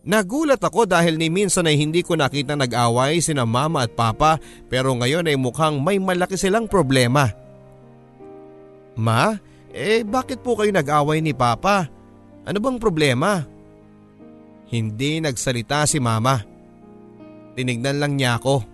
Nagulat 0.07 0.61
ako 0.61 0.85
dahil 0.85 1.17
ni 1.17 1.33
minsan 1.33 1.65
ay 1.65 1.75
hindi 1.75 2.05
ko 2.05 2.13
nakita 2.13 2.53
nag-away 2.53 3.19
sina 3.19 3.43
mama 3.43 3.83
at 3.83 3.91
papa 3.97 4.37
pero 4.69 4.93
ngayon 4.95 5.27
ay 5.27 5.35
mukhang 5.35 5.81
may 5.81 5.97
malaki 5.97 6.37
silang 6.37 6.69
problema. 6.69 7.27
Ma, 8.97 9.33
eh 9.73 10.01
bakit 10.01 10.41
po 10.41 10.57
kayo 10.57 10.73
nag-away 10.73 11.21
ni 11.21 11.37
Papa? 11.37 11.85
Ano 12.49 12.57
bang 12.57 12.81
problema? 12.81 13.45
Hindi 14.73 15.21
nagsalita 15.21 15.85
si 15.85 16.01
Mama. 16.01 16.41
Tinignan 17.53 18.01
lang 18.01 18.17
niya 18.17 18.41
ako. 18.41 18.65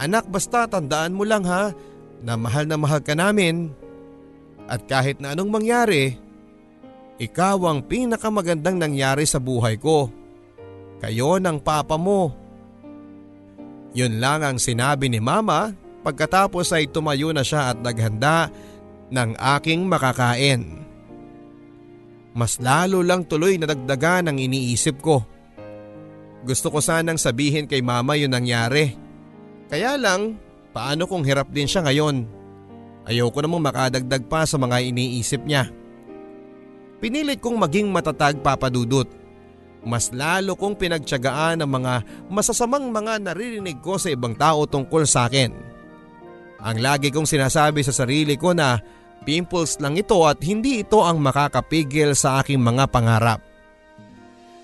Anak 0.00 0.32
basta 0.32 0.64
tandaan 0.64 1.12
mo 1.12 1.28
lang 1.28 1.44
ha 1.44 1.74
na 2.22 2.34
mahal 2.34 2.64
na 2.66 2.76
mahal 2.78 3.00
ka 3.02 3.14
namin. 3.14 3.70
At 4.68 4.84
kahit 4.84 5.18
na 5.18 5.32
anong 5.32 5.48
mangyari, 5.48 6.18
ikaw 7.18 7.58
ang 7.66 7.82
pinakamagandang 7.82 8.78
nangyari 8.78 9.24
sa 9.24 9.42
buhay 9.42 9.80
ko. 9.80 10.12
Kayo 11.02 11.38
ng 11.38 11.58
papa 11.62 11.96
mo. 11.96 12.34
Yun 13.96 14.20
lang 14.20 14.44
ang 14.44 14.58
sinabi 14.60 15.08
ni 15.08 15.18
mama 15.18 15.72
pagkatapos 16.04 16.70
ay 16.76 16.90
tumayo 16.92 17.34
na 17.34 17.42
siya 17.42 17.74
at 17.74 17.78
naghanda 17.80 18.52
ng 19.08 19.34
aking 19.58 19.88
makakain. 19.88 20.84
Mas 22.36 22.60
lalo 22.62 23.02
lang 23.02 23.26
tuloy 23.26 23.58
na 23.58 23.66
dagdagan 23.66 24.30
ang 24.30 24.38
iniisip 24.38 25.02
ko. 25.02 25.24
Gusto 26.46 26.70
ko 26.70 26.78
sanang 26.78 27.18
sabihin 27.18 27.66
kay 27.66 27.82
mama 27.82 28.14
yun 28.14 28.30
nangyari. 28.30 28.94
Kaya 29.66 29.98
lang, 29.98 30.38
paano 30.78 31.10
kung 31.10 31.26
hirap 31.26 31.50
din 31.50 31.66
siya 31.66 31.82
ngayon? 31.82 32.22
Ayoko 33.02 33.42
namang 33.42 33.66
makadagdag 33.66 34.30
pa 34.30 34.46
sa 34.46 34.54
mga 34.62 34.78
iniisip 34.86 35.42
niya. 35.42 35.66
Pinilit 37.02 37.42
kong 37.42 37.58
maging 37.58 37.90
matatag 37.90 38.38
papadudot. 38.38 39.10
Mas 39.82 40.14
lalo 40.14 40.54
kong 40.54 40.78
pinagtyagaan 40.78 41.66
ang 41.66 41.70
mga 41.82 42.06
masasamang 42.30 42.94
mga 42.94 43.26
naririnig 43.26 43.82
ko 43.82 43.98
sa 43.98 44.14
ibang 44.14 44.38
tao 44.38 44.70
tungkol 44.70 45.02
sa 45.02 45.26
akin. 45.26 45.50
Ang 46.62 46.78
lagi 46.78 47.10
kong 47.10 47.26
sinasabi 47.26 47.82
sa 47.82 47.90
sarili 47.90 48.38
ko 48.38 48.54
na 48.54 48.78
Pimples 49.26 49.82
lang 49.82 49.98
ito 49.98 50.14
at 50.22 50.38
hindi 50.46 50.86
ito 50.86 51.02
ang 51.02 51.18
makakapigil 51.18 52.14
sa 52.14 52.38
aking 52.38 52.62
mga 52.62 52.86
pangarap. 52.86 53.42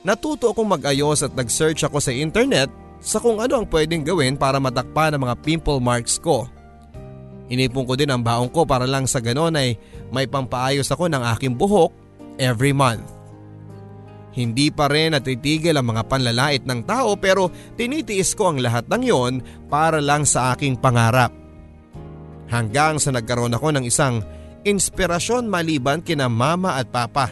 Natuto 0.07 0.55
akong 0.55 0.79
mag-ayos 0.79 1.27
at 1.27 1.35
nag-search 1.35 1.83
ako 1.83 1.99
sa 1.99 2.15
internet 2.15 2.71
sa 3.05 3.21
kung 3.21 3.37
ano 3.37 3.61
ang 3.61 3.69
pwedeng 3.69 4.01
gawin 4.01 4.41
para 4.41 4.57
matakpan 4.57 5.13
ang 5.13 5.29
mga 5.29 5.37
pimple 5.45 5.77
marks 5.77 6.17
ko. 6.17 6.49
Inipon 7.53 7.85
ko 7.85 7.93
din 8.01 8.09
ang 8.09 8.25
baong 8.25 8.49
ko 8.49 8.65
para 8.65 8.89
lang 8.89 9.05
sa 9.05 9.21
ganon 9.21 9.53
ay 9.53 9.77
may 10.09 10.25
pampaayos 10.25 10.89
ako 10.89 11.13
ng 11.13 11.21
aking 11.37 11.53
buhok 11.53 11.93
every 12.41 12.73
month. 12.73 13.05
Hindi 14.35 14.73
pa 14.73 14.91
rin 14.91 15.15
natitigil 15.15 15.77
ang 15.77 15.95
mga 15.95 16.03
panlalait 16.11 16.65
ng 16.65 16.81
tao 16.89 17.15
pero 17.15 17.53
tinitiis 17.77 18.35
ko 18.35 18.51
ang 18.51 18.59
lahat 18.59 18.89
ng 18.91 19.03
yon 19.05 19.35
para 19.71 20.01
lang 20.01 20.27
sa 20.27 20.57
aking 20.57 20.75
pangarap. 20.81 21.31
Hanggang 22.51 22.99
sa 22.99 23.15
nagkaroon 23.15 23.55
ako 23.55 23.69
ng 23.79 23.85
isang 23.87 24.25
inspirasyon 24.65 25.47
maliban 25.47 26.01
kina 26.01 26.27
mama 26.27 26.81
at 26.81 26.91
papa. 26.91 27.31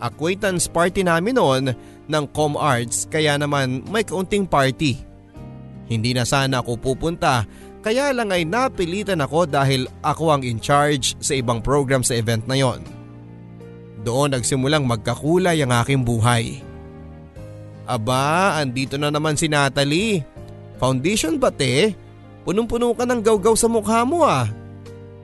Acquaintance 0.00 0.70
party 0.70 1.04
namin 1.04 1.36
noon 1.36 1.64
ng 2.06 2.24
Com 2.30 2.54
Arts 2.58 3.06
kaya 3.10 3.38
naman 3.38 3.82
may 3.90 4.06
kaunting 4.06 4.46
party. 4.46 4.98
Hindi 5.86 6.14
na 6.14 6.26
sana 6.26 6.62
ako 6.62 6.78
pupunta 6.78 7.46
kaya 7.86 8.10
lang 8.10 8.34
ay 8.34 8.42
napilitan 8.42 9.22
ako 9.22 9.46
dahil 9.46 9.86
ako 10.02 10.34
ang 10.34 10.42
in 10.42 10.58
charge 10.58 11.14
sa 11.22 11.38
ibang 11.38 11.62
program 11.62 12.02
sa 12.02 12.18
event 12.18 12.42
na 12.50 12.58
yon. 12.58 12.82
Doon 14.02 14.34
nagsimulang 14.34 14.82
magkakulay 14.82 15.62
ang 15.62 15.70
aking 15.70 16.02
buhay. 16.02 16.66
Aba, 17.86 18.58
andito 18.58 18.98
na 18.98 19.14
naman 19.14 19.38
si 19.38 19.46
Natalie. 19.46 20.26
Foundation 20.82 21.38
ba 21.38 21.54
te? 21.54 21.94
Punong-puno 22.42 22.90
ka 22.98 23.06
ng 23.06 23.22
gawgaw 23.22 23.54
sa 23.54 23.70
mukha 23.70 24.02
mo 24.02 24.26
ah. 24.26 24.50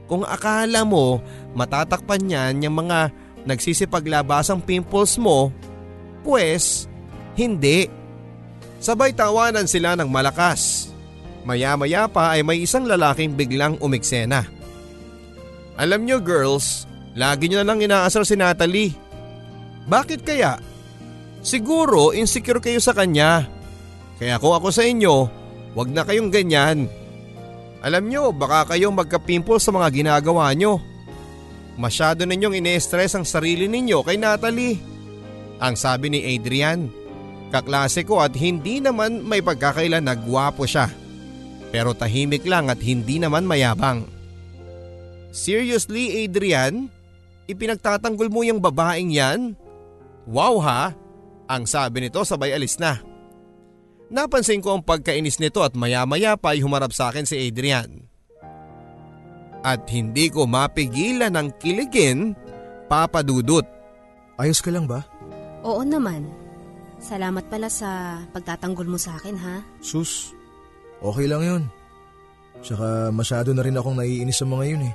Kung 0.07 0.23
akala 0.23 0.87
mo 0.87 1.19
matatakpan 1.59 2.23
niyan 2.23 2.63
yung 2.63 2.87
mga 2.87 3.11
nagsisipaglabasang 3.43 4.63
pimples 4.63 5.19
mo, 5.19 5.51
pues 6.23 6.87
hindi. 7.35 7.91
Sabay 8.83 9.15
tawanan 9.15 9.67
sila 9.71 9.95
ng 9.95 10.11
malakas. 10.11 10.91
Maya-maya 11.43 12.07
pa 12.07 12.39
ay 12.39 12.47
may 12.47 12.63
isang 12.63 12.87
lalaking 12.87 13.35
biglang 13.35 13.79
umiksena. 13.83 14.47
Alam 15.75 16.07
nyo 16.07 16.23
girls, 16.23 16.87
lagi 17.19 17.51
nyo 17.51 17.63
na 17.63 17.67
lang 17.67 17.83
inaasar 17.83 18.23
si 18.23 18.39
Natalie. 18.39 18.95
Bakit 19.87 20.23
kaya? 20.23 20.63
Siguro 21.43 22.15
insecure 22.15 22.63
kayo 22.63 22.79
sa 22.79 22.95
kanya. 22.95 23.51
Kaya 24.23 24.39
kung 24.39 24.55
ako 24.55 24.71
sa 24.71 24.87
inyo, 24.87 25.27
wag 25.75 25.91
na 25.91 26.07
kayong 26.07 26.31
ganyan. 26.31 26.87
Alam 27.83 28.07
nyo, 28.07 28.31
baka 28.31 28.75
kayong 28.75 28.95
magka-pimple 28.95 29.59
sa 29.59 29.75
mga 29.75 29.91
ginagawa 29.91 30.55
nyo. 30.55 30.79
Masyado 31.75 32.23
ninyong 32.23 32.63
ine-stress 32.63 33.19
ang 33.19 33.27
sarili 33.27 33.67
ninyo 33.67 34.07
kay 34.07 34.15
Natalie. 34.23 34.92
Ang 35.63 35.79
sabi 35.79 36.11
ni 36.11 36.21
Adrian, 36.35 36.91
kaklase 37.55 38.03
ko 38.03 38.19
at 38.19 38.35
hindi 38.35 38.83
naman 38.83 39.23
may 39.23 39.39
pagkakailan 39.39 40.03
na 40.03 40.19
gwapo 40.19 40.67
siya. 40.67 40.91
Pero 41.71 41.95
tahimik 41.95 42.43
lang 42.43 42.67
at 42.67 42.83
hindi 42.83 43.23
naman 43.23 43.47
mayabang. 43.47 44.03
Seriously 45.31 46.27
Adrian? 46.27 46.91
Ipinagtatanggol 47.47 48.27
mo 48.27 48.43
yung 48.43 48.59
babaeng 48.59 49.15
yan? 49.15 49.55
Wow 50.27 50.59
ha? 50.59 50.99
Ang 51.47 51.71
sabi 51.71 52.03
nito 52.03 52.27
sabay 52.27 52.51
alis 52.51 52.83
na. 52.83 52.99
Napansin 54.13 54.61
ko 54.61 54.77
ang 54.77 54.83
pagkainis 54.83 55.39
nito 55.39 55.63
at 55.63 55.79
maya-maya 55.79 56.37
pa 56.37 56.53
ay 56.53 56.61
humarap 56.61 56.91
sa 56.91 57.09
akin 57.09 57.25
si 57.25 57.39
Adrian. 57.39 58.05
At 59.63 59.87
hindi 59.95 60.27
ko 60.27 60.45
mapigilan 60.45 61.33
ng 61.39 61.49
kiligin, 61.63 62.35
Papa 62.91 63.23
Dudut. 63.23 63.65
Ayos 64.37 64.59
ka 64.59 64.75
lang 64.75 64.91
ba? 64.91 65.12
Oo 65.63 65.83
naman. 65.87 66.27
Salamat 67.03 67.47
pala 67.51 67.67
sa 67.67 68.23
pagtatanggol 68.31 68.87
mo 68.87 68.99
sa 68.99 69.19
akin 69.19 69.37
ha. 69.39 69.63
Sus, 69.83 70.31
Okay 71.03 71.27
lang 71.27 71.43
yun. 71.43 71.63
Tsaka 72.63 73.11
masyado 73.11 73.51
na 73.51 73.67
rin 73.67 73.75
akong 73.75 73.99
naiinis 73.99 74.39
sa 74.39 74.47
mga 74.47 74.65
yun 74.71 74.87
eh. 74.87 74.95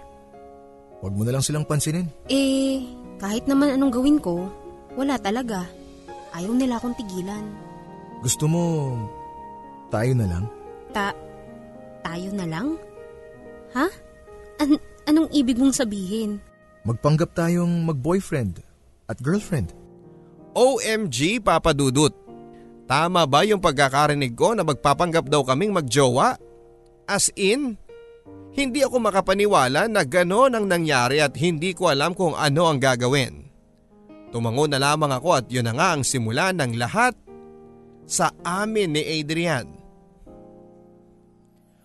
Huwag 1.03 1.13
mo 1.13 1.27
na 1.27 1.35
lang 1.35 1.43
silang 1.43 1.67
pansinin. 1.67 2.07
Eh, 2.31 2.87
kahit 3.19 3.43
naman 3.43 3.75
anong 3.75 3.91
gawin 3.91 4.17
ko, 4.23 4.47
wala 4.95 5.19
talaga. 5.19 5.67
Ayaw 6.31 6.55
nila 6.55 6.79
akong 6.79 6.95
tigilan. 6.95 7.43
Gusto 8.23 8.47
mo, 8.47 8.63
tayo 9.91 10.15
na 10.15 10.25
lang? 10.31 10.45
Ta, 10.95 11.11
tayo 12.01 12.29
na 12.31 12.45
lang? 12.47 12.67
Ha? 13.75 13.85
An- 14.63 14.83
anong 15.05 15.29
ibig 15.35 15.59
mong 15.59 15.75
sabihin? 15.75 16.39
Magpanggap 16.87 17.35
tayong 17.35 17.83
mag-boyfriend 17.83 18.63
at 19.11 19.19
girlfriend. 19.19 19.75
OMG 20.57 21.37
Papa 21.45 21.69
Dudut. 21.77 22.09
Tama 22.89 23.29
ba 23.29 23.45
yung 23.45 23.61
pagkakarinig 23.61 24.33
ko 24.33 24.57
na 24.57 24.65
magpapanggap 24.65 25.29
daw 25.29 25.45
kaming 25.45 25.69
magjowa? 25.69 26.33
As 27.05 27.29
in, 27.37 27.77
hindi 28.57 28.81
ako 28.81 28.97
makapaniwala 28.97 29.85
na 29.85 30.01
gano'n 30.01 30.57
ang 30.57 30.65
nangyari 30.65 31.21
at 31.21 31.37
hindi 31.37 31.77
ko 31.77 31.93
alam 31.93 32.17
kung 32.17 32.33
ano 32.33 32.65
ang 32.65 32.81
gagawin. 32.81 33.45
Tumango 34.33 34.65
na 34.65 34.81
lamang 34.81 35.13
ako 35.13 35.29
at 35.37 35.45
yun 35.53 35.69
na 35.69 35.77
nga 35.77 35.93
ang 35.93 36.01
simula 36.01 36.49
ng 36.49 36.73
lahat 36.73 37.13
sa 38.09 38.33
amin 38.41 38.97
ni 38.97 39.03
Adrian. 39.21 39.67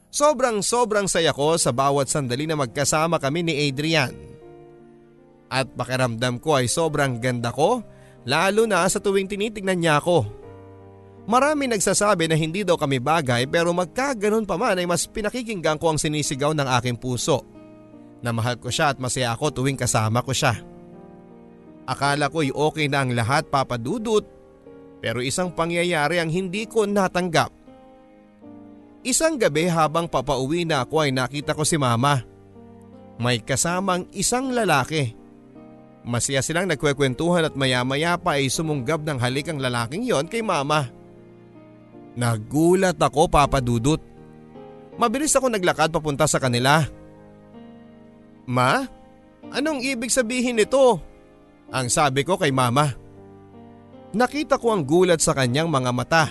Sobrang 0.08 0.64
sobrang 0.64 1.06
saya 1.12 1.36
ko 1.36 1.60
sa 1.60 1.76
bawat 1.76 2.08
sandali 2.08 2.48
na 2.48 2.56
magkasama 2.56 3.20
kami 3.20 3.44
ni 3.44 3.68
Adrian. 3.68 4.16
At 5.52 5.68
pakiramdam 5.76 6.40
ko 6.40 6.56
ay 6.56 6.72
sobrang 6.72 7.20
ganda 7.20 7.52
ko 7.52 7.84
lalo 8.26 8.66
na 8.66 8.86
sa 8.86 9.02
tuwing 9.02 9.26
tinitignan 9.26 9.78
niya 9.78 9.98
ako. 9.98 10.26
Marami 11.22 11.70
nagsasabi 11.70 12.26
na 12.26 12.34
hindi 12.34 12.66
daw 12.66 12.74
kami 12.74 12.98
bagay 12.98 13.46
pero 13.46 13.70
magkaganon 13.70 14.42
pa 14.42 14.58
man 14.58 14.74
ay 14.74 14.86
mas 14.90 15.06
pinakikinggan 15.06 15.78
ko 15.78 15.94
ang 15.94 15.98
sinisigaw 15.98 16.50
ng 16.50 16.66
aking 16.82 16.98
puso. 16.98 17.46
Na 18.22 18.34
mahal 18.34 18.58
ko 18.58 18.70
siya 18.70 18.94
at 18.94 18.98
masaya 18.98 19.34
ako 19.34 19.62
tuwing 19.62 19.78
kasama 19.78 20.22
ko 20.22 20.34
siya. 20.34 20.58
Akala 21.86 22.30
ko'y 22.30 22.54
okay 22.54 22.86
na 22.86 23.02
ang 23.02 23.14
lahat 23.14 23.46
papadudot 23.50 24.22
pero 25.02 25.18
isang 25.18 25.50
pangyayari 25.50 26.22
ang 26.22 26.30
hindi 26.30 26.66
ko 26.66 26.86
natanggap. 26.86 27.50
Isang 29.02 29.34
gabi 29.34 29.66
habang 29.66 30.06
papauwi 30.06 30.62
na 30.62 30.86
ako 30.86 31.02
ay 31.02 31.10
nakita 31.10 31.58
ko 31.58 31.66
si 31.66 31.74
mama. 31.74 32.22
May 33.18 33.42
kasamang 33.42 34.06
isang 34.14 34.54
lalaki. 34.54 35.21
Masaya 36.02 36.42
silang 36.42 36.66
nagkwekwentuhan 36.66 37.46
at 37.46 37.54
maya-maya 37.54 38.18
pa 38.18 38.34
ay 38.34 38.50
sumunggab 38.50 39.06
ng 39.06 39.18
halik 39.22 39.50
ang 39.50 39.62
lalaking 39.62 40.02
yon 40.02 40.26
kay 40.26 40.42
mama. 40.42 40.90
Nagulat 42.18 42.98
ako 42.98 43.30
papadudot. 43.30 44.02
Mabilis 44.98 45.32
ako 45.32 45.48
naglakad 45.48 45.94
papunta 45.94 46.26
sa 46.26 46.42
kanila. 46.42 46.84
Ma, 48.44 48.82
anong 49.54 49.80
ibig 49.80 50.10
sabihin 50.10 50.58
nito? 50.58 50.98
Ang 51.72 51.88
sabi 51.88 52.26
ko 52.26 52.36
kay 52.36 52.50
mama. 52.52 52.92
Nakita 54.12 54.60
ko 54.60 54.76
ang 54.76 54.84
gulat 54.84 55.24
sa 55.24 55.32
kanyang 55.32 55.72
mga 55.72 55.90
mata. 55.94 56.24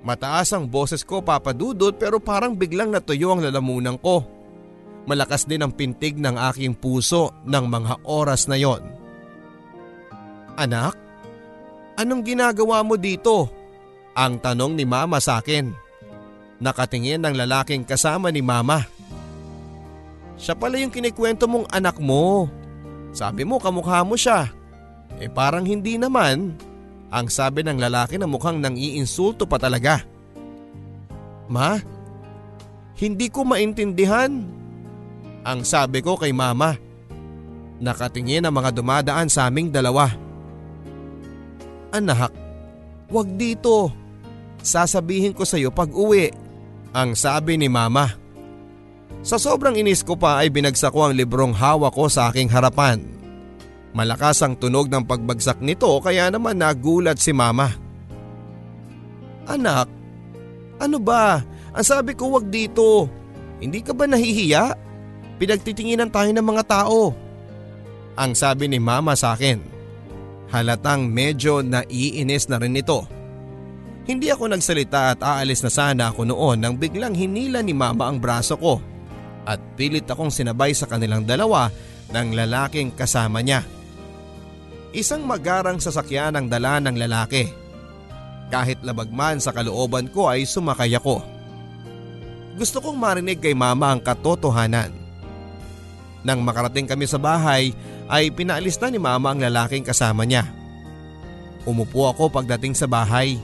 Mataas 0.00 0.56
ang 0.56 0.64
boses 0.64 1.04
ko 1.04 1.20
papadudot 1.20 1.92
pero 1.92 2.16
parang 2.16 2.56
biglang 2.56 2.88
natuyo 2.88 3.36
ang 3.36 3.44
lalamunan 3.44 4.00
ko. 4.00 4.39
Malakas 5.08 5.48
din 5.48 5.64
ang 5.64 5.72
pintig 5.72 6.20
ng 6.20 6.36
aking 6.52 6.76
puso 6.76 7.32
ng 7.48 7.64
mga 7.64 8.04
oras 8.04 8.48
na 8.50 8.56
yon. 8.60 8.84
Anak, 10.60 10.96
anong 11.96 12.22
ginagawa 12.24 12.84
mo 12.84 13.00
dito? 13.00 13.48
Ang 14.12 14.42
tanong 14.42 14.76
ni 14.76 14.84
mama 14.84 15.16
sa 15.22 15.40
akin. 15.40 15.72
Nakatingin 16.60 17.24
ng 17.24 17.34
lalaking 17.40 17.88
kasama 17.88 18.28
ni 18.28 18.44
mama. 18.44 18.84
Siya 20.36 20.52
pala 20.52 20.76
yung 20.76 20.92
kinikwento 20.92 21.48
mong 21.48 21.68
anak 21.72 21.96
mo. 21.96 22.48
Sabi 23.16 23.48
mo 23.48 23.56
kamukha 23.56 24.04
mo 24.04 24.16
siya. 24.16 24.52
Eh 25.16 25.32
parang 25.32 25.64
hindi 25.64 25.96
naman. 25.96 26.56
Ang 27.10 27.26
sabi 27.26 27.64
ng 27.64 27.80
lalaki 27.80 28.20
na 28.20 28.28
mukhang 28.28 28.60
nang 28.62 28.76
iinsulto 28.78 29.48
pa 29.48 29.58
talaga. 29.58 30.04
Ma, 31.50 31.80
hindi 33.00 33.26
ko 33.32 33.42
maintindihan. 33.42 34.59
Ang 35.44 35.64
sabi 35.64 36.04
ko 36.04 36.20
kay 36.20 36.32
mama. 36.36 36.76
Nakatingin 37.80 38.44
ang 38.44 38.52
mga 38.52 38.76
dumadaan 38.76 39.32
sa 39.32 39.48
aming 39.48 39.72
dalawa. 39.72 40.12
Anak, 41.90 42.32
wag 43.08 43.28
dito. 43.40 43.88
Sasabihin 44.60 45.32
ko 45.32 45.48
sa 45.48 45.56
iyo 45.56 45.72
pag 45.72 45.88
uwi. 45.88 46.28
Ang 46.92 47.16
sabi 47.16 47.56
ni 47.56 47.72
mama. 47.72 48.12
Sa 49.24 49.40
sobrang 49.40 49.76
inis 49.76 50.04
ko 50.04 50.16
pa 50.16 50.44
ay 50.44 50.52
binagsak 50.52 50.92
ko 50.92 51.08
ang 51.08 51.16
librong 51.16 51.56
hawak 51.56 51.96
ko 51.96 52.08
sa 52.12 52.28
aking 52.28 52.52
harapan. 52.52 53.00
Malakas 53.96 54.44
ang 54.44 54.54
tunog 54.54 54.86
ng 54.86 55.02
pagbagsak 55.02 55.58
nito 55.64 55.88
kaya 56.04 56.28
naman 56.30 56.60
nagulat 56.60 57.18
si 57.18 57.32
mama. 57.34 57.72
Anak, 59.48 59.88
ano 60.78 60.98
ba? 61.02 61.42
Ang 61.74 61.84
sabi 61.84 62.14
ko 62.14 62.38
wag 62.38 62.46
dito. 62.52 63.08
Hindi 63.60 63.82
ka 63.82 63.92
ba 63.92 64.06
nahihiya? 64.06 64.89
Pinagtitinginan 65.40 66.12
tayo 66.12 66.28
ng 66.36 66.44
mga 66.44 66.64
tao. 66.68 67.16
Ang 68.12 68.36
sabi 68.36 68.68
ni 68.68 68.76
mama 68.76 69.16
sa 69.16 69.32
akin. 69.32 69.56
Halatang 70.52 71.08
medyo 71.08 71.64
naiinis 71.64 72.44
na 72.52 72.60
rin 72.60 72.76
ito. 72.76 73.08
Hindi 74.04 74.28
ako 74.28 74.52
nagsalita 74.52 75.16
at 75.16 75.20
aalis 75.24 75.64
na 75.64 75.72
sana 75.72 76.12
ako 76.12 76.28
noon 76.28 76.60
nang 76.60 76.76
biglang 76.76 77.16
hinila 77.16 77.64
ni 77.64 77.72
mama 77.72 78.12
ang 78.12 78.20
braso 78.20 78.60
ko 78.60 78.84
at 79.48 79.56
pilit 79.80 80.04
akong 80.04 80.28
sinabay 80.28 80.76
sa 80.76 80.84
kanilang 80.84 81.24
dalawa 81.24 81.72
ng 82.12 82.36
lalaking 82.36 82.92
kasama 82.92 83.40
niya. 83.40 83.64
Isang 84.92 85.24
magarang 85.24 85.80
sasakyan 85.80 86.36
ang 86.36 86.46
dala 86.52 86.84
ng 86.84 87.00
lalaki. 87.00 87.48
Kahit 88.52 88.82
labagman 88.84 89.40
sa 89.40 89.54
kalooban 89.56 90.10
ko 90.12 90.28
ay 90.28 90.44
sumakay 90.44 90.92
ako. 90.98 91.22
Gusto 92.60 92.82
kong 92.84 92.98
marinig 92.98 93.40
kay 93.40 93.54
mama 93.56 93.94
ang 93.94 94.02
katotohanan. 94.02 94.99
Nang 96.20 96.44
makarating 96.44 96.84
kami 96.84 97.08
sa 97.08 97.16
bahay 97.16 97.72
ay 98.10 98.28
pinaalis 98.28 98.76
na 98.76 98.88
ni 98.92 99.00
mama 99.00 99.32
ang 99.32 99.40
lalaking 99.40 99.84
kasama 99.86 100.28
niya. 100.28 100.44
Umupo 101.64 102.08
ako 102.08 102.28
pagdating 102.28 102.76
sa 102.76 102.84
bahay. 102.88 103.40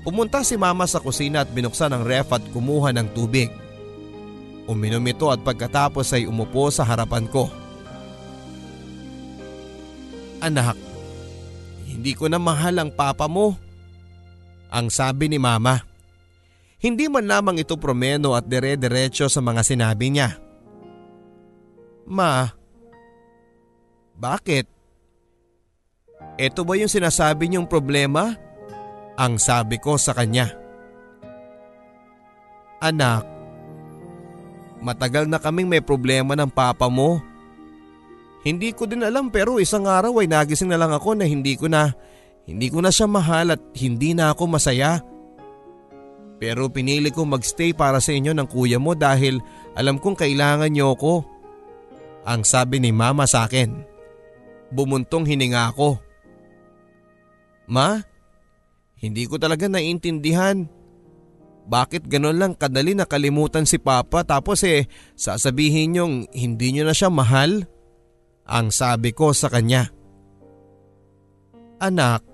Pumunta 0.00 0.40
si 0.40 0.56
mama 0.56 0.88
sa 0.88 1.00
kusina 1.00 1.44
at 1.44 1.52
binuksan 1.52 1.92
ang 1.92 2.04
ref 2.04 2.32
at 2.32 2.40
kumuha 2.56 2.92
ng 2.96 3.08
tubig. 3.12 3.52
Uminom 4.64 5.04
ito 5.04 5.28
at 5.28 5.44
pagkatapos 5.44 6.16
ay 6.16 6.24
umupo 6.24 6.72
sa 6.72 6.88
harapan 6.88 7.28
ko. 7.28 7.52
Anak, 10.40 10.78
hindi 11.84 12.16
ko 12.16 12.32
na 12.32 12.40
mahal 12.40 12.80
ang 12.80 12.88
papa 12.88 13.28
mo. 13.28 13.60
Ang 14.72 14.88
sabi 14.88 15.28
ni 15.28 15.36
mama. 15.36 15.84
Hindi 16.80 17.12
man 17.12 17.28
lamang 17.28 17.60
ito 17.60 17.76
promeno 17.76 18.32
at 18.32 18.48
dere-derecho 18.48 19.28
sa 19.28 19.44
mga 19.44 19.60
sinabi 19.60 20.08
niya. 20.08 20.40
Ma, 22.10 22.50
bakit? 24.18 24.66
Ito 26.34 26.66
ba 26.66 26.74
yung 26.74 26.90
sinasabi 26.90 27.46
niyong 27.46 27.70
problema? 27.70 28.34
Ang 29.14 29.38
sabi 29.38 29.78
ko 29.78 29.94
sa 29.94 30.10
kanya. 30.10 30.50
Anak, 32.82 33.22
matagal 34.82 35.30
na 35.30 35.38
kaming 35.38 35.70
may 35.70 35.84
problema 35.84 36.34
ng 36.34 36.50
papa 36.50 36.90
mo. 36.90 37.22
Hindi 38.40 38.72
ko 38.72 38.88
din 38.88 39.04
alam 39.04 39.28
pero 39.28 39.60
isang 39.60 39.84
araw 39.84 40.18
ay 40.18 40.26
nagising 40.26 40.72
na 40.72 40.80
lang 40.80 40.90
ako 40.90 41.14
na 41.14 41.28
hindi 41.28 41.54
ko 41.60 41.68
na, 41.68 41.92
hindi 42.48 42.72
ko 42.72 42.80
na 42.80 42.88
siya 42.88 43.04
mahal 43.04 43.52
at 43.52 43.60
hindi 43.76 44.16
na 44.16 44.32
ako 44.32 44.56
masaya. 44.56 45.04
Pero 46.40 46.72
pinili 46.72 47.12
ko 47.12 47.28
magstay 47.28 47.76
para 47.76 48.00
sa 48.00 48.16
inyo 48.16 48.32
ng 48.32 48.48
kuya 48.48 48.80
mo 48.80 48.96
dahil 48.96 49.44
alam 49.76 50.00
kong 50.00 50.16
kailangan 50.16 50.72
niyo 50.72 50.96
ako. 50.96 51.39
Ang 52.24 52.44
sabi 52.44 52.82
ni 52.82 52.92
mama 52.92 53.24
sa 53.24 53.48
akin. 53.48 53.84
Bumuntong 54.70 55.26
hininga 55.26 55.72
ako. 55.72 55.98
Ma, 57.70 58.02
hindi 59.00 59.24
ko 59.24 59.40
talaga 59.40 59.66
naiintindihan. 59.66 60.68
Bakit 61.70 62.10
ganon 62.10 62.36
lang 62.36 62.52
kadali 62.58 62.98
nakalimutan 62.98 63.64
si 63.64 63.78
Papa 63.78 64.26
tapos 64.26 64.66
eh 64.66 64.90
sasabihin 65.14 65.94
niyong 65.94 66.14
hindi 66.34 66.74
niyo 66.74 66.84
na 66.84 66.94
siya 66.96 67.08
mahal? 67.08 67.64
Ang 68.44 68.74
sabi 68.74 69.14
ko 69.14 69.30
sa 69.30 69.46
kanya. 69.46 69.86
Anak, 71.78 72.26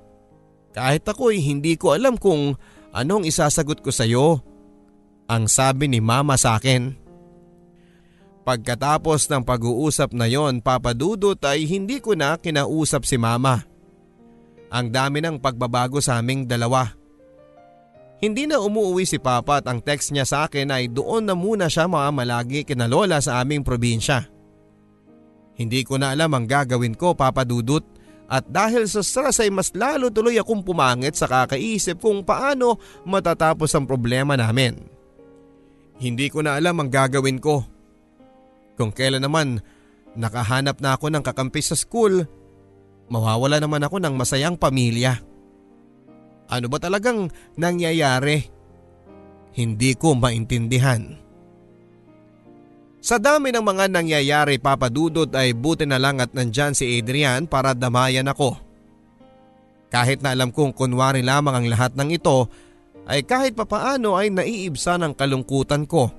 kahit 0.72 1.04
ako 1.04 1.30
ay 1.30 1.44
hindi 1.44 1.76
ko 1.76 1.92
alam 1.92 2.16
kung 2.16 2.56
anong 2.96 3.28
isasagot 3.28 3.84
ko 3.84 3.92
sa 3.92 4.08
iyo. 4.08 4.40
Ang 5.28 5.46
sabi 5.52 5.86
ni 5.86 6.00
mama 6.00 6.40
sa 6.40 6.56
akin. 6.56 7.05
Pagkatapos 8.46 9.26
ng 9.26 9.42
pag-uusap 9.42 10.14
na 10.14 10.30
yon 10.30 10.62
papadudot 10.62 11.34
ay 11.42 11.66
hindi 11.66 11.98
ko 11.98 12.14
na 12.14 12.38
kinausap 12.38 13.02
si 13.02 13.18
mama. 13.18 13.66
Ang 14.70 14.94
dami 14.94 15.18
ng 15.18 15.42
pagbabago 15.42 15.98
sa 15.98 16.22
aming 16.22 16.46
dalawa. 16.46 16.94
Hindi 18.22 18.46
na 18.46 18.62
umuwi 18.62 19.02
si 19.02 19.18
Papa 19.18 19.58
at 19.58 19.66
ang 19.66 19.82
text 19.82 20.14
niya 20.14 20.22
sa 20.22 20.46
akin 20.46 20.70
ay 20.70 20.86
doon 20.86 21.26
na 21.26 21.34
muna 21.34 21.66
siya 21.66 21.90
mamamalagi 21.90 22.62
kina 22.62 22.86
Lola 22.86 23.18
sa 23.18 23.42
aming 23.42 23.66
probinsya. 23.66 24.30
Hindi 25.58 25.82
ko 25.82 25.98
na 25.98 26.14
alam 26.14 26.30
ang 26.30 26.46
gagawin 26.46 26.94
ko 26.94 27.18
Papa 27.18 27.42
Dudut 27.42 27.82
at 28.30 28.46
dahil 28.46 28.86
sa 28.86 29.02
stress 29.02 29.42
ay 29.42 29.50
mas 29.50 29.74
lalo 29.74 30.06
tuloy 30.14 30.38
akong 30.38 30.62
pumangit 30.62 31.18
sa 31.18 31.26
kakaisip 31.26 31.98
kung 31.98 32.22
paano 32.22 32.78
matatapos 33.02 33.74
ang 33.74 33.90
problema 33.90 34.38
namin. 34.38 34.86
Hindi 35.98 36.30
ko 36.30 36.46
na 36.46 36.54
alam 36.54 36.78
ang 36.78 36.94
gagawin 36.94 37.42
ko. 37.42 37.75
Kung 38.76 38.92
kailan 38.92 39.24
naman 39.24 39.64
nakahanap 40.16 40.80
na 40.84 40.96
ako 40.96 41.12
ng 41.12 41.24
kakampi 41.24 41.64
sa 41.64 41.76
school, 41.76 42.24
mawawala 43.08 43.60
naman 43.60 43.84
ako 43.84 44.00
ng 44.00 44.14
masayang 44.16 44.56
pamilya. 44.56 45.20
Ano 46.46 46.70
ba 46.70 46.78
talagang 46.78 47.32
nangyayari? 47.58 48.46
Hindi 49.56 49.96
ko 49.96 50.14
maintindihan. 50.14 51.26
Sa 53.00 53.22
dami 53.22 53.54
ng 53.54 53.62
mga 53.62 53.86
nangyayari 53.88 54.58
papadudod 54.58 55.30
ay 55.30 55.54
buti 55.54 55.86
na 55.86 55.96
lang 55.96 56.18
at 56.18 56.34
nandyan 56.34 56.74
si 56.74 56.98
Adrian 56.98 57.46
para 57.46 57.70
damayan 57.70 58.26
ako. 58.26 58.58
Kahit 59.88 60.20
na 60.20 60.34
alam 60.34 60.50
kong 60.50 60.74
kunwari 60.74 61.22
lamang 61.22 61.54
ang 61.54 61.66
lahat 61.70 61.94
ng 61.94 62.10
ito 62.10 62.50
ay 63.06 63.22
kahit 63.22 63.54
papaano 63.54 64.18
ay 64.18 64.34
naiibsa 64.34 64.98
ng 64.98 65.14
kalungkutan 65.14 65.86
ko. 65.86 66.10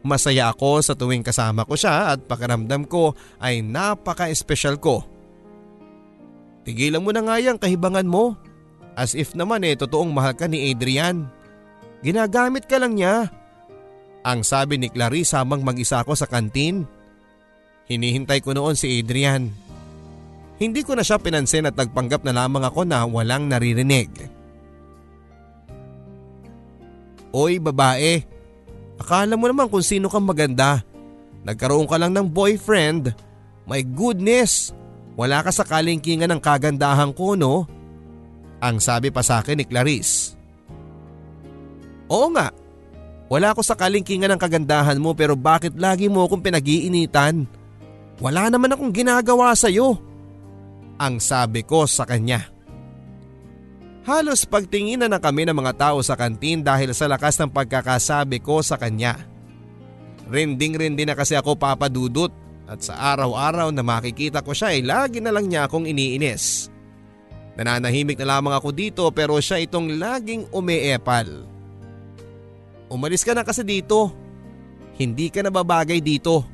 Masaya 0.00 0.48
ako 0.48 0.80
sa 0.80 0.96
tuwing 0.96 1.20
kasama 1.20 1.68
ko 1.68 1.76
siya 1.76 2.16
at 2.16 2.24
pakiramdam 2.24 2.88
ko 2.88 3.12
ay 3.36 3.60
napaka-espesyal 3.60 4.80
ko. 4.80 5.04
Tigilan 6.64 7.04
mo 7.04 7.12
na 7.12 7.20
nga 7.20 7.36
yung 7.40 7.60
kahibangan 7.60 8.08
mo. 8.08 8.36
As 8.96 9.12
if 9.12 9.36
naman 9.36 9.64
eh 9.64 9.76
totoong 9.76 10.12
mahal 10.12 10.32
ka 10.36 10.48
ni 10.48 10.72
Adrian. 10.72 11.28
Ginagamit 12.00 12.64
ka 12.64 12.80
lang 12.80 12.96
niya. 12.96 13.28
Ang 14.24 14.44
sabi 14.44 14.76
ni 14.76 14.88
Clarice 14.88 15.36
habang 15.36 15.64
mag-isa 15.64 16.00
ako 16.00 16.16
sa 16.16 16.28
kantin. 16.28 16.84
Hinihintay 17.88 18.40
ko 18.40 18.56
noon 18.56 18.76
si 18.76 19.00
Adrian. 19.00 19.52
Hindi 20.60 20.84
ko 20.84 20.92
na 20.92 21.04
siya 21.04 21.16
pinansin 21.16 21.64
at 21.68 21.76
nagpanggap 21.76 22.20
na 22.24 22.36
lamang 22.36 22.64
ako 22.64 22.84
na 22.84 23.08
walang 23.08 23.48
naririnig. 23.48 24.12
Oy 27.32 27.56
babae, 27.56 28.20
akala 29.00 29.34
mo 29.34 29.48
naman 29.48 29.66
kung 29.72 29.80
sino 29.80 30.12
kang 30.12 30.28
maganda. 30.28 30.84
Nagkaroon 31.48 31.88
ka 31.88 31.96
lang 31.96 32.12
ng 32.12 32.28
boyfriend. 32.28 33.16
My 33.64 33.80
goodness, 33.80 34.76
wala 35.16 35.40
ka 35.40 35.48
sa 35.48 35.64
kalingkingan 35.64 36.28
ng 36.36 36.40
kagandahan 36.40 37.16
ko 37.16 37.32
no? 37.32 37.64
Ang 38.60 38.76
sabi 38.76 39.08
pa 39.08 39.24
sa 39.24 39.40
akin 39.40 39.56
ni 39.56 39.64
Clarice. 39.64 40.36
Oo 42.12 42.28
nga, 42.36 42.52
wala 43.32 43.56
ako 43.56 43.62
sa 43.64 43.78
kalingkingan 43.78 44.36
ng 44.36 44.40
kagandahan 44.40 45.00
mo 45.00 45.16
pero 45.16 45.32
bakit 45.32 45.78
lagi 45.80 46.12
mo 46.12 46.28
akong 46.28 46.44
pinag-iinitan? 46.44 47.48
Wala 48.20 48.52
naman 48.52 48.74
akong 48.76 48.92
ginagawa 48.92 49.56
sa 49.56 49.72
iyo. 49.72 49.96
Ang 51.00 51.16
sabi 51.24 51.64
ko 51.64 51.88
sa 51.88 52.04
kanya. 52.04 52.52
Halos 54.00 54.48
pagtingin 54.48 55.04
na 55.04 55.20
kami 55.20 55.44
ng 55.44 55.56
mga 55.56 55.76
tao 55.76 56.00
sa 56.00 56.16
kantin 56.16 56.64
dahil 56.64 56.96
sa 56.96 57.04
lakas 57.04 57.36
ng 57.36 57.52
pagkakasabi 57.52 58.40
ko 58.40 58.64
sa 58.64 58.80
kanya. 58.80 59.28
Rinding-rindi 60.30 61.04
na 61.04 61.12
kasi 61.12 61.36
ako 61.36 61.58
papadudot 61.58 62.32
at 62.70 62.80
sa 62.80 62.96
araw-araw 63.12 63.68
na 63.74 63.82
makikita 63.82 64.40
ko 64.40 64.56
siya 64.56 64.72
ay 64.72 64.80
lagi 64.86 65.18
na 65.18 65.34
lang 65.34 65.50
niya 65.50 65.66
akong 65.66 65.84
iniinis. 65.84 66.70
Nananahimik 67.58 68.16
na 68.22 68.38
lamang 68.38 68.54
ako 68.56 68.72
dito 68.72 69.04
pero 69.12 69.36
siya 69.36 69.60
itong 69.60 70.00
laging 70.00 70.48
umeepal. 70.54 71.44
Umalis 72.88 73.26
ka 73.26 73.36
na 73.36 73.44
kasi 73.44 73.66
dito. 73.66 74.14
Hindi 74.96 75.28
ka 75.28 75.44
na 75.44 75.52
babagay 75.52 76.00
dito. 76.00 76.46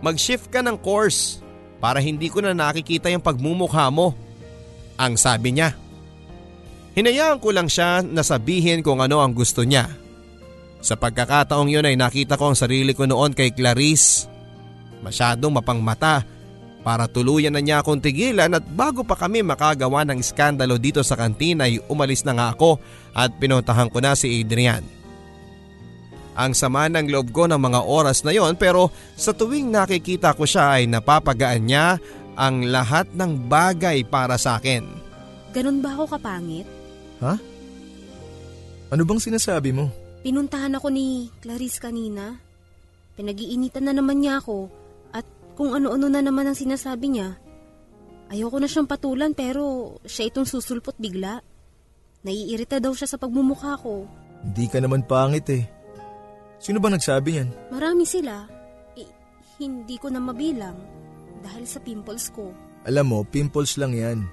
Mag-shift 0.00 0.48
ka 0.48 0.64
ng 0.64 0.78
course 0.80 1.42
para 1.82 1.98
hindi 1.98 2.30
ko 2.30 2.40
na 2.40 2.54
nakikita 2.54 3.10
yung 3.10 3.22
pagmumukha 3.22 3.90
mo. 3.92 4.14
Ang 4.96 5.18
sabi 5.18 5.58
niya. 5.58 5.87
Hinayaan 6.98 7.38
ko 7.38 7.54
lang 7.54 7.70
siya 7.70 8.02
na 8.02 8.26
sabihin 8.26 8.82
kung 8.82 8.98
ano 8.98 9.22
ang 9.22 9.30
gusto 9.30 9.62
niya. 9.62 9.86
Sa 10.82 10.98
pagkakataong 10.98 11.70
yun 11.70 11.86
ay 11.86 11.94
nakita 11.94 12.34
ko 12.34 12.50
ang 12.50 12.58
sarili 12.58 12.90
ko 12.90 13.06
noon 13.06 13.38
kay 13.38 13.54
Clarice. 13.54 14.26
Masyadong 15.06 15.62
mapangmata 15.62 16.26
para 16.82 17.06
tuluyan 17.06 17.54
na 17.54 17.62
niya 17.62 17.86
akong 17.86 18.02
tigilan 18.02 18.50
at 18.50 18.66
bago 18.66 19.06
pa 19.06 19.14
kami 19.14 19.46
makagawa 19.46 20.02
ng 20.10 20.18
iskandalo 20.18 20.74
dito 20.74 20.98
sa 21.06 21.14
kantina 21.14 21.70
ay 21.70 21.78
umalis 21.86 22.26
na 22.26 22.34
nga 22.34 22.46
ako 22.50 22.82
at 23.14 23.30
pinuntahan 23.38 23.94
ko 23.94 24.02
na 24.02 24.18
si 24.18 24.42
Adrian. 24.42 24.82
Ang 26.34 26.50
sama 26.50 26.90
ng 26.90 27.14
loob 27.14 27.30
ko 27.30 27.46
ng 27.46 27.62
mga 27.62 27.86
oras 27.86 28.26
na 28.26 28.34
yon 28.34 28.58
pero 28.58 28.90
sa 29.14 29.30
tuwing 29.30 29.70
nakikita 29.70 30.34
ko 30.34 30.42
siya 30.42 30.82
ay 30.82 30.90
napapagaan 30.90 31.62
niya 31.62 32.02
ang 32.34 32.66
lahat 32.66 33.06
ng 33.14 33.46
bagay 33.46 34.02
para 34.02 34.34
sa 34.34 34.58
akin. 34.58 34.82
Ganon 35.54 35.78
ba 35.78 35.94
ako 35.94 36.18
kapangit? 36.18 36.77
Ha? 37.24 37.34
Ano 38.88 39.02
bang 39.04 39.20
sinasabi 39.20 39.74
mo? 39.74 39.90
Pinuntahan 40.24 40.74
ako 40.74 40.88
ni 40.90 41.28
Clarice 41.42 41.78
kanina. 41.78 42.38
Pinag-iinitan 43.18 43.86
na 43.86 43.92
naman 43.94 44.22
niya 44.22 44.38
ako 44.38 44.70
at 45.12 45.26
kung 45.58 45.74
ano-ano 45.74 46.06
na 46.06 46.22
naman 46.22 46.46
ang 46.46 46.56
sinasabi 46.58 47.10
niya. 47.10 47.36
Ayoko 48.28 48.60
na 48.60 48.68
siyang 48.68 48.86
patulan 48.86 49.32
pero 49.32 49.96
siya 50.04 50.30
itong 50.30 50.46
susulpot 50.46 50.94
bigla. 51.00 51.40
Naiirita 52.22 52.78
daw 52.78 52.92
siya 52.92 53.08
sa 53.10 53.18
pagmumukha 53.18 53.78
ko. 53.80 54.04
Hindi 54.44 54.66
ka 54.70 54.78
naman 54.78 55.06
pangit 55.06 55.46
eh. 55.50 55.64
Sino 56.58 56.82
ba 56.82 56.90
nagsabi 56.90 57.30
yan? 57.38 57.48
Marami 57.70 58.04
sila. 58.04 58.46
Eh, 58.98 59.08
hindi 59.62 59.96
ko 59.98 60.10
na 60.10 60.18
mabilang 60.18 60.76
dahil 61.42 61.64
sa 61.66 61.78
pimples 61.78 62.30
ko. 62.34 62.50
Alam 62.86 63.06
mo, 63.10 63.18
pimples 63.22 63.78
lang 63.78 63.94
yan. 63.94 64.26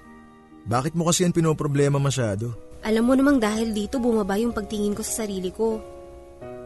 Bakit 0.65 0.97
mo 0.97 1.05
kasi 1.05 1.25
yan 1.25 1.33
pinoproblema 1.33 2.01
masyado? 2.01 2.57
Alam 2.85 3.03
mo 3.09 3.13
namang 3.17 3.41
dahil 3.41 3.73
dito 3.73 3.97
bumaba 3.97 4.37
yung 4.37 4.53
pagtingin 4.53 4.93
ko 4.93 5.01
sa 5.01 5.25
sarili 5.25 5.49
ko. 5.49 5.81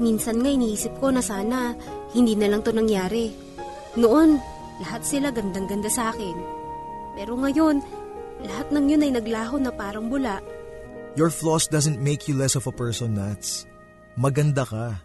Minsan 0.03 0.43
nga 0.43 0.51
iniisip 0.51 0.99
ko 0.99 1.15
na 1.15 1.23
sana 1.23 1.75
hindi 2.11 2.35
na 2.35 2.51
lang 2.51 2.59
to 2.59 2.75
nangyari. 2.75 3.31
Noon, 3.95 4.35
lahat 4.83 5.07
sila 5.07 5.31
gandang-ganda 5.31 5.87
sa 5.87 6.11
akin. 6.11 6.35
Pero 7.15 7.39
ngayon, 7.39 7.79
lahat 8.43 8.67
ng 8.71 8.85
yun 8.91 9.03
ay 9.07 9.11
naglaho 9.15 9.55
na 9.63 9.71
parang 9.71 10.11
bula. 10.11 10.43
Your 11.15 11.31
flaws 11.31 11.71
doesn't 11.71 12.03
make 12.03 12.27
you 12.27 12.35
less 12.35 12.59
of 12.59 12.67
a 12.67 12.75
person, 12.75 13.15
Nats. 13.15 13.63
Maganda 14.19 14.67
ka. 14.67 14.99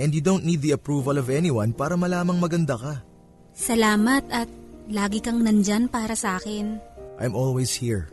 And 0.00 0.16
you 0.16 0.24
don't 0.24 0.48
need 0.48 0.64
the 0.64 0.72
approval 0.72 1.20
of 1.20 1.28
anyone 1.28 1.76
para 1.76 2.00
malamang 2.00 2.40
maganda 2.40 2.80
ka. 2.80 3.04
Salamat 3.52 4.24
at 4.32 4.48
lagi 4.88 5.20
kang 5.20 5.44
nandyan 5.44 5.92
para 5.92 6.16
sa 6.16 6.40
akin. 6.40 6.80
I'm 7.20 7.36
always 7.36 7.76
here. 7.76 8.08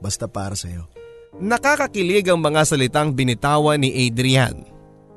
Basta 0.00 0.24
para 0.24 0.56
sa'yo. 0.56 0.95
Nakakakilig 1.36 2.30
ang 2.30 2.40
mga 2.40 2.62
salitang 2.62 3.10
binitawan 3.12 3.82
ni 3.82 3.90
Adrian. 4.06 4.62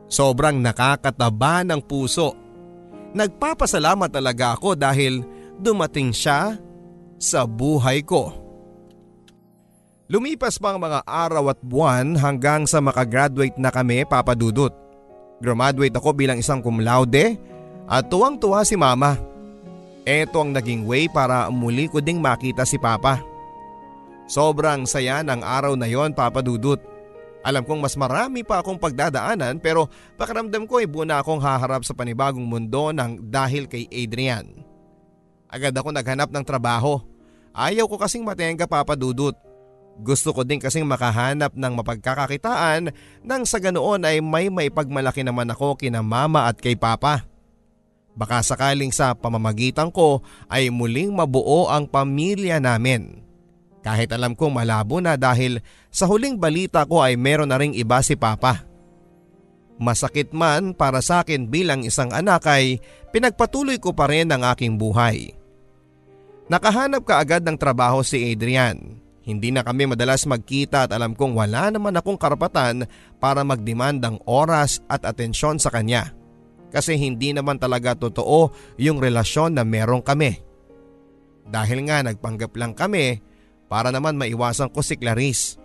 Sobrang 0.10 0.58
nakakataba 0.58 1.62
ng 1.64 1.82
puso. 1.86 2.34
Nagpapasalamat 3.14 4.10
talaga 4.10 4.58
ako 4.58 4.74
dahil 4.74 5.22
dumating 5.62 6.10
siya 6.10 6.58
sa 7.22 7.46
buhay 7.46 8.02
ko. 8.02 8.34
Lumipas 10.10 10.58
pa 10.58 10.74
ang 10.74 10.82
mga 10.82 11.06
araw 11.06 11.54
at 11.54 11.60
buwan 11.62 12.18
hanggang 12.18 12.66
sa 12.66 12.82
makagraduate 12.82 13.62
na 13.62 13.70
kami 13.70 14.02
papadudot. 14.10 14.74
Graduate 15.38 15.94
ako 15.94 16.10
bilang 16.18 16.42
isang 16.42 16.66
cum 16.66 16.82
laude 16.82 17.38
at 17.86 18.04
tuwang-tuwa 18.10 18.66
si 18.66 18.74
mama. 18.74 19.22
Ito 20.10 20.42
ang 20.42 20.58
naging 20.58 20.90
way 20.90 21.06
para 21.06 21.54
muli 21.54 21.86
ko 21.86 22.02
ding 22.02 22.18
makita 22.18 22.66
si 22.66 22.82
papa. 22.82 23.29
Sobrang 24.30 24.86
saya 24.86 25.26
ng 25.26 25.42
araw 25.42 25.74
na 25.74 25.90
yon 25.90 26.14
papadudot. 26.14 26.78
Alam 27.42 27.66
kong 27.66 27.82
mas 27.82 27.98
marami 27.98 28.46
pa 28.46 28.62
akong 28.62 28.78
pagdadaanan 28.78 29.58
pero 29.58 29.90
pakiramdam 30.22 30.70
ko 30.70 30.78
ay 30.78 30.86
buo 30.86 31.02
na 31.02 31.18
akong 31.18 31.42
haharap 31.42 31.82
sa 31.82 31.98
panibagong 31.98 32.46
mundo 32.46 32.94
ng 32.94 33.26
dahil 33.26 33.66
kay 33.66 33.90
Adrian. 33.90 34.46
Agad 35.50 35.74
ako 35.74 35.90
naghanap 35.90 36.30
ng 36.30 36.46
trabaho. 36.46 37.02
Ayaw 37.58 37.90
ko 37.90 37.98
kasing 37.98 38.22
matenga 38.22 38.70
papadudot. 38.70 39.34
Gusto 39.98 40.30
ko 40.30 40.46
din 40.46 40.62
kasing 40.62 40.86
makahanap 40.86 41.58
ng 41.58 41.74
mapagkakakitaan 41.82 42.94
nang 43.26 43.44
sa 43.50 43.58
ganoon 43.58 44.06
ay 44.06 44.22
may 44.22 44.54
may 44.54 44.70
pagmalaki 44.70 45.26
naman 45.26 45.50
ako 45.50 45.74
kina 45.74 46.06
mama 46.06 46.46
at 46.46 46.62
kay 46.62 46.78
papa. 46.78 47.26
Baka 48.14 48.46
sakaling 48.46 48.94
sa 48.94 49.18
pamamagitan 49.18 49.90
ko 49.90 50.22
ay 50.54 50.70
muling 50.70 51.10
mabuo 51.18 51.66
ang 51.66 51.90
pamilya 51.90 52.62
namin. 52.62 53.29
Kahit 53.80 54.12
alam 54.12 54.36
kong 54.36 54.60
malabo 54.60 55.00
na 55.00 55.16
dahil 55.16 55.64
sa 55.88 56.04
huling 56.04 56.36
balita 56.36 56.84
ko 56.84 57.00
ay 57.00 57.16
meron 57.16 57.48
na 57.48 57.58
ring 57.60 57.72
iba 57.72 58.04
si 58.04 58.20
Papa. 58.20 58.68
Masakit 59.80 60.36
man 60.36 60.76
para 60.76 61.00
sa 61.00 61.24
akin 61.24 61.48
bilang 61.48 61.88
isang 61.88 62.12
anak 62.12 62.44
ay 62.52 62.84
pinagpatuloy 63.16 63.80
ko 63.80 63.96
pa 63.96 64.12
rin 64.12 64.28
ang 64.28 64.44
aking 64.44 64.76
buhay. 64.76 65.32
Nakahanap 66.52 67.08
ka 67.08 67.24
agad 67.24 67.48
ng 67.48 67.56
trabaho 67.56 68.04
si 68.04 68.36
Adrian. 68.36 69.00
Hindi 69.24 69.54
na 69.54 69.64
kami 69.64 69.88
madalas 69.88 70.26
magkita 70.26 70.90
at 70.90 70.92
alam 70.92 71.16
kong 71.16 71.38
wala 71.38 71.72
naman 71.72 71.96
akong 71.96 72.20
karapatan 72.20 72.90
para 73.22 73.46
magdemand 73.46 74.04
ng 74.04 74.16
oras 74.28 74.84
at 74.92 75.06
atensyon 75.06 75.62
sa 75.62 75.72
kanya. 75.72 76.12
Kasi 76.74 76.98
hindi 76.98 77.32
naman 77.32 77.62
talaga 77.62 77.96
totoo 77.96 78.52
yung 78.82 79.00
relasyon 79.00 79.56
na 79.56 79.64
meron 79.64 80.02
kami. 80.02 80.42
Dahil 81.46 81.88
nga 81.88 82.04
nagpanggap 82.04 82.52
lang 82.58 82.74
kami 82.74 83.22
para 83.70 83.94
naman 83.94 84.18
maiwasan 84.18 84.74
ko 84.74 84.82
si 84.82 84.98
Clarice. 84.98 85.62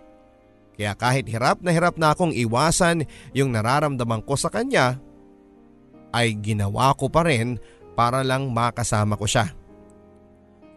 Kaya 0.77 0.93
kahit 0.95 1.27
hirap 1.27 1.65
na 1.65 1.73
hirap 1.73 1.97
na 1.97 2.13
akong 2.13 2.35
iwasan 2.37 3.09
yung 3.33 3.51
nararamdaman 3.51 4.21
ko 4.23 4.37
sa 4.37 4.53
kanya, 4.53 5.01
ay 6.15 6.37
ginawa 6.39 6.95
ko 6.95 7.11
pa 7.11 7.27
rin 7.27 7.59
para 7.99 8.23
lang 8.23 8.53
makasama 8.53 9.19
ko 9.19 9.27
siya. 9.27 9.51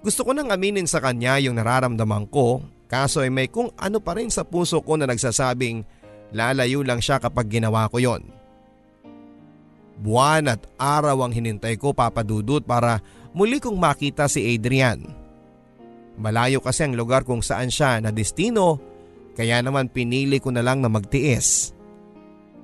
Gusto 0.02 0.24
ko 0.24 0.32
nang 0.32 0.50
aminin 0.50 0.88
sa 0.88 1.04
kanya 1.04 1.38
yung 1.42 1.60
nararamdaman 1.60 2.30
ko 2.32 2.64
kaso 2.88 3.22
ay 3.22 3.30
may 3.34 3.52
kung 3.52 3.74
ano 3.76 4.00
pa 4.00 4.16
rin 4.16 4.32
sa 4.32 4.48
puso 4.48 4.80
ko 4.80 4.96
na 4.96 5.10
nagsasabing 5.10 5.84
lalayo 6.32 6.82
lang 6.86 7.04
siya 7.04 7.20
kapag 7.20 7.52
ginawa 7.52 7.90
ko 7.92 8.00
yon. 8.00 8.24
Buwan 9.98 10.54
at 10.54 10.62
araw 10.78 11.26
ang 11.26 11.34
hinintay 11.34 11.76
ko 11.76 11.90
papadudot 11.90 12.62
para 12.62 13.02
muli 13.34 13.58
kong 13.58 13.76
makita 13.76 14.30
si 14.30 14.46
Adrian. 14.46 15.27
Malayo 16.18 16.60
kasi 16.66 16.84
ang 16.84 16.98
lugar 16.98 17.22
kung 17.22 17.46
saan 17.46 17.70
siya 17.70 18.02
na 18.02 18.10
destino 18.10 18.82
kaya 19.38 19.62
naman 19.62 19.94
pinili 19.94 20.42
ko 20.42 20.50
na 20.50 20.66
lang 20.66 20.82
na 20.82 20.90
magtiis. 20.90 21.78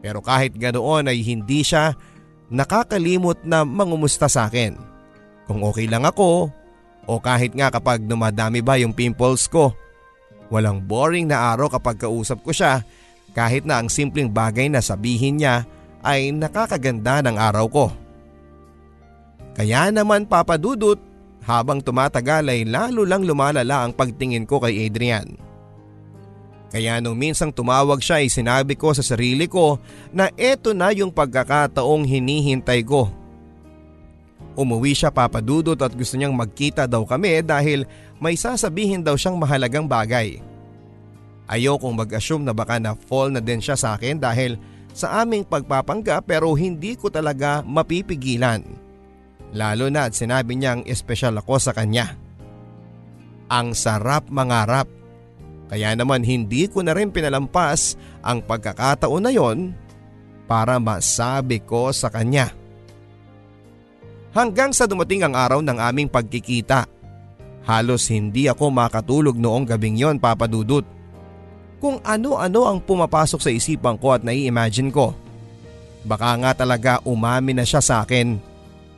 Pero 0.01 0.25
kahit 0.25 0.57
ganoon 0.57 1.05
ay 1.05 1.21
hindi 1.21 1.61
siya 1.61 1.93
nakakalimot 2.49 3.45
na 3.45 3.61
mangumusta 3.61 4.25
sa 4.25 4.49
akin. 4.49 4.73
Kung 5.45 5.61
okay 5.61 5.85
lang 5.85 6.03
ako 6.03 6.49
o 7.05 7.11
kahit 7.21 7.53
nga 7.53 7.69
kapag 7.69 8.03
dumadami 8.09 8.65
ba 8.65 8.75
yung 8.81 8.91
pimples 8.91 9.45
ko. 9.45 9.71
Walang 10.49 10.83
boring 10.83 11.29
na 11.29 11.53
araw 11.53 11.69
kapag 11.69 12.01
kausap 12.01 12.41
ko 12.41 12.49
siya 12.49 12.81
kahit 13.37 13.65
na 13.69 13.81
ang 13.81 13.89
simpleng 13.89 14.29
bagay 14.29 14.69
na 14.69 14.81
sabihin 14.81 15.41
niya 15.41 15.65
ay 16.01 16.33
nakakaganda 16.33 17.21
ng 17.21 17.37
araw 17.37 17.65
ko. 17.69 17.85
Kaya 19.53 19.93
naman 19.93 20.25
papadudot 20.25 20.97
habang 21.43 21.83
tumatagal 21.83 22.47
ay 22.47 22.63
lalo 22.63 23.03
lang 23.03 23.27
lumalala 23.27 23.83
ang 23.83 23.91
pagtingin 23.91 24.47
ko 24.47 24.63
kay 24.63 24.87
Adrian. 24.87 25.35
Kaya 26.73 26.97
nung 26.97 27.21
minsang 27.21 27.53
tumawag 27.53 28.01
siya 28.01 28.25
ay 28.25 28.33
sinabi 28.33 28.73
ko 28.73 28.89
sa 28.97 29.05
sarili 29.05 29.45
ko 29.45 29.77
na 30.09 30.33
eto 30.33 30.73
na 30.73 30.89
yung 30.89 31.13
pagkakataong 31.13 32.01
hinihintay 32.01 32.81
ko. 32.81 33.13
Umuwi 34.57 34.97
siya 34.97 35.13
papadudot 35.13 35.77
at 35.77 35.93
gusto 35.93 36.17
niyang 36.17 36.33
magkita 36.33 36.89
daw 36.89 37.05
kami 37.05 37.45
dahil 37.45 37.85
may 38.17 38.33
sasabihin 38.33 39.05
daw 39.05 39.13
siyang 39.13 39.37
mahalagang 39.37 39.85
bagay. 39.85 40.41
Ayokong 41.45 41.93
mag-assume 41.93 42.41
na 42.41 42.57
baka 42.57 42.81
na 42.81 42.97
fall 42.97 43.29
na 43.29 43.37
din 43.37 43.61
siya 43.61 43.77
sa 43.77 43.93
akin 43.93 44.17
dahil 44.17 44.57
sa 44.93 45.21
aming 45.21 45.45
pagpapangga 45.45 46.25
pero 46.25 46.53
hindi 46.57 46.97
ko 46.97 47.13
talaga 47.13 47.61
mapipigilan. 47.61 48.65
Lalo 49.53 49.85
na 49.93 50.09
at 50.09 50.17
sinabi 50.17 50.57
niyang 50.57 50.81
espesyal 50.89 51.37
ako 51.37 51.61
sa 51.61 51.71
kanya. 51.77 52.17
Ang 53.53 53.77
sarap 53.77 54.25
mangarap. 54.33 54.89
Kaya 55.69 55.93
naman 55.93 56.25
hindi 56.25 56.65
ko 56.65 56.81
na 56.81 56.97
rin 56.97 57.13
pinalampas 57.13 57.93
ang 58.25 58.41
pagkakataon 58.41 59.23
na 59.23 59.31
yon 59.33 59.77
para 60.49 60.81
masabi 60.81 61.61
ko 61.61 61.93
sa 61.93 62.09
kanya. 62.09 62.49
Hanggang 64.33 64.73
sa 64.73 64.89
dumating 64.89 65.21
ang 65.21 65.37
araw 65.37 65.61
ng 65.61 65.77
aming 65.77 66.09
pagkikita. 66.09 66.89
Halos 67.63 68.09
hindi 68.09 68.49
ako 68.49 68.73
makatulog 68.73 69.37
noong 69.37 69.69
gabing 69.69 69.95
yon 69.95 70.17
papadudot. 70.17 70.83
Kung 71.77 72.01
ano-ano 72.01 72.65
ang 72.65 72.81
pumapasok 72.81 73.39
sa 73.39 73.53
isipan 73.53 74.01
ko 74.01 74.17
at 74.17 74.25
nai-imagine 74.25 74.89
ko. 74.89 75.13
Baka 76.03 76.35
nga 76.41 76.51
talaga 76.57 76.99
umami 77.05 77.53
na 77.53 77.63
siya 77.63 77.79
sa 77.79 78.01
akin 78.01 78.52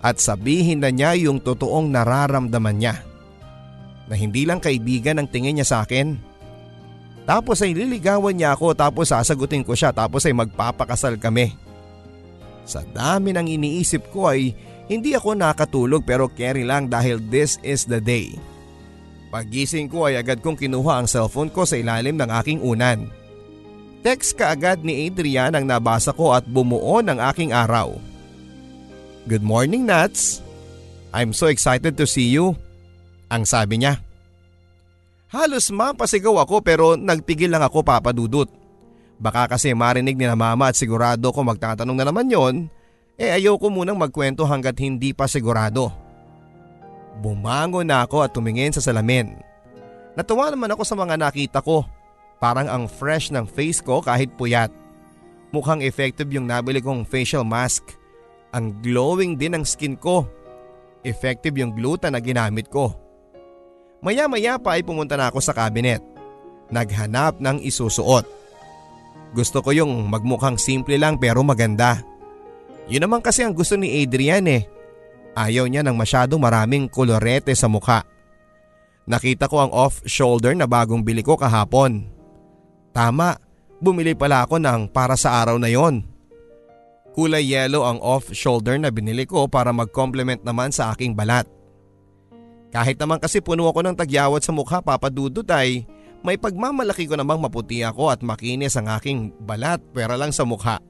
at 0.05 0.21
sabihin 0.21 0.85
na 0.85 0.93
niya 0.93 1.17
yung 1.17 1.41
totoong 1.41 1.89
nararamdaman 1.89 2.77
niya. 2.77 3.01
Na 4.05 4.13
hindi 4.13 4.45
lang 4.45 4.61
kaibigan 4.61 5.17
ang 5.17 5.25
tingin 5.25 5.57
niya 5.57 5.65
sa 5.65 5.77
akin. 5.81 6.13
Tapos 7.25 7.57
ay 7.65 7.73
liligawan 7.73 8.37
niya 8.37 8.53
ako 8.53 8.77
tapos 8.77 9.09
sasagutin 9.09 9.65
ko 9.65 9.73
siya 9.73 9.89
tapos 9.89 10.29
ay 10.29 10.37
magpapakasal 10.37 11.17
kami. 11.17 11.57
Sa 12.69 12.85
dami 12.85 13.33
ng 13.33 13.49
iniisip 13.49 14.13
ko 14.13 14.29
ay 14.29 14.53
hindi 14.85 15.17
ako 15.17 15.33
nakatulog 15.33 16.05
pero 16.05 16.29
carry 16.29 16.61
lang 16.61 16.85
dahil 16.85 17.17
this 17.17 17.57
is 17.65 17.89
the 17.89 17.97
day. 17.97 18.37
Pagising 19.33 19.89
ko 19.89 20.05
ay 20.05 20.21
agad 20.21 20.45
kong 20.45 20.53
kinuha 20.53 21.01
ang 21.01 21.09
cellphone 21.09 21.49
ko 21.49 21.65
sa 21.65 21.81
ilalim 21.81 22.13
ng 22.13 22.29
aking 22.29 22.61
unan. 22.61 23.09
Text 24.05 24.37
ka 24.37 24.53
agad 24.53 24.85
ni 24.85 25.09
Adrian 25.09 25.57
ang 25.57 25.65
nabasa 25.65 26.13
ko 26.13 26.37
at 26.37 26.45
bumuo 26.45 27.01
ng 27.01 27.17
aking 27.33 27.49
araw. 27.49 27.97
Good 29.25 29.41
morning 29.41 29.89
Nats. 29.89 30.45
I'm 31.09 31.33
so 31.33 31.49
excited 31.49 31.97
to 31.97 32.05
see 32.05 32.29
you. 32.29 32.53
Ang 33.33 33.41
sabi 33.49 33.81
niya. 33.81 33.97
Halos 35.33 35.73
mapasigaw 35.73 36.45
ako 36.45 36.61
pero 36.61 36.93
nagpigil 36.93 37.49
lang 37.49 37.65
ako 37.65 37.81
papadudot. 37.81 38.45
Baka 39.17 39.49
kasi 39.57 39.73
marinig 39.73 40.13
ni 40.13 40.29
na 40.29 40.37
mama 40.37 40.69
at 40.69 40.77
sigurado 40.77 41.33
ko 41.33 41.41
magtatanong 41.41 41.97
na 41.97 42.05
naman 42.05 42.29
yon, 42.29 42.55
eh 43.17 43.33
ayaw 43.33 43.57
ko 43.57 43.73
munang 43.73 43.97
magkwento 43.97 44.45
hanggat 44.45 44.77
hindi 44.77 45.09
pa 45.09 45.25
sigurado. 45.25 45.89
Bumangon 47.17 47.89
na 47.89 48.05
ako 48.05 48.29
at 48.29 48.29
tumingin 48.29 48.77
sa 48.77 48.83
salamin. 48.85 49.41
Natuwa 50.13 50.53
naman 50.53 50.69
ako 50.69 50.85
sa 50.85 50.93
mga 50.93 51.17
nakita 51.17 51.65
ko. 51.65 51.81
Parang 52.37 52.69
ang 52.69 52.85
fresh 52.85 53.33
ng 53.33 53.49
face 53.49 53.81
ko 53.81 54.05
kahit 54.05 54.37
puyat. 54.37 54.69
Mukhang 55.49 55.81
effective 55.81 56.29
yung 56.29 56.45
nabili 56.45 56.77
kong 56.77 57.09
facial 57.09 57.41
mask. 57.41 58.04
Ang 58.55 58.79
glowing 58.79 59.35
din 59.35 59.59
ang 59.59 59.67
skin 59.67 59.99
ko. 59.99 60.23
Effective 61.03 61.59
yung 61.59 61.75
gluta 61.75 62.07
na 62.07 62.23
ginamit 62.23 62.71
ko. 62.71 62.95
Maya 63.99 64.31
maya 64.31 64.55
pa 64.55 64.79
ay 64.79 64.81
pumunta 64.87 65.19
na 65.19 65.27
ako 65.27 65.43
sa 65.43 65.51
cabinet. 65.51 65.99
Naghanap 66.71 67.43
ng 67.43 67.59
isusuot. 67.59 68.23
Gusto 69.35 69.59
ko 69.59 69.75
yung 69.75 70.07
magmukhang 70.07 70.55
simple 70.55 70.95
lang 70.95 71.19
pero 71.19 71.43
maganda. 71.43 71.99
Yun 72.87 73.03
naman 73.03 73.19
kasi 73.19 73.43
ang 73.43 73.51
gusto 73.51 73.75
ni 73.75 73.91
Adrian 74.01 74.47
eh. 74.47 74.63
Ayaw 75.35 75.67
niya 75.67 75.83
ng 75.83 75.99
masyadong 75.99 76.39
maraming 76.39 76.87
kolorete 76.87 77.51
sa 77.51 77.67
mukha. 77.67 78.07
Nakita 79.03 79.51
ko 79.51 79.67
ang 79.67 79.71
off-shoulder 79.75 80.55
na 80.55 80.63
bagong 80.63 81.03
bili 81.03 81.19
ko 81.19 81.35
kahapon. 81.35 82.07
Tama, 82.95 83.35
bumili 83.83 84.15
pala 84.15 84.47
ako 84.47 84.63
ng 84.63 84.87
para 84.95 85.19
sa 85.19 85.43
araw 85.43 85.59
na 85.59 85.67
yon. 85.67 86.14
Kulay 87.15 87.47
yellow 87.47 87.87
ang 87.87 88.03
off-shoulder 88.03 88.75
na 88.75 88.91
binili 88.91 89.23
ko 89.23 89.47
para 89.47 89.71
mag-complement 89.71 90.43
naman 90.43 90.75
sa 90.75 90.91
aking 90.91 91.15
balat. 91.15 91.47
Kahit 92.75 92.99
naman 92.99 93.23
kasi 93.23 93.39
puno 93.39 93.71
ako 93.71 93.87
ng 93.87 93.95
tagyawat 93.95 94.43
sa 94.43 94.51
mukha 94.51 94.83
papadudot 94.83 95.47
ay 95.47 95.87
may 96.27 96.35
pagmamalaki 96.35 97.07
ko 97.07 97.15
namang 97.15 97.39
maputi 97.39 97.87
ako 97.87 98.11
at 98.11 98.19
makinis 98.19 98.75
ang 98.75 98.91
aking 98.91 99.31
balat 99.47 99.79
pera 99.95 100.19
lang 100.19 100.35
sa 100.35 100.43
mukha. 100.43 100.83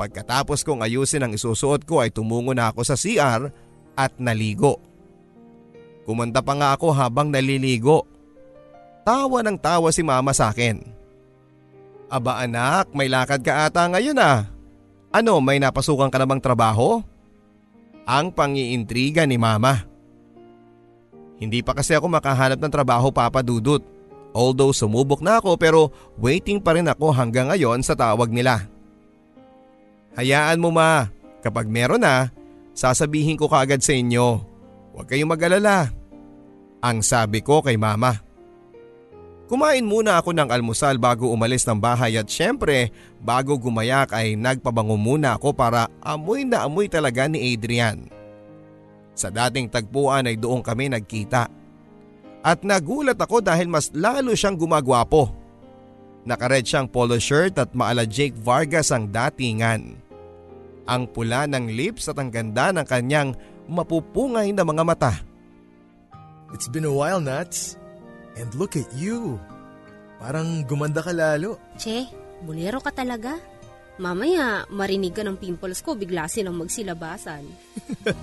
Pagkatapos 0.00 0.64
kong 0.64 0.80
ayusin 0.80 1.20
ang 1.20 1.36
isusuot 1.36 1.84
ko 1.84 2.00
ay 2.00 2.08
tumungo 2.08 2.56
na 2.56 2.72
ako 2.72 2.80
sa 2.80 2.96
CR 2.96 3.52
at 3.92 4.16
naligo. 4.16 4.80
Kumanta 6.08 6.40
pa 6.40 6.56
nga 6.56 6.72
ako 6.72 6.96
habang 6.96 7.28
naliligo. 7.28 8.08
Tawa 9.04 9.44
ng 9.44 9.60
tawa 9.60 9.92
si 9.92 10.00
mama 10.00 10.32
sa 10.32 10.48
akin. 10.48 10.80
Aba 12.08 12.40
anak, 12.40 12.88
may 12.96 13.12
lakad 13.12 13.44
ka 13.44 13.68
ata 13.68 13.84
ngayon 13.84 14.16
ah. 14.16 14.48
Ano, 15.10 15.42
may 15.42 15.58
napasukan 15.58 16.06
ka 16.06 16.22
na 16.22 16.26
bang 16.26 16.38
trabaho? 16.38 17.02
Ang 18.06 18.30
pangiintriga 18.30 19.26
ni 19.26 19.34
mama. 19.34 19.82
Hindi 21.42 21.66
pa 21.66 21.74
kasi 21.74 21.98
ako 21.98 22.06
makahanap 22.06 22.62
ng 22.62 22.70
trabaho 22.70 23.10
Papa 23.10 23.42
Dudut. 23.42 23.82
Although 24.30 24.70
sumubok 24.70 25.18
na 25.18 25.42
ako 25.42 25.58
pero 25.58 25.90
waiting 26.14 26.62
pa 26.62 26.78
rin 26.78 26.86
ako 26.86 27.10
hanggang 27.10 27.50
ngayon 27.50 27.82
sa 27.82 27.98
tawag 27.98 28.30
nila. 28.30 28.70
Hayaan 30.14 30.62
mo 30.62 30.70
ma, 30.70 31.10
kapag 31.42 31.66
meron 31.66 32.06
na, 32.06 32.30
sasabihin 32.70 33.34
ko 33.34 33.50
kaagad 33.50 33.82
sa 33.82 33.90
inyo. 33.90 34.38
Huwag 34.94 35.10
kayong 35.10 35.34
mag-alala. 35.34 35.90
Ang 36.86 37.02
sabi 37.02 37.42
ko 37.42 37.66
kay 37.66 37.74
mama. 37.74 38.29
Kumain 39.50 39.82
muna 39.82 40.14
ako 40.14 40.30
ng 40.30 40.46
almusal 40.46 40.94
bago 40.94 41.26
umalis 41.26 41.66
ng 41.66 41.74
bahay 41.74 42.14
at 42.14 42.30
syempre 42.30 42.94
bago 43.18 43.58
gumayak 43.58 44.14
ay 44.14 44.38
nagpabango 44.38 44.94
muna 44.94 45.34
ako 45.34 45.50
para 45.50 45.90
amoy 45.98 46.46
na 46.46 46.62
amoy 46.62 46.86
talaga 46.86 47.26
ni 47.26 47.50
Adrian. 47.50 48.06
Sa 49.18 49.26
dating 49.26 49.66
tagpuan 49.66 50.30
ay 50.30 50.38
doon 50.38 50.62
kami 50.62 50.86
nagkita. 50.86 51.50
At 52.46 52.62
nagulat 52.62 53.18
ako 53.18 53.42
dahil 53.42 53.66
mas 53.66 53.90
lalo 53.90 54.38
siyang 54.38 54.54
gumagwapo. 54.54 55.34
Nakared 56.22 56.62
siyang 56.62 56.86
polo 56.86 57.18
shirt 57.18 57.58
at 57.58 57.74
maala 57.74 58.06
Jake 58.06 58.38
Vargas 58.38 58.94
ang 58.94 59.10
datingan. 59.10 59.98
Ang 60.86 61.02
pula 61.10 61.50
ng 61.50 61.74
lips 61.74 62.06
at 62.06 62.22
ang 62.22 62.30
ganda 62.30 62.70
ng 62.70 62.86
kanyang 62.86 63.34
mapupungay 63.66 64.54
na 64.54 64.62
mga 64.62 64.82
mata. 64.86 65.12
It's 66.54 66.70
been 66.70 66.86
a 66.86 66.94
while, 66.94 67.18
Nats. 67.18 67.79
And 68.40 68.48
look 68.56 68.72
at 68.80 68.88
you. 68.96 69.36
Parang 70.16 70.64
gumanda 70.64 71.04
ka 71.04 71.12
lalo. 71.12 71.60
Che, 71.76 72.08
bulero 72.40 72.80
ka 72.80 72.88
talaga. 72.88 73.36
Mamaya, 74.00 74.64
marinig 74.72 75.12
ka 75.12 75.20
ng 75.20 75.36
pimples 75.36 75.84
ko, 75.84 75.92
bigla 75.92 76.24
silang 76.24 76.56
magsilabasan. 76.56 77.44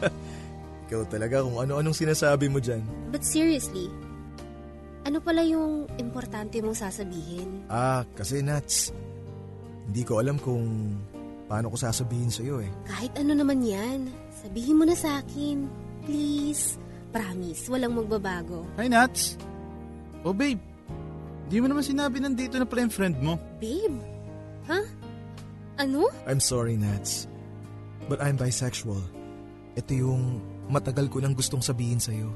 Ikaw 0.89 1.01
talaga 1.05 1.45
kung 1.45 1.61
ano-anong 1.61 1.93
sinasabi 1.93 2.49
mo 2.49 2.57
dyan. 2.57 2.81
But 3.13 3.21
seriously, 3.21 3.93
ano 5.05 5.21
pala 5.21 5.45
yung 5.45 5.85
importante 6.01 6.57
mong 6.65 6.81
sasabihin? 6.81 7.69
Ah, 7.69 8.01
kasi 8.17 8.41
Nats, 8.41 8.89
hindi 9.85 10.01
ko 10.01 10.17
alam 10.17 10.41
kung 10.41 10.97
paano 11.45 11.69
ko 11.69 11.77
sasabihin 11.77 12.33
sa'yo 12.33 12.65
eh. 12.65 12.71
Kahit 12.89 13.13
ano 13.21 13.37
naman 13.37 13.61
yan, 13.61 14.09
sabihin 14.33 14.81
mo 14.81 14.83
na 14.89 14.97
sa 14.97 15.21
akin. 15.21 15.69
Please. 16.09 16.81
Promise, 17.13 17.69
walang 17.71 17.95
magbabago. 17.95 18.65
Hi, 18.81 18.89
Nats. 18.89 19.37
Oh, 20.25 20.33
babe. 20.33 20.61
Di 21.47 21.63
mo 21.63 21.67
naman 21.71 21.85
sinabi 21.85 22.19
nandito 22.19 22.59
na 22.59 22.67
pala 22.67 22.87
yung 22.87 22.93
friend 22.93 23.15
mo. 23.23 23.39
Babe? 23.61 23.97
Ha? 24.67 24.79
Ano? 25.77 26.09
I'm 26.25 26.41
sorry, 26.41 26.75
Nats. 26.75 27.29
But 28.09 28.19
I'm 28.19 28.35
bisexual. 28.35 29.01
Ito 29.77 29.91
yung 29.93 30.41
matagal 30.67 31.07
ko 31.07 31.21
nang 31.21 31.37
gustong 31.37 31.61
sabihin 31.61 32.01
sa'yo. 32.01 32.33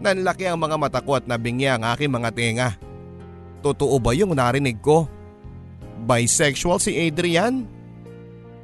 Nanlaki 0.00 0.48
ang 0.48 0.56
mga 0.56 0.76
mata 0.80 1.00
ko 1.04 1.18
at 1.18 1.28
nabingi 1.28 1.68
ang 1.68 1.84
aking 1.84 2.08
mga 2.08 2.30
tenga. 2.32 2.70
Totoo 3.60 4.00
ba 4.00 4.16
yung 4.16 4.32
narinig 4.32 4.80
ko? 4.80 5.04
Bisexual 6.08 6.80
si 6.80 6.96
Adrian? 6.96 7.68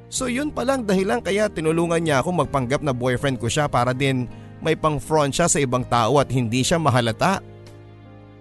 So 0.09 0.31
yun 0.31 0.55
palang 0.55 0.87
dahilan 0.87 1.21
kaya 1.21 1.51
tinulungan 1.51 2.01
niya 2.01 2.25
ako 2.25 2.47
magpanggap 2.47 2.81
na 2.81 2.95
boyfriend 2.97 3.37
ko 3.37 3.51
siya 3.51 3.67
para 3.69 3.93
din 3.93 4.31
may 4.65 4.79
pang 4.79 4.97
front 4.97 5.35
siya 5.35 5.51
sa 5.51 5.61
ibang 5.61 5.85
tao 5.85 6.17
at 6.17 6.33
hindi 6.33 6.65
siya 6.65 6.81
mahalata. 6.81 7.45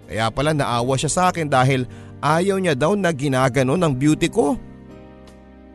Kaya 0.06 0.30
pala 0.30 0.54
naawa 0.54 0.94
siya 0.94 1.10
sa 1.10 1.22
akin 1.34 1.50
dahil 1.50 1.84
ayaw 2.22 2.62
niya 2.62 2.78
daw 2.78 2.94
na 2.94 3.10
ginaganon 3.10 3.82
ang 3.82 3.94
beauty 3.94 4.30
ko. 4.30 4.54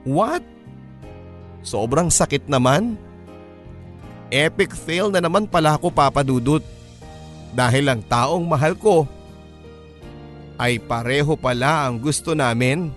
What? 0.07 0.43
Sobrang 1.61 2.07
sakit 2.07 2.47
naman. 2.47 2.95
Epic 4.31 4.71
fail 4.71 5.11
na 5.11 5.19
naman 5.19 5.45
pala 5.45 5.75
ako 5.75 5.91
papadudot. 5.91 6.63
Dahil 7.51 7.91
ang 7.91 7.99
taong 7.99 8.47
mahal 8.47 8.79
ko 8.79 9.03
ay 10.55 10.79
pareho 10.79 11.35
pala 11.35 11.91
ang 11.91 11.99
gusto 11.99 12.31
namin. 12.31 12.95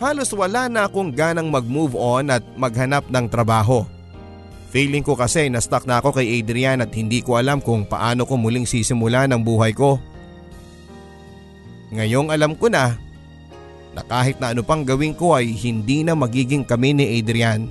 Halos 0.00 0.32
wala 0.32 0.70
na 0.70 0.88
akong 0.88 1.12
ganang 1.12 1.52
mag-move 1.52 1.92
on 1.92 2.32
at 2.32 2.40
maghanap 2.56 3.04
ng 3.10 3.26
trabaho. 3.28 3.84
Feeling 4.70 5.02
ko 5.02 5.18
kasi 5.18 5.50
na-stuck 5.50 5.82
na 5.82 5.98
ako 5.98 6.14
kay 6.22 6.38
Adrian 6.38 6.78
at 6.78 6.94
hindi 6.94 7.26
ko 7.26 7.42
alam 7.42 7.58
kung 7.58 7.82
paano 7.82 8.22
ko 8.22 8.38
muling 8.38 8.70
sisimula 8.70 9.26
ng 9.26 9.42
buhay 9.42 9.74
ko. 9.74 9.98
Ngayong 11.90 12.30
alam 12.30 12.54
ko 12.54 12.70
na 12.70 12.94
na 13.90 14.02
kahit 14.06 14.38
na 14.38 14.54
ano 14.54 14.62
pang 14.62 14.86
gawin 14.86 15.10
ko 15.10 15.34
ay 15.34 15.50
hindi 15.50 16.06
na 16.06 16.14
magiging 16.14 16.62
kami 16.62 16.94
ni 16.94 17.18
Adrian. 17.18 17.66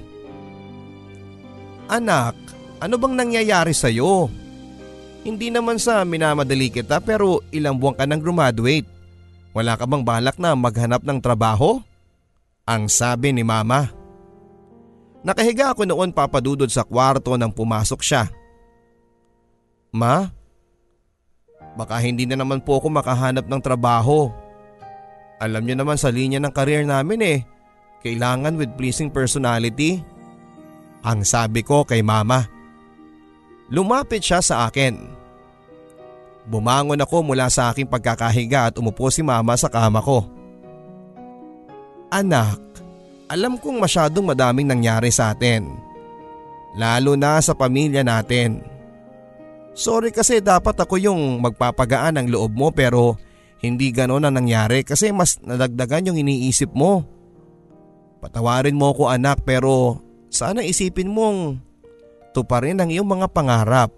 Anak, 1.88 2.36
ano 2.84 2.96
bang 3.00 3.16
nangyayari 3.16 3.72
sa 3.72 3.88
iyo? 3.88 4.28
Hindi 5.24 5.52
naman 5.52 5.80
sa 5.80 6.04
minamadali 6.04 6.68
kita 6.68 7.00
pero 7.00 7.44
ilang 7.56 7.80
buwan 7.80 7.96
ka 7.96 8.04
nang 8.04 8.20
graduate. 8.20 8.88
Wala 9.56 9.80
ka 9.80 9.88
bang 9.88 10.04
balak 10.04 10.36
na 10.36 10.52
maghanap 10.52 11.04
ng 11.04 11.20
trabaho? 11.24 11.80
Ang 12.68 12.92
sabi 12.92 13.34
ni 13.34 13.42
mama. 13.42 13.99
Nakahiga 15.20 15.76
ako 15.76 15.84
noon 15.84 16.16
papadudod 16.16 16.70
sa 16.72 16.88
kwarto 16.88 17.36
nang 17.36 17.52
pumasok 17.52 18.00
siya. 18.00 18.24
Ma? 19.92 20.32
Baka 21.76 22.00
hindi 22.00 22.24
na 22.24 22.40
naman 22.40 22.64
po 22.64 22.80
ako 22.80 22.88
makahanap 22.92 23.46
ng 23.48 23.62
trabaho. 23.62 24.32
Alam 25.40 25.64
niyo 25.64 25.76
naman 25.80 26.00
sa 26.00 26.12
linya 26.12 26.40
ng 26.40 26.52
karir 26.52 26.84
namin 26.84 27.20
eh, 27.24 27.40
kailangan 28.04 28.60
with 28.60 28.72
pleasing 28.76 29.12
personality. 29.12 30.04
Ang 31.04 31.24
sabi 31.24 31.64
ko 31.64 31.88
kay 31.88 32.04
mama. 32.04 32.44
Lumapit 33.72 34.24
siya 34.24 34.44
sa 34.44 34.68
akin. 34.68 35.20
Bumangon 36.50 37.00
ako 37.00 37.22
mula 37.22 37.48
sa 37.48 37.70
aking 37.70 37.88
pagkakahiga 37.88 38.74
at 38.74 38.76
umupo 38.82 39.08
si 39.14 39.22
mama 39.22 39.54
sa 39.56 39.70
kama 39.70 40.02
ko. 40.02 40.26
Anak, 42.10 42.58
alam 43.30 43.62
kong 43.62 43.78
masyadong 43.78 44.26
madaming 44.26 44.66
nangyari 44.66 45.14
sa 45.14 45.38
atin. 45.38 45.70
Lalo 46.74 47.14
na 47.14 47.38
sa 47.38 47.54
pamilya 47.54 48.02
natin. 48.02 48.66
Sorry 49.78 50.10
kasi 50.10 50.42
dapat 50.42 50.76
ako 50.76 50.98
yung 50.98 51.40
magpapagaan 51.46 52.18
ng 52.20 52.28
loob 52.34 52.58
mo 52.58 52.74
pero 52.74 53.16
hindi 53.62 53.94
ganon 53.94 54.26
ang 54.26 54.36
nangyari 54.36 54.82
kasi 54.82 55.14
mas 55.14 55.38
nadagdagan 55.46 56.10
yung 56.10 56.18
iniisip 56.18 56.74
mo. 56.74 57.06
Patawarin 58.20 58.76
mo 58.76 58.92
ko 58.98 59.08
anak 59.08 59.46
pero 59.46 60.02
sana 60.28 60.66
isipin 60.66 61.14
mong 61.14 61.62
tuparin 62.34 62.82
ang 62.82 62.90
iyong 62.90 63.08
mga 63.08 63.30
pangarap. 63.32 63.94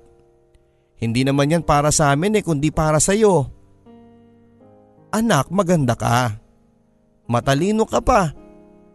Hindi 1.02 1.26
naman 1.26 1.50
yan 1.50 1.64
para 1.66 1.90
sa 1.90 2.14
amin 2.14 2.38
eh 2.38 2.44
kundi 2.46 2.70
para 2.70 3.02
sa 3.02 3.16
iyo. 3.18 3.50
Anak 5.10 5.50
maganda 5.50 5.98
ka. 5.98 6.38
Matalino 7.26 7.90
ka 7.90 8.04
pa. 8.04 8.41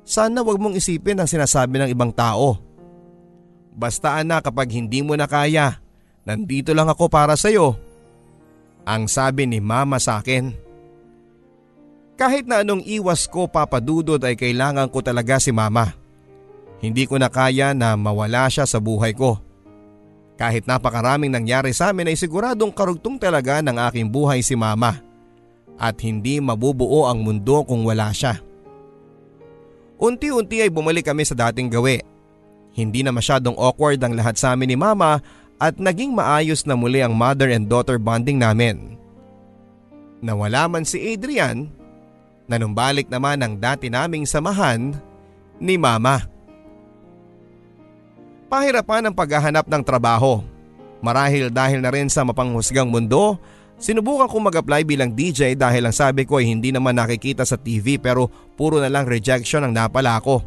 Sana 0.07 0.47
wag 0.47 0.63
mong 0.63 0.79
isipin 0.79 1.19
ang 1.19 1.27
sinasabi 1.27 1.83
ng 1.83 1.91
ibang 1.91 2.15
tao. 2.15 2.63
Basta 3.75 4.23
anak 4.23 4.47
kapag 4.47 4.71
hindi 4.71 5.03
mo 5.03 5.19
na 5.19 5.27
kaya, 5.27 5.83
nandito 6.23 6.71
lang 6.71 6.87
ako 6.87 7.11
para 7.11 7.35
sa 7.35 7.51
iyo. 7.51 7.75
Ang 8.87 9.11
sabi 9.11 9.51
ni 9.51 9.59
mama 9.59 9.99
sa 9.99 10.23
akin. 10.23 10.55
Kahit 12.15 12.47
na 12.47 12.63
anong 12.63 12.87
iwas 12.87 13.27
ko 13.27 13.51
papadudod 13.51 14.23
ay 14.23 14.39
kailangan 14.39 14.89
ko 14.89 15.03
talaga 15.03 15.43
si 15.43 15.51
mama. 15.51 15.93
Hindi 16.79 17.05
ko 17.05 17.19
na 17.19 17.27
kaya 17.27 17.75
na 17.75 17.99
mawala 17.99 18.47
siya 18.47 18.65
sa 18.65 18.79
buhay 18.79 19.11
ko. 19.11 19.43
Kahit 20.39 20.71
napakaraming 20.71 21.35
nangyari 21.35 21.75
sa 21.75 21.91
amin 21.91 22.15
ay 22.15 22.17
siguradong 22.17 22.71
karugtong 22.71 23.19
talaga 23.19 23.59
ng 23.59 23.77
aking 23.91 24.07
buhay 24.07 24.39
si 24.39 24.55
mama. 24.55 25.03
At 25.77 25.99
hindi 26.01 26.39
mabubuo 26.39 27.11
ang 27.11 27.21
mundo 27.27 27.67
kung 27.67 27.83
wala 27.85 28.15
siya. 28.15 28.41
Unti-unti 29.97 30.61
ay 30.61 30.69
bumalik 30.69 31.09
kami 31.09 31.25
sa 31.25 31.33
dating 31.49 31.73
gawi. 31.73 32.05
Hindi 32.77 33.01
na 33.01 33.13
masyadong 33.13 33.57
awkward 33.57 34.01
ang 34.05 34.13
lahat 34.13 34.37
sa 34.37 34.53
amin 34.53 34.73
ni 34.73 34.77
mama 34.77 35.25
at 35.57 35.81
naging 35.81 36.13
maayos 36.13 36.69
na 36.69 36.77
muli 36.77 37.01
ang 37.01 37.17
mother 37.17 37.49
and 37.49 37.65
daughter 37.65 37.97
bonding 37.97 38.37
namin. 38.37 39.01
Nawala 40.21 40.69
man 40.69 40.85
si 40.85 41.01
Adrian, 41.01 41.73
nanumbalik 42.49 43.09
naman 43.09 43.41
ang 43.41 43.57
dati 43.57 43.89
naming 43.89 44.29
samahan 44.29 44.93
ni 45.61 45.77
Mama. 45.81 46.25
Pahirapan 48.47 49.09
ang 49.11 49.15
paghahanap 49.17 49.67
ng 49.67 49.83
trabaho. 49.83 50.41
Marahil 51.05 51.53
dahil 51.53 51.85
na 51.85 51.93
rin 51.93 52.09
sa 52.09 52.25
mapanghusgang 52.25 52.89
mundo, 52.89 53.37
sinubukan 53.77 54.29
kong 54.29 54.53
mag-apply 54.53 54.83
bilang 54.85 55.12
DJ 55.12 55.57
dahil 55.57 55.89
ang 55.89 55.97
sabi 55.97 56.24
ko 56.24 56.41
ay 56.41 56.49
hindi 56.49 56.72
naman 56.72 56.97
nakikita 56.97 57.45
sa 57.45 57.57
TV 57.61 58.01
pero 58.01 58.29
puro 58.57 58.81
na 58.81 58.91
lang 58.91 59.09
rejection 59.09 59.64
ang 59.64 59.72
napala 59.72 60.20
ko. 60.20 60.43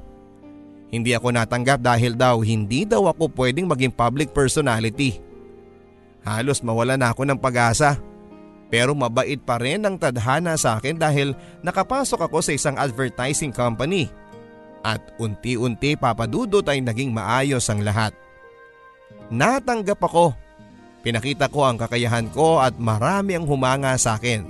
Hindi 0.89 1.13
ako 1.13 1.37
natanggap 1.37 1.85
dahil 1.85 2.17
daw 2.17 2.41
hindi 2.41 2.81
daw 2.83 3.13
ako 3.13 3.29
pwedeng 3.37 3.69
maging 3.69 3.93
public 3.93 4.33
personality. 4.33 5.21
Halos 6.25 6.65
mawala 6.65 6.97
na 6.97 7.13
ako 7.13 7.29
ng 7.29 7.39
pag-asa. 7.39 8.01
Pero 8.69 8.93
mabait 8.93 9.41
pa 9.41 9.57
rin 9.57 9.81
ang 9.81 9.97
tadhana 9.97 10.53
sa 10.53 10.77
akin 10.77 10.93
dahil 10.93 11.33
nakapasok 11.65 12.29
ako 12.29 12.37
sa 12.45 12.53
isang 12.53 12.77
advertising 12.77 13.49
company. 13.49 14.13
At 14.85 15.01
unti-unti 15.17 15.97
papadudot 15.97 16.63
ay 16.69 16.77
naging 16.79 17.09
maayos 17.09 17.65
ang 17.69 17.81
lahat. 17.81 18.13
Natanggap 19.33 19.97
ako. 20.01 20.37
Pinakita 20.99 21.47
ko 21.47 21.63
ang 21.63 21.79
kakayahan 21.79 22.27
ko 22.31 22.59
at 22.59 22.75
marami 22.75 23.39
ang 23.39 23.47
humanga 23.47 23.95
sa 23.95 24.19
akin. 24.19 24.43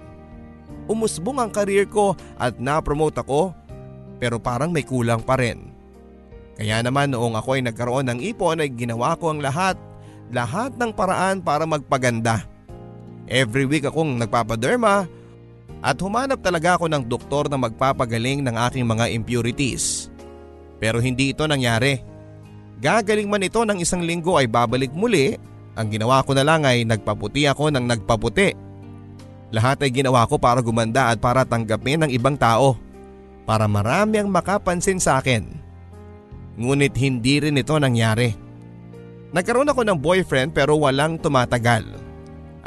Umusbong 0.89 1.37
ang 1.37 1.51
karir 1.53 1.85
ko 1.85 2.17
at 2.41 2.57
na-promote 2.57 3.21
ako 3.21 3.53
pero 4.17 4.41
parang 4.41 4.73
may 4.73 4.81
kulang 4.81 5.21
pa 5.21 5.37
rin. 5.37 5.69
Kaya 6.59 6.83
naman 6.83 7.15
noong 7.15 7.39
ako 7.39 7.55
ay 7.55 7.63
nagkaroon 7.63 8.07
ng 8.11 8.19
ipon 8.33 8.59
ay 8.59 8.73
ginawa 8.73 9.15
ko 9.15 9.31
ang 9.31 9.39
lahat, 9.39 9.79
lahat 10.33 10.75
ng 10.75 10.91
paraan 10.91 11.39
para 11.39 11.63
magpaganda. 11.63 12.43
Every 13.29 13.63
week 13.63 13.87
akong 13.87 14.19
nagpapaderma 14.19 15.07
at 15.79 15.95
humanap 16.03 16.43
talaga 16.43 16.75
ako 16.75 16.91
ng 16.91 17.07
doktor 17.07 17.47
na 17.47 17.55
magpapagaling 17.55 18.43
ng 18.43 18.55
aking 18.67 18.83
mga 18.83 19.07
impurities. 19.15 20.11
Pero 20.81 20.99
hindi 20.99 21.31
ito 21.31 21.47
nangyari. 21.47 22.03
Gagaling 22.83 23.27
man 23.31 23.43
ito 23.43 23.63
ng 23.63 23.79
isang 23.79 24.03
linggo 24.03 24.35
ay 24.35 24.47
babalik 24.47 24.91
muli, 24.91 25.39
ang 25.79 25.87
ginawa 25.87 26.19
ko 26.27 26.35
na 26.35 26.43
lang 26.43 26.67
ay 26.67 26.83
nagpaputi 26.83 27.47
ako 27.47 27.71
ng 27.71 27.87
nagpaputi. 27.87 28.51
Lahat 29.55 29.79
ay 29.79 29.95
ginawa 29.95 30.27
ko 30.27 30.35
para 30.35 30.59
gumanda 30.59 31.07
at 31.07 31.23
para 31.23 31.47
tanggapin 31.47 32.03
ng 32.03 32.11
ibang 32.11 32.35
tao. 32.35 32.75
Para 33.47 33.63
marami 33.65 34.19
ang 34.19 34.27
makapansin 34.27 34.99
sa 34.99 35.23
akin. 35.23 35.47
Ngunit 36.59 36.99
hindi 36.99 37.39
rin 37.39 37.55
ito 37.55 37.71
nangyari. 37.79 38.35
Nagkaroon 39.31 39.71
ako 39.71 39.87
ng 39.87 39.97
boyfriend 40.03 40.51
pero 40.51 40.75
walang 40.75 41.15
tumatagal. 41.15 41.87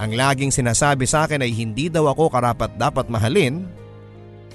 Ang 0.00 0.16
laging 0.16 0.48
sinasabi 0.48 1.04
sa 1.04 1.28
akin 1.28 1.44
ay 1.44 1.52
hindi 1.52 1.92
daw 1.92 2.08
ako 2.08 2.32
karapat 2.32 2.72
dapat 2.80 3.12
mahalin. 3.12 3.68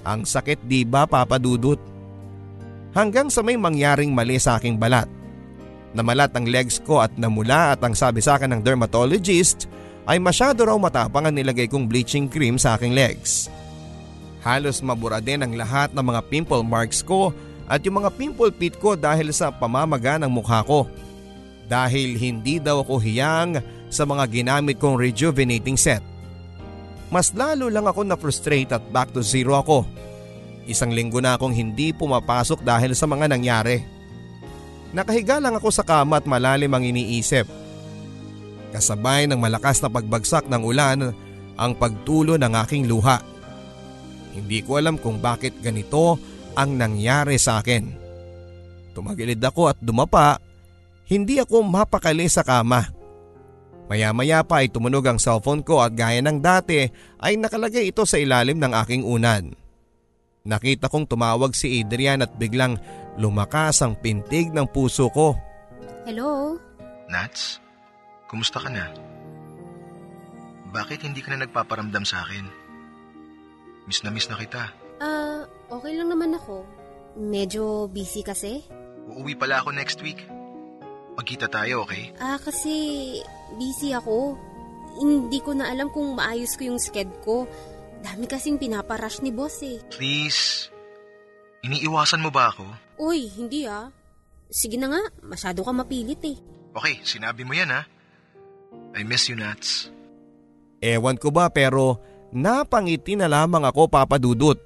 Ang 0.01 0.25
sakit 0.25 0.65
di 0.65 0.81
ba 0.81 1.05
papadudot? 1.05 1.77
Hanggang 2.97 3.29
sa 3.29 3.45
may 3.45 3.53
mangyaring 3.53 4.09
mali 4.09 4.41
sa 4.41 4.57
aking 4.57 4.81
balat. 4.81 5.05
Namalat 5.97 6.29
ang 6.37 6.45
legs 6.45 6.77
ko 6.77 7.01
at 7.01 7.09
namula 7.17 7.73
at 7.73 7.81
ang 7.81 7.97
sabi 7.97 8.21
sa 8.21 8.37
akin 8.37 8.53
ng 8.53 8.61
dermatologist 8.61 9.65
ay 10.05 10.21
masyado 10.21 10.69
raw 10.69 10.77
matapang 10.77 11.25
ang 11.25 11.33
nilagay 11.33 11.65
kong 11.65 11.89
bleaching 11.89 12.29
cream 12.29 12.61
sa 12.61 12.77
aking 12.77 12.93
legs. 12.93 13.49
Halos 14.45 14.85
mabura 14.85 15.17
din 15.17 15.41
ang 15.41 15.57
lahat 15.57 15.97
ng 15.97 16.05
mga 16.05 16.21
pimple 16.29 16.61
marks 16.61 17.01
ko 17.01 17.33
at 17.65 17.81
yung 17.81 17.97
mga 17.97 18.13
pimple 18.13 18.53
pit 18.53 18.77
ko 18.77 18.93
dahil 18.93 19.33
sa 19.33 19.49
pamamaga 19.49 20.21
ng 20.21 20.29
mukha 20.29 20.61
ko. 20.61 20.85
Dahil 21.65 22.13
hindi 22.13 22.61
daw 22.61 22.85
ako 22.85 23.01
hiyang 23.01 23.57
sa 23.89 24.05
mga 24.05 24.29
ginamit 24.29 24.77
kong 24.77 25.01
rejuvenating 25.01 25.81
set. 25.81 26.05
Mas 27.09 27.33
lalo 27.33 27.73
lang 27.73 27.89
ako 27.89 28.05
na-frustrate 28.05 28.69
at 28.69 28.85
back 28.93 29.09
to 29.17 29.25
zero 29.25 29.57
ako. 29.57 29.81
Isang 30.69 30.93
linggo 30.93 31.17
na 31.25 31.41
akong 31.41 31.57
hindi 31.57 31.89
pumapasok 31.89 32.61
dahil 32.61 32.93
sa 32.93 33.09
mga 33.09 33.33
nangyari. 33.33 33.96
Nakahiga 34.97 35.37
lang 35.37 35.53
ako 35.53 35.69
sa 35.69 35.85
kama 35.85 36.17
at 36.17 36.25
malalim 36.25 36.73
ang 36.73 36.81
iniisip. 36.81 37.45
Kasabay 38.73 39.29
ng 39.29 39.37
malakas 39.37 39.77
na 39.85 39.93
pagbagsak 39.93 40.49
ng 40.49 40.61
ulan 40.65 41.13
ang 41.53 41.71
pagtulo 41.77 42.33
ng 42.33 42.53
aking 42.65 42.89
luha. 42.89 43.21
Hindi 44.33 44.65
ko 44.65 44.81
alam 44.81 44.97
kung 44.97 45.21
bakit 45.21 45.53
ganito 45.61 46.17
ang 46.57 46.81
nangyari 46.81 47.37
sa 47.37 47.61
akin. 47.61 47.93
Tumagilid 48.97 49.37
ako 49.37 49.69
at 49.69 49.77
dumapa, 49.77 50.41
hindi 51.05 51.37
ako 51.37 51.61
mapakali 51.61 52.25
sa 52.25 52.41
kama. 52.41 52.89
Maya-maya 53.85 54.41
pa 54.41 54.65
ay 54.65 54.73
tumunog 54.73 55.05
ang 55.05 55.21
cellphone 55.21 55.61
ko 55.61 55.77
at 55.85 55.93
gaya 55.93 56.25
ng 56.25 56.41
dati 56.41 56.89
ay 57.21 57.37
nakalagay 57.37 57.93
ito 57.93 58.01
sa 58.01 58.17
ilalim 58.17 58.57
ng 58.57 58.73
aking 58.73 59.05
unan. 59.05 59.53
Nakita 60.47 60.87
kong 60.87 61.11
tumawag 61.11 61.51
si 61.51 61.83
Adrian 61.83 62.23
at 62.23 62.31
biglang 62.39 62.79
lumakas 63.19 63.83
ang 63.83 63.99
pintig 63.99 64.55
ng 64.55 64.63
puso 64.71 65.11
ko. 65.11 65.35
Hello? 66.07 66.55
Nats, 67.11 67.59
kumusta 68.31 68.63
ka 68.63 68.71
na? 68.71 68.87
Bakit 70.71 71.03
hindi 71.03 71.19
ka 71.19 71.35
na 71.35 71.43
nagpaparamdam 71.43 72.07
sa 72.07 72.23
akin? 72.23 72.47
Miss 73.91 74.07
na 74.07 74.11
miss 74.11 74.31
na 74.31 74.39
kita. 74.39 74.71
Ah, 75.03 75.43
okay 75.67 75.99
lang 75.99 76.15
naman 76.15 76.31
ako. 76.39 76.63
Medyo 77.19 77.91
busy 77.91 78.23
kasi. 78.23 78.63
Uuwi 79.11 79.35
pala 79.35 79.59
ako 79.59 79.75
next 79.75 79.99
week. 79.99 80.23
Magkita 81.19 81.51
tayo, 81.51 81.83
okay? 81.83 82.15
Ah, 82.23 82.39
kasi 82.39 83.19
busy 83.59 83.91
ako. 83.91 84.39
Hindi 84.95 85.43
ko 85.43 85.51
na 85.59 85.67
alam 85.67 85.91
kung 85.91 86.15
maayos 86.15 86.55
ko 86.55 86.71
yung 86.71 86.79
sked 86.79 87.09
ko. 87.27 87.47
Dami 88.01 88.25
kasing 88.29 88.61
pinaparash 88.61 89.21
ni 89.21 89.33
boss 89.33 89.61
eh. 89.65 89.81
Please. 89.93 90.69
Iniiwasan 91.65 92.21
mo 92.21 92.29
ba 92.29 92.53
ako? 92.53 92.65
Uy, 93.01 93.29
hindi 93.29 93.65
ah. 93.65 93.89
Sige 94.47 94.79
na 94.79 94.87
nga, 94.87 95.01
masyado 95.25 95.65
ka 95.65 95.71
mapilit 95.75 96.21
eh. 96.23 96.37
Okay, 96.77 97.01
sinabi 97.03 97.43
mo 97.43 97.57
yan 97.57 97.73
ha. 97.73 97.83
I 98.93 99.01
miss 99.03 99.27
you, 99.27 99.35
Nats. 99.35 99.89
Ewan 100.79 101.17
ko 101.17 101.33
ba 101.33 101.49
pero 101.49 101.97
napangiti 102.29 103.17
na 103.17 103.25
lamang 103.25 103.65
ako 103.65 103.89
papadudot. 103.89 104.57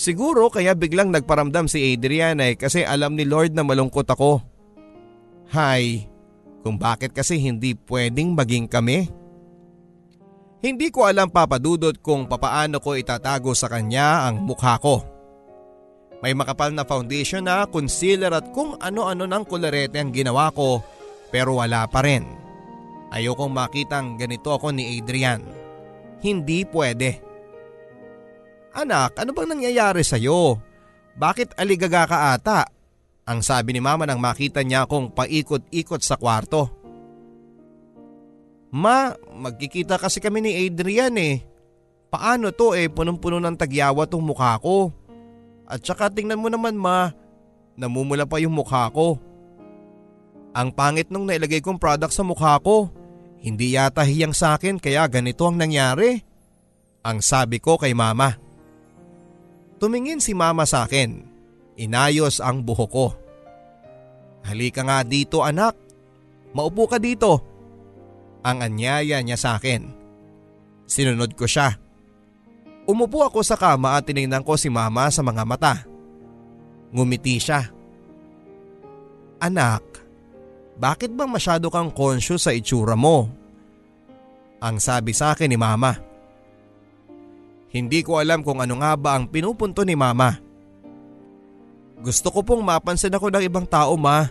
Siguro 0.00 0.48
kaya 0.48 0.72
biglang 0.72 1.12
nagparamdam 1.12 1.68
si 1.68 1.92
Adrian 1.92 2.40
ay 2.40 2.56
kasi 2.56 2.84
alam 2.84 3.16
ni 3.16 3.28
Lord 3.28 3.52
na 3.52 3.64
malungkot 3.64 4.08
ako. 4.08 4.40
Hay, 5.52 6.08
kung 6.64 6.80
bakit 6.80 7.12
kasi 7.12 7.36
hindi 7.36 7.76
pwedeng 7.88 8.32
maging 8.32 8.64
kami. 8.64 9.12
Hindi 10.60 10.92
ko 10.92 11.08
alam 11.08 11.32
papadudot 11.32 11.96
kung 12.04 12.28
papaano 12.28 12.84
ko 12.84 12.92
itatago 12.92 13.56
sa 13.56 13.72
kanya 13.72 14.28
ang 14.28 14.44
mukha 14.44 14.76
ko. 14.76 15.00
May 16.20 16.36
makapal 16.36 16.76
na 16.76 16.84
foundation 16.84 17.48
na 17.48 17.64
concealer 17.64 18.28
at 18.28 18.52
kung 18.52 18.76
ano-ano 18.76 19.24
ng 19.24 19.44
kularete 19.48 19.96
ang 19.96 20.12
ginawa 20.12 20.52
ko 20.52 20.84
pero 21.32 21.56
wala 21.56 21.88
pa 21.88 22.04
rin. 22.04 22.28
Ayokong 23.08 23.50
makitang 23.50 24.20
ganito 24.20 24.52
ako 24.52 24.70
ni 24.76 25.00
Adrian. 25.00 25.40
Hindi 26.20 26.68
pwede. 26.68 27.24
Anak, 28.76 29.16
ano 29.16 29.32
bang 29.32 29.56
nangyayari 29.56 30.04
sa'yo? 30.04 30.60
Bakit 31.16 31.56
aligaga 31.56 32.06
ka 32.06 32.18
ata? 32.36 32.68
Ang 33.26 33.40
sabi 33.40 33.74
ni 33.74 33.80
mama 33.82 34.04
nang 34.04 34.20
makita 34.20 34.60
niya 34.60 34.84
akong 34.84 35.10
paikot-ikot 35.16 36.04
sa 36.04 36.20
kwarto. 36.20 36.79
Ma, 38.70 39.10
magkikita 39.34 39.98
kasi 39.98 40.22
kami 40.22 40.46
ni 40.46 40.52
Adrian 40.66 41.14
eh. 41.18 41.42
Paano 42.10 42.54
to 42.54 42.74
eh 42.74 42.90
punong-puno 42.90 43.42
ng 43.42 43.58
tagyawa 43.58 44.06
tong 44.06 44.22
mukha 44.22 44.58
ko. 44.62 44.94
At 45.66 45.82
saka 45.82 46.10
tingnan 46.10 46.38
mo 46.38 46.50
naman 46.50 46.74
ma, 46.74 47.10
namumula 47.78 48.26
pa 48.26 48.42
yung 48.42 48.54
mukha 48.54 48.90
ko. 48.90 49.18
Ang 50.50 50.74
pangit 50.74 51.10
nung 51.10 51.26
nailagay 51.26 51.62
kong 51.62 51.78
product 51.78 52.14
sa 52.14 52.26
mukha 52.26 52.58
ko. 52.58 52.90
Hindi 53.40 53.78
yata 53.78 54.02
hiyang 54.02 54.34
sa 54.34 54.58
akin 54.58 54.82
kaya 54.82 55.06
ganito 55.06 55.46
ang 55.46 55.58
nangyari. 55.58 56.20
Ang 57.06 57.22
sabi 57.22 57.62
ko 57.62 57.78
kay 57.78 57.94
mama. 57.94 58.36
Tumingin 59.80 60.20
si 60.20 60.36
mama 60.36 60.66
sa 60.68 60.84
akin. 60.84 61.24
Inayos 61.80 62.42
ang 62.42 62.60
buho 62.60 62.86
ko. 62.90 63.06
Halika 64.44 64.84
nga 64.84 65.00
dito 65.00 65.40
anak. 65.40 65.72
Maupo 66.52 66.84
ka 66.90 67.00
dito. 67.00 67.49
Ang 68.40 68.64
anyaya 68.64 69.20
niya 69.20 69.36
sa 69.36 69.60
akin. 69.60 69.92
Sinunod 70.88 71.36
ko 71.36 71.44
siya. 71.44 71.76
Umupo 72.88 73.22
ako 73.22 73.44
sa 73.44 73.54
kama 73.54 73.94
at 73.94 74.08
tinignan 74.08 74.42
ko 74.42 74.56
si 74.56 74.72
mama 74.72 75.12
sa 75.12 75.20
mga 75.20 75.42
mata. 75.44 75.74
Ngumiti 76.90 77.38
siya. 77.38 77.70
Anak, 79.40 79.84
bakit 80.80 81.12
ba 81.12 81.28
masyado 81.28 81.68
kang 81.68 81.92
conscious 81.92 82.48
sa 82.48 82.56
itsura 82.56 82.96
mo? 82.96 83.28
Ang 84.60 84.76
sabi 84.80 85.12
sa 85.12 85.36
akin 85.36 85.48
ni 85.48 85.56
mama. 85.60 85.96
Hindi 87.70 88.02
ko 88.02 88.18
alam 88.18 88.42
kung 88.42 88.58
ano 88.58 88.82
nga 88.82 88.98
ba 88.98 89.14
ang 89.14 89.30
pinupunto 89.30 89.86
ni 89.86 89.94
mama. 89.94 90.40
Gusto 92.00 92.32
ko 92.32 92.40
pong 92.42 92.64
mapansin 92.64 93.14
ako 93.14 93.30
ng 93.30 93.44
ibang 93.46 93.68
tao 93.68 93.94
ma. 93.94 94.26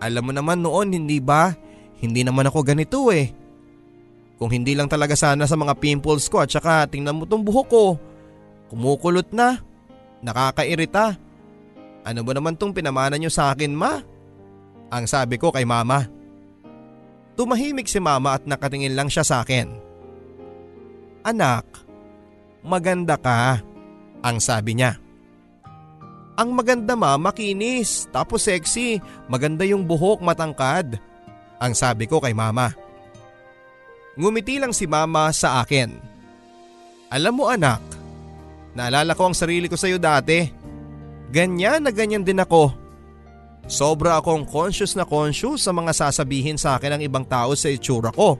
Alam 0.00 0.28
mo 0.28 0.32
naman 0.34 0.58
noon 0.64 0.96
hindi 0.96 1.20
ba? 1.22 1.54
Hindi 2.00 2.24
naman 2.24 2.48
ako 2.48 2.64
ganito 2.64 3.12
eh. 3.12 3.28
Kung 4.40 4.48
hindi 4.48 4.72
lang 4.72 4.88
talaga 4.88 5.12
sana 5.12 5.44
sa 5.44 5.52
mga 5.52 5.76
pimples 5.76 6.32
ko 6.32 6.40
at 6.40 6.48
saka 6.48 6.88
tingnan 6.88 7.20
mo 7.20 7.28
tong 7.28 7.44
buhok 7.44 7.68
ko. 7.68 7.84
Kumukulot 8.72 9.28
na. 9.36 9.60
Nakakairita. 10.24 11.20
Ano 12.00 12.20
ba 12.24 12.32
naman 12.32 12.56
tong 12.56 12.72
pinamana 12.72 13.20
nyo 13.20 13.28
sa 13.28 13.52
akin 13.52 13.72
ma? 13.76 14.00
Ang 14.88 15.04
sabi 15.04 15.36
ko 15.36 15.52
kay 15.52 15.68
mama. 15.68 16.08
Tumahimik 17.36 17.84
si 17.84 18.00
mama 18.00 18.36
at 18.36 18.48
nakatingin 18.48 18.96
lang 18.96 19.12
siya 19.12 19.24
sa 19.24 19.44
akin. 19.44 19.68
Anak, 21.20 21.68
maganda 22.64 23.20
ka. 23.20 23.60
Ang 24.24 24.40
sabi 24.40 24.76
niya. 24.76 24.96
Ang 26.40 26.56
maganda 26.56 26.96
ma, 26.96 27.20
makinis, 27.20 28.08
tapos 28.08 28.48
sexy, 28.48 28.96
maganda 29.28 29.60
yung 29.68 29.84
buhok, 29.84 30.24
matangkad. 30.24 30.96
Ang 31.60 31.76
sabi 31.76 32.08
ko 32.08 32.24
kay 32.24 32.32
mama. 32.32 32.72
Ngumiti 34.16 34.56
lang 34.56 34.72
si 34.72 34.88
mama 34.88 35.28
sa 35.30 35.60
akin. 35.60 35.92
Alam 37.12 37.34
mo 37.36 37.44
anak, 37.52 37.84
naalala 38.72 39.12
ko 39.12 39.28
ang 39.28 39.36
sarili 39.36 39.68
ko 39.68 39.76
sa 39.76 39.86
iyo 39.86 40.00
dati. 40.00 40.48
Ganyan 41.28 41.84
na 41.84 41.92
ganyan 41.92 42.24
din 42.24 42.40
ako. 42.40 42.72
Sobra 43.70 44.18
akong 44.18 44.48
conscious 44.48 44.96
na 44.98 45.06
conscious 45.06 45.62
sa 45.62 45.70
mga 45.70 45.94
sasabihin 45.94 46.58
sa 46.58 46.80
akin 46.80 46.98
ng 46.98 47.02
ibang 47.06 47.22
tao 47.22 47.54
sa 47.54 47.70
itsura 47.70 48.10
ko. 48.10 48.34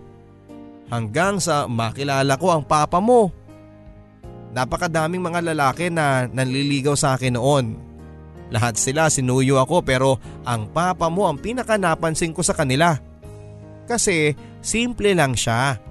Hanggang 0.90 1.38
sa 1.38 1.70
makilala 1.70 2.34
ko 2.34 2.50
ang 2.50 2.66
papa 2.66 2.98
mo. 2.98 3.30
Napakadaming 4.50 5.22
mga 5.22 5.54
lalaki 5.54 5.86
na 5.86 6.26
nanliligaw 6.26 6.98
sa 6.98 7.14
akin 7.14 7.38
noon. 7.38 7.78
Lahat 8.50 8.74
sila 8.74 9.06
sinuyo 9.06 9.62
ako 9.62 9.86
pero 9.86 10.18
ang 10.42 10.66
papa 10.66 11.06
mo 11.06 11.30
ang 11.30 11.38
pinaka 11.38 11.78
napansin 11.78 12.34
ko 12.34 12.42
sa 12.42 12.58
kanila. 12.58 12.98
Kasi 13.90 14.38
simple 14.62 15.10
lang 15.18 15.34
siya. 15.34 15.82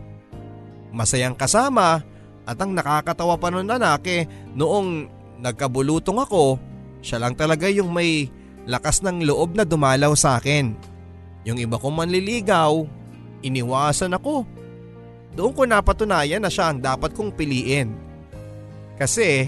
Masayang 0.96 1.36
kasama 1.36 2.00
at 2.48 2.56
ang 2.56 2.72
nakakatawa 2.72 3.36
pa 3.36 3.52
nun 3.52 3.68
anak 3.68 4.08
eh 4.08 4.24
noong 4.56 5.12
nagkabulutong 5.44 6.24
ako, 6.24 6.56
siya 7.04 7.20
lang 7.20 7.36
talaga 7.36 7.68
yung 7.68 7.92
may 7.92 8.32
lakas 8.64 9.04
ng 9.04 9.28
loob 9.28 9.60
na 9.60 9.68
dumalaw 9.68 10.16
sa 10.16 10.40
akin. 10.40 10.72
Yung 11.44 11.60
iba 11.60 11.76
kong 11.76 12.00
manliligaw, 12.00 12.88
iniwasan 13.44 14.16
ako. 14.16 14.48
Doon 15.36 15.54
ko 15.54 15.62
napatunayan 15.68 16.44
na 16.44 16.52
siya 16.52 16.72
ang 16.72 16.80
dapat 16.80 17.12
kong 17.12 17.36
piliin. 17.36 17.92
Kasi 18.96 19.48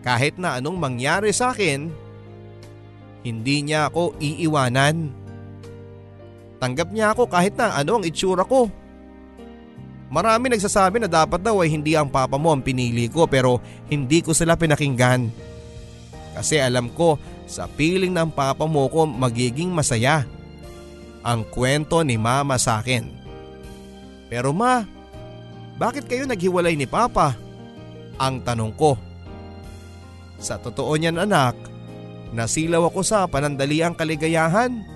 kahit 0.00 0.36
na 0.40 0.56
anong 0.56 0.76
mangyari 0.80 1.32
sa 1.32 1.52
akin, 1.52 1.92
hindi 3.20 3.56
niya 3.60 3.92
ako 3.92 4.16
iiwanan. 4.16 5.12
Tanggap 6.60 6.92
niya 6.92 7.16
ako 7.16 7.26
kahit 7.26 7.56
na 7.56 7.72
ano 7.72 7.98
ang 7.98 8.04
itsura 8.04 8.44
ko. 8.44 8.68
Marami 10.10 10.52
nagsasabi 10.52 11.00
na 11.00 11.08
dapat 11.08 11.40
daw 11.40 11.62
ay 11.62 11.70
hindi 11.70 11.94
ang 11.94 12.10
papa 12.10 12.36
mo 12.36 12.50
ang 12.52 12.60
pinili 12.60 13.06
ko 13.08 13.24
pero 13.24 13.62
hindi 13.88 14.20
ko 14.20 14.36
sila 14.36 14.58
pinakinggan. 14.58 15.30
Kasi 16.36 16.60
alam 16.60 16.92
ko 16.92 17.16
sa 17.48 17.64
piling 17.66 18.12
ng 18.12 18.30
papa 18.34 18.68
mo 18.68 18.86
ko 18.92 19.08
magiging 19.08 19.72
masaya. 19.72 20.26
Ang 21.24 21.48
kwento 21.48 22.00
ni 22.04 22.20
mama 22.20 22.60
sa 22.60 22.80
akin. 22.80 23.08
Pero 24.28 24.52
ma, 24.52 24.84
bakit 25.80 26.06
kayo 26.06 26.28
naghiwalay 26.28 26.76
ni 26.76 26.84
papa? 26.84 27.34
Ang 28.20 28.44
tanong 28.44 28.72
ko. 28.76 29.00
Sa 30.40 30.56
totoo 30.56 30.96
niyan 30.96 31.20
anak, 31.20 31.70
Nasilaw 32.30 32.86
ako 32.86 33.02
sa 33.02 33.26
panandaliang 33.26 33.94
kaligayahan. 33.98 34.86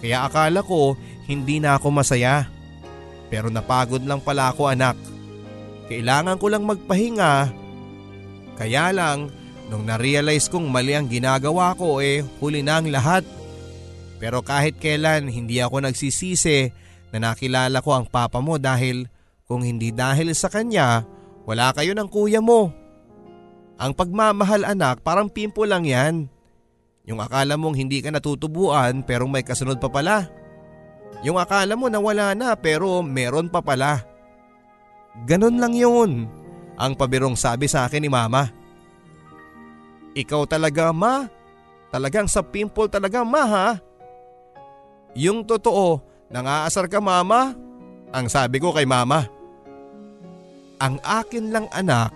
Kaya 0.00 0.26
akala 0.26 0.64
ko 0.64 0.96
hindi 1.28 1.60
na 1.60 1.76
ako 1.76 1.88
masaya. 1.92 2.48
Pero 3.30 3.52
napagod 3.52 4.02
lang 4.02 4.18
pala 4.24 4.50
ako 4.50 4.72
anak. 4.72 4.98
Kailangan 5.86 6.40
ko 6.40 6.46
lang 6.50 6.66
magpahinga. 6.66 7.34
Kaya 8.58 8.90
lang, 8.90 9.30
nung 9.70 9.86
narealize 9.86 10.50
kong 10.50 10.66
mali 10.66 10.98
ang 10.98 11.06
ginagawa 11.06 11.72
ko 11.78 12.02
eh 12.02 12.26
huli 12.42 12.60
na 12.66 12.82
ang 12.82 12.90
lahat. 12.90 13.22
Pero 14.20 14.42
kahit 14.42 14.76
kailan 14.76 15.30
hindi 15.30 15.62
ako 15.62 15.86
nagsisisi 15.86 16.68
na 17.14 17.32
nakilala 17.32 17.80
ko 17.80 17.96
ang 17.96 18.06
papa 18.10 18.42
mo 18.42 18.58
dahil 18.60 19.08
kung 19.48 19.64
hindi 19.64 19.90
dahil 19.90 20.30
sa 20.36 20.46
kanya, 20.46 21.02
wala 21.48 21.74
kayo 21.74 21.96
ng 21.96 22.06
kuya 22.06 22.38
mo. 22.38 22.70
Ang 23.80 23.96
pagmamahal 23.96 24.62
anak 24.62 25.00
parang 25.00 25.32
pimpo 25.32 25.64
lang 25.64 25.88
yan. 25.88 26.28
Yung 27.10 27.18
akala 27.18 27.58
mong 27.58 27.74
hindi 27.74 27.98
ka 27.98 28.14
natutubuan 28.14 29.02
pero 29.02 29.26
may 29.26 29.42
kasunod 29.42 29.82
pa 29.82 29.90
pala. 29.90 30.30
Yung 31.26 31.42
akala 31.42 31.74
mo 31.74 31.90
na 31.90 31.98
wala 31.98 32.38
na 32.38 32.54
pero 32.54 33.02
meron 33.02 33.50
pa 33.50 33.58
pala. 33.58 34.06
Ganon 35.26 35.58
lang 35.58 35.74
yun. 35.74 36.30
Ang 36.78 36.92
pabirong 36.94 37.34
sabi 37.34 37.66
sa 37.66 37.90
akin 37.90 38.06
ni 38.06 38.06
mama. 38.06 38.46
Ikaw 40.14 40.46
talaga 40.46 40.94
ma? 40.94 41.26
Talagang 41.90 42.30
sa 42.30 42.46
pimple 42.46 42.86
talaga 42.86 43.26
ma 43.26 43.42
ha? 43.42 43.68
Yung 45.18 45.42
totoo, 45.42 45.98
nangaasar 46.30 46.86
ka 46.86 47.02
mama? 47.02 47.58
Ang 48.14 48.30
sabi 48.30 48.62
ko 48.62 48.70
kay 48.70 48.86
mama. 48.86 49.26
Ang 50.78 51.02
akin 51.02 51.50
lang 51.50 51.66
anak, 51.74 52.14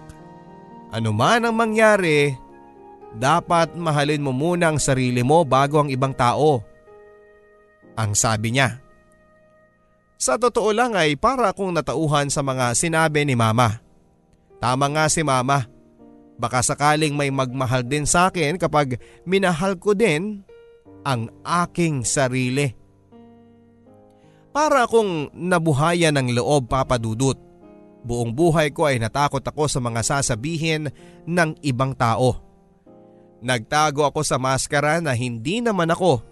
ano 0.94 1.10
man 1.10 1.42
ang 1.42 1.58
mangyari, 1.58 2.32
dapat 3.14 3.78
mahalin 3.78 4.22
mo 4.22 4.34
muna 4.34 4.74
ang 4.74 4.78
sarili 4.82 5.22
mo 5.22 5.46
bago 5.46 5.78
ang 5.78 5.90
ibang 5.90 6.10
tao. 6.10 6.62
Ang 7.94 8.12
sabi 8.18 8.58
niya. 8.58 8.82
Sa 10.18 10.34
totoo 10.34 10.74
lang 10.74 10.98
ay 10.98 11.14
para 11.14 11.54
akong 11.54 11.70
natauhan 11.70 12.26
sa 12.30 12.42
mga 12.42 12.74
sinabi 12.74 13.22
ni 13.22 13.38
mama. 13.38 13.78
Tama 14.58 14.90
nga 14.90 15.06
si 15.06 15.22
mama. 15.22 15.68
Baka 16.34 16.66
sakaling 16.66 17.14
may 17.14 17.30
magmahal 17.30 17.86
din 17.86 18.02
sa 18.02 18.26
akin 18.32 18.58
kapag 18.58 18.98
minahal 19.22 19.78
ko 19.78 19.94
din 19.94 20.42
ang 21.06 21.30
aking 21.44 22.02
sarili. 22.02 22.74
Para 24.50 24.86
akong 24.86 25.30
nabuhayan 25.34 26.14
ng 26.18 26.34
loob 26.34 26.70
papadudot. 26.70 27.38
Buong 28.04 28.34
buhay 28.34 28.70
ko 28.70 28.90
ay 28.90 29.00
natakot 29.00 29.40
ako 29.40 29.64
sa 29.70 29.80
mga 29.80 30.00
sasabihin 30.02 30.90
ng 31.24 31.50
ibang 31.64 31.94
tao. 31.96 32.53
Nagtago 33.44 34.08
ako 34.08 34.24
sa 34.24 34.40
maskara 34.40 35.04
na 35.04 35.12
hindi 35.12 35.60
naman 35.60 35.92
ako. 35.92 36.24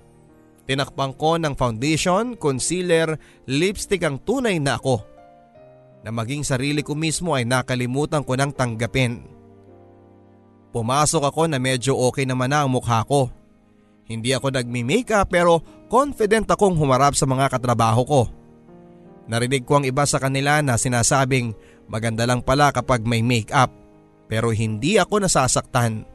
Tinakpang 0.65 1.13
ko 1.13 1.37
ng 1.37 1.53
foundation, 1.53 2.41
concealer, 2.41 3.21
lipstick 3.45 4.01
ang 4.01 4.17
tunay 4.17 4.57
na 4.57 4.81
ako. 4.81 5.05
Na 6.01 6.09
maging 6.09 6.41
sarili 6.41 6.81
ko 6.81 6.97
mismo 6.97 7.37
ay 7.37 7.45
nakalimutan 7.45 8.25
ko 8.25 8.33
nang 8.33 8.49
tanggapin. 8.57 9.29
Pumasok 10.73 11.29
ako 11.29 11.53
na 11.53 11.61
medyo 11.61 12.01
okay 12.01 12.25
naman 12.25 12.49
na 12.49 12.65
ang 12.65 12.73
mukha 12.73 13.05
ko. 13.05 13.29
Hindi 14.09 14.33
ako 14.33 14.57
nagmi-makeup 14.57 15.29
pero 15.29 15.61
confident 15.93 16.49
akong 16.49 16.81
humarap 16.81 17.13
sa 17.13 17.29
mga 17.29 17.53
katrabaho 17.53 18.03
ko. 18.09 18.23
Narinig 19.29 19.69
ko 19.69 19.79
ang 19.79 19.85
iba 19.85 20.09
sa 20.09 20.17
kanila 20.17 20.65
na 20.65 20.81
sinasabing 20.81 21.53
maganda 21.93 22.25
lang 22.25 22.41
pala 22.41 22.73
kapag 22.73 23.05
may 23.05 23.21
makeup 23.21 23.69
pero 24.33 24.49
hindi 24.49 24.97
ako 24.97 25.29
nasasaktan. 25.29 26.12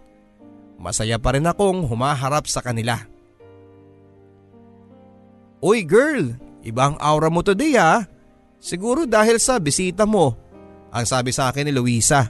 Masaya 0.77 1.17
pa 1.17 1.33
rin 1.33 1.49
akong 1.49 1.89
humaharap 1.89 2.45
sa 2.45 2.61
kanila. 2.61 3.01
Uy 5.57 5.81
girl, 5.81 6.37
ibang 6.61 6.93
aura 7.01 7.33
mo 7.33 7.41
today 7.41 7.73
ha. 7.81 8.05
Siguro 8.61 9.09
dahil 9.09 9.41
sa 9.41 9.57
bisita 9.57 10.05
mo, 10.05 10.37
ang 10.93 11.05
sabi 11.05 11.33
sa 11.33 11.49
akin 11.49 11.69
ni 11.69 11.73
Luisa. 11.73 12.29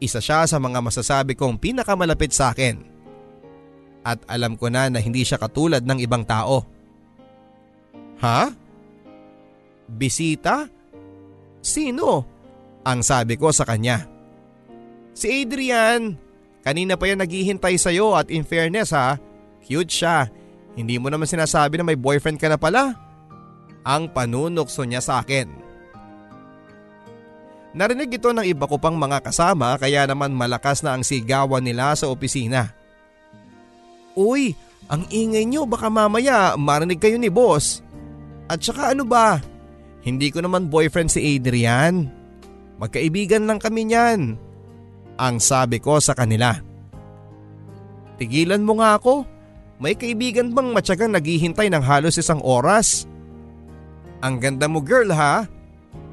Isa 0.00 0.18
siya 0.18 0.48
sa 0.48 0.58
mga 0.58 0.82
masasabi 0.82 1.38
kong 1.38 1.60
pinakamalapit 1.60 2.34
sa 2.34 2.50
akin. 2.50 2.82
At 4.00 4.24
alam 4.26 4.56
ko 4.56 4.72
na 4.72 4.88
na 4.88 4.98
hindi 4.98 5.22
siya 5.22 5.36
katulad 5.36 5.84
ng 5.84 5.98
ibang 6.00 6.24
tao. 6.24 6.64
Ha? 8.24 8.48
Bisita? 9.86 10.64
Sino? 11.60 12.24
Ang 12.80 13.04
sabi 13.04 13.36
ko 13.36 13.52
sa 13.52 13.68
kanya. 13.68 14.08
Si 15.12 15.28
Adrian, 15.44 16.16
Kanina 16.60 16.96
pa 17.00 17.08
yan 17.08 17.24
naghihintay 17.24 17.80
sa'yo 17.80 18.12
at 18.12 18.28
in 18.28 18.44
fairness 18.44 18.92
ha, 18.92 19.16
cute 19.64 19.88
siya. 19.88 20.28
Hindi 20.76 21.00
mo 21.00 21.08
naman 21.08 21.24
sinasabi 21.24 21.80
na 21.80 21.84
may 21.88 21.96
boyfriend 21.96 22.36
ka 22.36 22.52
na 22.52 22.60
pala. 22.60 22.94
Ang 23.80 24.12
panunokso 24.12 24.84
niya 24.84 25.00
sa 25.00 25.24
akin. 25.24 25.48
Narinig 27.72 28.12
ito 28.12 28.28
ng 28.28 28.44
iba 28.44 28.66
ko 28.68 28.76
pang 28.76 28.98
mga 28.98 29.22
kasama 29.24 29.78
kaya 29.80 30.04
naman 30.04 30.34
malakas 30.34 30.84
na 30.84 30.92
ang 30.92 31.06
sigawan 31.06 31.64
nila 31.64 31.96
sa 31.96 32.10
opisina. 32.12 32.76
Uy, 34.18 34.52
ang 34.90 35.06
ingay 35.08 35.46
nyo 35.48 35.64
baka 35.64 35.88
mamaya 35.88 36.58
marinig 36.60 37.00
kayo 37.00 37.16
ni 37.16 37.30
boss. 37.32 37.80
At 38.50 38.60
saka 38.60 38.92
ano 38.92 39.06
ba? 39.06 39.38
Hindi 40.02 40.28
ko 40.34 40.42
naman 40.42 40.68
boyfriend 40.68 41.14
si 41.14 41.38
Adrian. 41.38 42.10
Magkaibigan 42.82 43.46
lang 43.46 43.62
kami 43.62 43.86
niyan 43.86 44.49
ang 45.20 45.36
sabi 45.36 45.76
ko 45.76 46.00
sa 46.00 46.16
kanila. 46.16 46.56
Tigilan 48.16 48.64
mo 48.64 48.80
nga 48.80 48.96
ako. 48.96 49.28
May 49.80 49.96
kaibigan 49.96 50.52
bang 50.52 50.72
matyagang 50.72 51.12
naghihintay 51.12 51.68
ng 51.72 51.84
halos 51.84 52.16
isang 52.16 52.40
oras? 52.40 53.08
Ang 54.20 54.40
ganda 54.40 54.68
mo 54.68 54.80
girl 54.80 55.08
ha? 55.12 55.48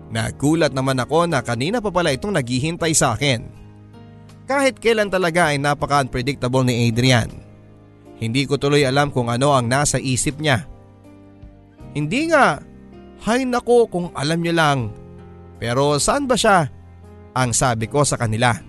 Nagulat 0.07 0.71
naman 0.71 0.99
ako 1.03 1.27
na 1.27 1.43
kanina 1.43 1.83
pa 1.83 1.91
pala 1.91 2.15
itong 2.15 2.31
naghihintay 2.31 2.95
sa 2.95 3.15
akin. 3.15 3.43
Kahit 4.47 4.79
kailan 4.79 5.11
talaga 5.11 5.51
ay 5.51 5.59
napaka-unpredictable 5.59 6.63
ni 6.63 6.87
Adrian. 6.87 7.27
Hindi 8.17 8.47
ko 8.47 8.55
tuloy 8.55 8.87
alam 8.87 9.11
kung 9.11 9.27
ano 9.27 9.51
ang 9.51 9.67
nasa 9.67 9.99
isip 9.99 10.39
niya. 10.39 10.63
Hindi 11.91 12.31
nga, 12.31 12.63
hay 13.27 13.43
nako 13.43 13.91
kung 13.91 14.07
alam 14.15 14.39
niyo 14.39 14.55
lang. 14.55 14.79
Pero 15.59 15.99
saan 15.99 16.23
ba 16.23 16.39
siya? 16.39 16.71
Ang 17.35 17.51
sabi 17.51 17.91
ko 17.91 18.07
sa 18.07 18.15
kanila. 18.15 18.66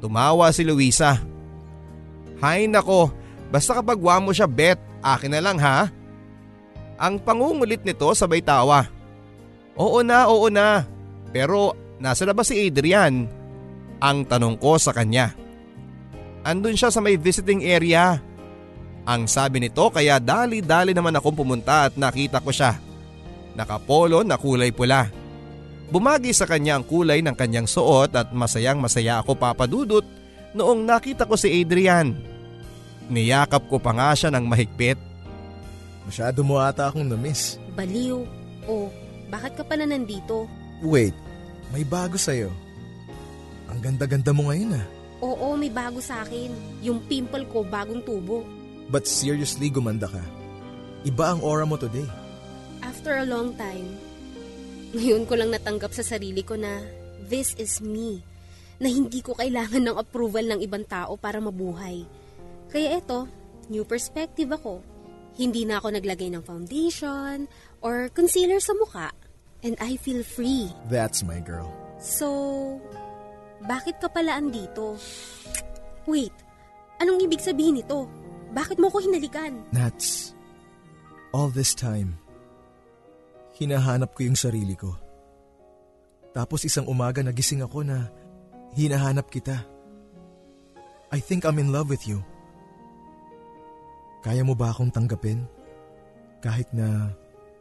Tumawa 0.00 0.48
si 0.50 0.64
Luisa. 0.64 1.20
Hay 2.40 2.64
nako, 2.64 3.12
basta 3.52 3.76
kapag 3.76 4.00
mo 4.00 4.32
siya 4.32 4.48
bet, 4.48 4.80
akin 5.04 5.36
na 5.36 5.44
lang 5.44 5.60
ha. 5.60 5.92
Ang 6.96 7.20
pangungulit 7.20 7.84
nito 7.84 8.08
sabay 8.16 8.40
tawa. 8.40 8.88
Oo 9.76 10.00
na, 10.00 10.28
oo 10.28 10.48
na. 10.48 10.84
Pero 11.32 11.76
nasa 12.00 12.24
na 12.24 12.32
ba 12.32 12.44
si 12.44 12.56
Adrian? 12.56 13.28
Ang 14.00 14.18
tanong 14.24 14.56
ko 14.56 14.80
sa 14.80 14.96
kanya. 14.96 15.36
Andun 16.40 16.76
siya 16.76 16.88
sa 16.88 17.04
may 17.04 17.20
visiting 17.20 17.60
area. 17.64 18.16
Ang 19.04 19.28
sabi 19.28 19.60
nito 19.60 19.88
kaya 19.92 20.16
dali-dali 20.16 20.96
naman 20.96 21.16
akong 21.16 21.36
pumunta 21.36 21.88
at 21.88 21.96
nakita 22.00 22.40
ko 22.40 22.52
siya. 22.52 22.80
Nakapolo 23.56 24.24
na 24.24 24.40
kulay 24.40 24.72
pula. 24.72 25.19
Bumagi 25.90 26.30
sa 26.30 26.46
kanya 26.46 26.78
ang 26.78 26.86
kulay 26.86 27.18
ng 27.18 27.34
kanyang 27.34 27.66
suot 27.66 28.14
at 28.14 28.30
masayang 28.30 28.78
masaya 28.78 29.18
ako 29.18 29.34
papadudot 29.34 30.06
noong 30.54 30.86
nakita 30.86 31.26
ko 31.26 31.34
si 31.34 31.50
Adrian. 31.50 32.14
Niyakap 33.10 33.66
ko 33.66 33.82
pa 33.82 33.90
nga 33.90 34.14
siya 34.14 34.30
ng 34.30 34.46
mahigpit. 34.46 34.94
Masyado 36.06 36.46
mo 36.46 36.62
ata 36.62 36.86
akong 36.86 37.10
namiss. 37.10 37.58
Baliw. 37.74 38.22
O, 38.70 38.86
bakit 39.26 39.58
ka 39.58 39.66
pala 39.66 39.82
nandito? 39.82 40.46
Wait, 40.78 41.14
may 41.74 41.82
bago 41.82 42.14
sa'yo. 42.14 42.54
Ang 43.66 43.82
ganda-ganda 43.82 44.30
mo 44.30 44.46
ngayon 44.46 44.78
ah. 44.78 44.86
Oo, 45.26 45.58
may 45.58 45.74
bago 45.74 45.98
sa 45.98 46.22
akin. 46.22 46.54
Yung 46.86 47.02
pimple 47.10 47.50
ko 47.50 47.66
bagong 47.66 48.00
tubo. 48.06 48.46
But 48.90 49.10
seriously, 49.10 49.70
gumanda 49.70 50.06
ka. 50.06 50.22
Iba 51.02 51.34
ang 51.34 51.42
aura 51.42 51.66
mo 51.66 51.74
today. 51.74 52.06
After 52.82 53.18
a 53.20 53.26
long 53.26 53.54
time, 53.58 53.98
ngayon 54.90 55.22
ko 55.26 55.38
lang 55.38 55.54
natanggap 55.54 55.94
sa 55.94 56.02
sarili 56.02 56.42
ko 56.42 56.58
na 56.58 56.82
this 57.30 57.54
is 57.58 57.78
me. 57.78 58.22
Na 58.80 58.88
hindi 58.88 59.20
ko 59.20 59.36
kailangan 59.36 59.86
ng 59.86 59.96
approval 60.00 60.42
ng 60.50 60.60
ibang 60.64 60.82
tao 60.88 61.14
para 61.14 61.38
mabuhay. 61.38 62.02
Kaya 62.72 62.98
eto, 62.98 63.28
new 63.68 63.84
perspective 63.84 64.50
ako. 64.50 64.80
Hindi 65.36 65.68
na 65.68 65.78
ako 65.78 65.94
naglagay 65.94 66.32
ng 66.32 66.42
foundation 66.42 67.46
or 67.84 68.08
concealer 68.10 68.58
sa 68.58 68.74
muka. 68.74 69.12
And 69.60 69.76
I 69.78 70.00
feel 70.00 70.24
free. 70.24 70.72
That's 70.88 71.20
my 71.20 71.38
girl. 71.44 71.68
So, 72.00 72.80
bakit 73.68 74.00
ka 74.00 74.08
pala 74.08 74.40
andito? 74.40 74.96
Wait, 76.08 76.32
anong 76.96 77.20
ibig 77.20 77.44
sabihin 77.44 77.78
nito? 77.78 78.08
Bakit 78.56 78.80
mo 78.80 78.88
ko 78.88 79.04
hinalikan? 79.04 79.60
Nats, 79.70 80.32
all 81.36 81.52
this 81.52 81.76
time, 81.76 82.16
hinahanap 83.60 84.16
ko 84.16 84.24
yung 84.24 84.38
sarili 84.40 84.72
ko. 84.72 84.96
Tapos 86.32 86.64
isang 86.64 86.88
umaga 86.88 87.20
nagising 87.20 87.60
ako 87.60 87.84
na 87.84 88.08
hinahanap 88.72 89.28
kita. 89.28 89.60
I 91.12 91.20
think 91.20 91.44
I'm 91.44 91.60
in 91.60 91.68
love 91.68 91.92
with 91.92 92.08
you. 92.08 92.24
Kaya 94.24 94.40
mo 94.46 94.56
ba 94.56 94.72
akong 94.72 94.94
tanggapin? 94.94 95.44
Kahit 96.40 96.72
na 96.72 97.12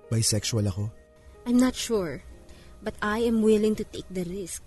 bisexual 0.08 0.70
ako? 0.72 0.88
I'm 1.44 1.60
not 1.60 1.76
sure, 1.76 2.24
but 2.80 2.96
I 3.04 3.26
am 3.28 3.44
willing 3.44 3.76
to 3.76 3.84
take 3.84 4.08
the 4.08 4.24
risk. 4.24 4.64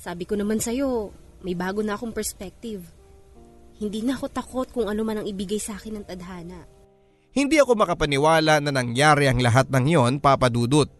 Sabi 0.00 0.24
ko 0.24 0.38
naman 0.38 0.64
sa'yo, 0.64 1.12
may 1.44 1.52
bago 1.52 1.84
na 1.84 1.98
akong 1.98 2.16
perspective. 2.16 2.86
Hindi 3.80 4.04
na 4.04 4.16
ako 4.16 4.26
takot 4.32 4.68
kung 4.72 4.86
ano 4.88 5.04
man 5.04 5.20
ang 5.20 5.26
ibigay 5.28 5.60
sa 5.60 5.76
akin 5.76 6.00
ng 6.00 6.06
tadhana. 6.08 6.64
Hindi 7.30 7.62
ako 7.62 7.78
makapaniwala 7.78 8.58
na 8.58 8.70
nangyari 8.74 9.30
ang 9.30 9.38
lahat 9.38 9.70
ng 9.70 9.86
yon, 9.86 10.12
Papa 10.18 10.50
Dudut. 10.50 10.90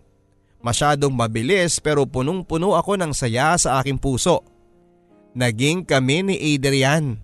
Masyadong 0.63 1.11
mabilis 1.11 1.83
pero 1.83 2.07
punong-puno 2.07 2.79
ako 2.79 3.01
ng 3.01 3.13
saya 3.17 3.57
sa 3.59 3.83
aking 3.83 3.99
puso. 3.99 4.45
Naging 5.35 5.83
kami 5.83 6.23
ni 6.23 6.37
Adrian. 6.55 7.19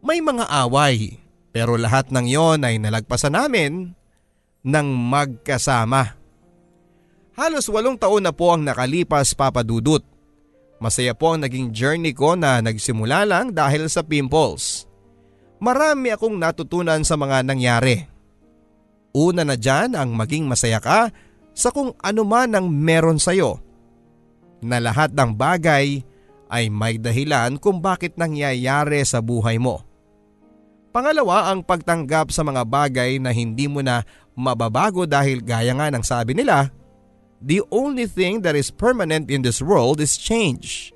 May 0.00 0.24
mga 0.24 0.48
away 0.64 1.20
pero 1.52 1.76
lahat 1.76 2.08
ng 2.08 2.26
yon 2.26 2.64
ay 2.64 2.80
nalagpasan 2.80 3.36
namin 3.36 3.92
ng 4.64 4.88
magkasama. 4.88 6.16
Halos 7.34 7.66
walong 7.66 7.98
taon 7.98 8.24
na 8.24 8.32
po 8.32 8.54
ang 8.54 8.62
nakalipas 8.62 9.34
Papa 9.34 9.66
Dudut. 9.66 10.06
Masaya 10.78 11.12
po 11.12 11.34
ang 11.34 11.42
naging 11.42 11.74
journey 11.74 12.14
ko 12.14 12.38
na 12.38 12.62
nagsimula 12.62 13.26
lang 13.26 13.52
dahil 13.52 13.90
sa 13.90 14.06
pimples. 14.06 14.86
Marami 15.58 16.14
akong 16.14 16.38
natutunan 16.38 17.02
sa 17.02 17.18
mga 17.18 17.42
nangyari. 17.42 18.13
Una 19.14 19.46
na 19.46 19.54
dyan 19.54 19.94
ang 19.94 20.10
maging 20.18 20.50
masaya 20.50 20.82
ka 20.82 21.14
sa 21.54 21.70
kung 21.70 21.94
ano 22.02 22.26
man 22.26 22.50
ang 22.58 22.66
meron 22.66 23.22
sa'yo. 23.22 23.62
Na 24.58 24.82
lahat 24.82 25.14
ng 25.14 25.38
bagay 25.38 26.02
ay 26.50 26.64
may 26.66 26.98
dahilan 26.98 27.54
kung 27.62 27.78
bakit 27.78 28.18
nangyayari 28.18 29.06
sa 29.06 29.22
buhay 29.22 29.62
mo. 29.62 29.86
Pangalawa 30.90 31.50
ang 31.50 31.62
pagtanggap 31.62 32.34
sa 32.34 32.42
mga 32.42 32.62
bagay 32.66 33.22
na 33.22 33.30
hindi 33.30 33.70
mo 33.70 33.82
na 33.82 34.02
mababago 34.34 35.06
dahil 35.06 35.42
gaya 35.42 35.74
nga 35.74 35.90
ng 35.90 36.02
sabi 36.02 36.34
nila, 36.34 36.70
the 37.38 37.62
only 37.70 38.06
thing 38.06 38.42
that 38.42 38.58
is 38.58 38.70
permanent 38.70 39.30
in 39.30 39.42
this 39.42 39.62
world 39.62 40.02
is 40.02 40.18
change. 40.18 40.90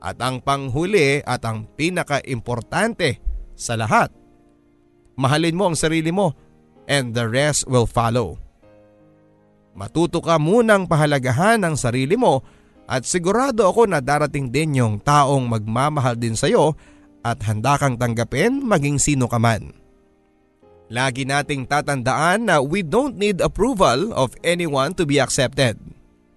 At 0.00 0.20
ang 0.20 0.44
panghuli 0.44 1.24
at 1.24 1.44
ang 1.48 1.68
pinaka-importante 1.76 3.20
sa 3.52 3.76
lahat, 3.76 4.12
mahalin 5.16 5.56
mo 5.56 5.72
ang 5.72 5.76
sarili 5.76 6.12
mo 6.12 6.32
and 6.88 7.12
the 7.12 7.28
rest 7.28 7.68
will 7.68 7.86
follow. 7.86 8.40
Matuto 9.78 10.18
ka 10.18 10.40
munang 10.42 10.90
pahalagahan 10.90 11.62
ang 11.62 11.78
sarili 11.78 12.18
mo 12.18 12.42
at 12.88 13.06
sigurado 13.06 13.68
ako 13.68 13.86
na 13.86 14.02
darating 14.02 14.50
din 14.50 14.80
yung 14.80 14.98
taong 14.98 15.46
magmamahal 15.46 16.18
din 16.18 16.34
sa 16.34 16.50
iyo 16.50 16.74
at 17.22 17.38
handa 17.46 17.76
kang 17.78 17.94
tanggapin 17.94 18.64
maging 18.64 18.98
sino 18.98 19.28
ka 19.30 19.38
man. 19.38 19.70
Lagi 20.88 21.28
nating 21.28 21.68
tatandaan 21.68 22.48
na 22.48 22.64
we 22.64 22.80
don't 22.80 23.20
need 23.20 23.44
approval 23.44 24.08
of 24.16 24.32
anyone 24.40 24.96
to 24.96 25.04
be 25.04 25.20
accepted. 25.20 25.76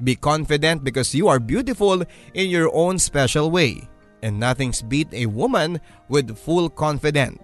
Be 0.04 0.20
confident 0.20 0.84
because 0.84 1.16
you 1.16 1.32
are 1.32 1.40
beautiful 1.40 2.04
in 2.36 2.52
your 2.52 2.68
own 2.76 3.00
special 3.00 3.48
way 3.48 3.88
and 4.20 4.38
nothing's 4.38 4.84
beat 4.84 5.08
a 5.16 5.32
woman 5.32 5.80
with 6.12 6.36
full 6.36 6.68
confidence. 6.68 7.40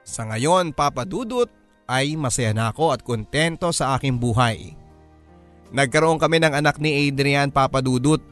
Sa 0.00 0.26
ngayon, 0.26 0.72
Papa 0.72 1.04
Dudut, 1.04 1.52
ay 1.90 2.14
masaya 2.14 2.54
na 2.54 2.70
ako 2.70 2.94
at 2.94 3.02
kontento 3.02 3.74
sa 3.74 3.98
aking 3.98 4.22
buhay. 4.22 4.78
Nagkaroon 5.74 6.22
kami 6.22 6.38
ng 6.38 6.54
anak 6.54 6.78
ni 6.78 7.10
Adrian 7.10 7.50
Papadudut. 7.50 8.22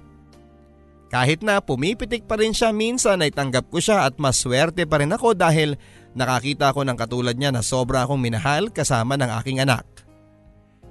Kahit 1.10 1.42
na 1.42 1.58
pumipitik 1.58 2.28
pa 2.30 2.38
rin 2.38 2.54
siya 2.54 2.70
minsan 2.70 3.18
ay 3.24 3.34
tanggap 3.34 3.66
ko 3.72 3.82
siya 3.82 4.06
at 4.06 4.20
maswerte 4.22 4.86
pa 4.86 5.02
rin 5.02 5.10
ako 5.10 5.34
dahil 5.34 5.74
nakakita 6.14 6.70
ko 6.70 6.86
ng 6.86 6.94
katulad 6.94 7.34
niya 7.34 7.50
na 7.50 7.64
sobra 7.64 8.04
akong 8.04 8.20
minahal 8.20 8.70
kasama 8.70 9.18
ng 9.18 9.30
aking 9.42 9.58
anak. 9.64 9.86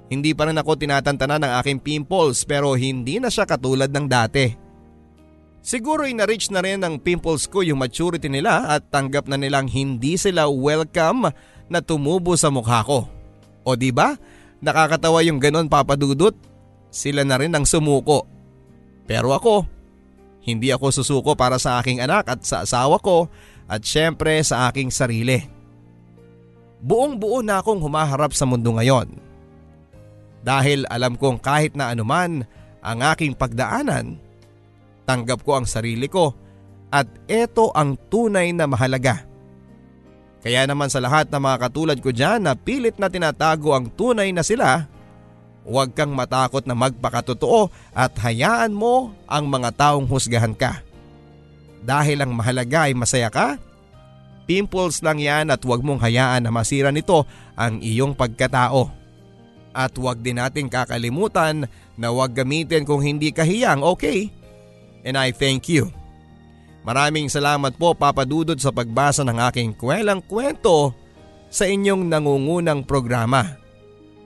Hindi 0.08 0.32
pa 0.32 0.48
rin 0.48 0.56
ako 0.56 0.72
tinatantana 0.74 1.36
ng 1.36 1.52
aking 1.62 1.78
pimples 1.84 2.42
pero 2.48 2.74
hindi 2.74 3.20
na 3.20 3.28
siya 3.28 3.44
katulad 3.44 3.92
ng 3.92 4.06
dati. 4.08 4.68
Siguro 5.60 6.08
ay 6.08 6.16
na-reach 6.16 6.48
na 6.48 6.64
rin 6.64 6.80
ng 6.80 6.96
pimples 6.96 7.44
ko 7.44 7.60
yung 7.60 7.84
maturity 7.84 8.32
nila 8.32 8.72
at 8.72 8.88
tanggap 8.88 9.28
na 9.28 9.36
nilang 9.36 9.68
hindi 9.68 10.16
sila 10.16 10.48
welcome 10.48 11.28
na 11.68 11.84
tumubo 11.84 12.34
sa 12.34 12.48
mukha 12.48 12.84
ko. 12.84 13.08
O 13.64 13.76
di 13.76 13.92
ba? 13.92 14.16
Nakakatawa 14.64 15.22
yung 15.22 15.38
ganon 15.38 15.68
papadudot. 15.68 16.34
Sila 16.88 17.22
na 17.22 17.36
rin 17.36 17.52
ang 17.52 17.68
sumuko. 17.68 18.24
Pero 19.04 19.32
ako, 19.36 19.68
hindi 20.48 20.72
ako 20.72 20.88
susuko 20.88 21.36
para 21.36 21.60
sa 21.60 21.76
aking 21.76 22.00
anak 22.00 22.24
at 22.28 22.40
sa 22.40 22.64
asawa 22.64 22.96
ko 23.00 23.28
at 23.68 23.84
syempre 23.84 24.40
sa 24.40 24.72
aking 24.72 24.88
sarili. 24.88 25.44
Buong 26.80 27.20
buo 27.20 27.44
na 27.44 27.60
akong 27.60 27.84
humaharap 27.84 28.32
sa 28.32 28.48
mundo 28.48 28.72
ngayon. 28.72 29.12
Dahil 30.40 30.88
alam 30.88 31.20
kong 31.20 31.44
kahit 31.44 31.76
na 31.76 31.92
anuman 31.92 32.48
ang 32.80 32.98
aking 33.12 33.36
pagdaanan, 33.36 34.16
tanggap 35.04 35.44
ko 35.44 35.60
ang 35.60 35.66
sarili 35.68 36.08
ko 36.08 36.32
at 36.88 37.04
ito 37.28 37.68
ang 37.76 38.00
tunay 38.08 38.56
na 38.56 38.64
mahalaga. 38.64 39.27
Kaya 40.48 40.64
naman 40.64 40.88
sa 40.88 41.04
lahat 41.04 41.28
ng 41.28 41.44
mga 41.44 41.56
katulad 41.60 41.98
ko 42.00 42.08
dyan 42.08 42.48
na 42.48 42.56
pilit 42.56 42.96
na 42.96 43.12
tinatago 43.12 43.76
ang 43.76 43.92
tunay 43.92 44.32
na 44.32 44.40
sila, 44.40 44.88
huwag 45.60 45.92
kang 45.92 46.16
matakot 46.16 46.64
na 46.64 46.72
magpakatotoo 46.72 47.68
at 47.92 48.16
hayaan 48.16 48.72
mo 48.72 49.12
ang 49.28 49.44
mga 49.44 49.76
taong 49.76 50.08
husgahan 50.08 50.56
ka. 50.56 50.80
Dahil 51.84 52.24
ang 52.24 52.32
mahalaga 52.32 52.88
ay 52.88 52.96
masaya 52.96 53.28
ka, 53.28 53.60
pimples 54.48 55.04
lang 55.04 55.20
yan 55.20 55.52
at 55.52 55.60
huwag 55.60 55.84
mong 55.84 56.00
hayaan 56.00 56.40
na 56.40 56.48
masira 56.48 56.88
nito 56.88 57.28
ang 57.52 57.84
iyong 57.84 58.16
pagkatao. 58.16 58.88
At 59.76 60.00
huwag 60.00 60.24
din 60.24 60.40
nating 60.40 60.72
kakalimutan 60.72 61.68
na 62.00 62.08
huwag 62.08 62.32
gamitin 62.32 62.88
kung 62.88 63.04
hindi 63.04 63.36
kahiyang, 63.36 63.84
okay? 63.84 64.32
And 65.04 65.20
I 65.20 65.28
thank 65.28 65.68
you. 65.68 65.92
Maraming 66.88 67.28
salamat 67.28 67.76
po 67.76 67.92
Papa 67.92 68.24
Dudod 68.24 68.56
sa 68.56 68.72
pagbasa 68.72 69.20
ng 69.20 69.36
aking 69.52 69.76
kwelang 69.76 70.24
kwento 70.24 70.96
sa 71.52 71.68
inyong 71.68 72.08
nangungunang 72.08 72.80
programa. 72.80 73.60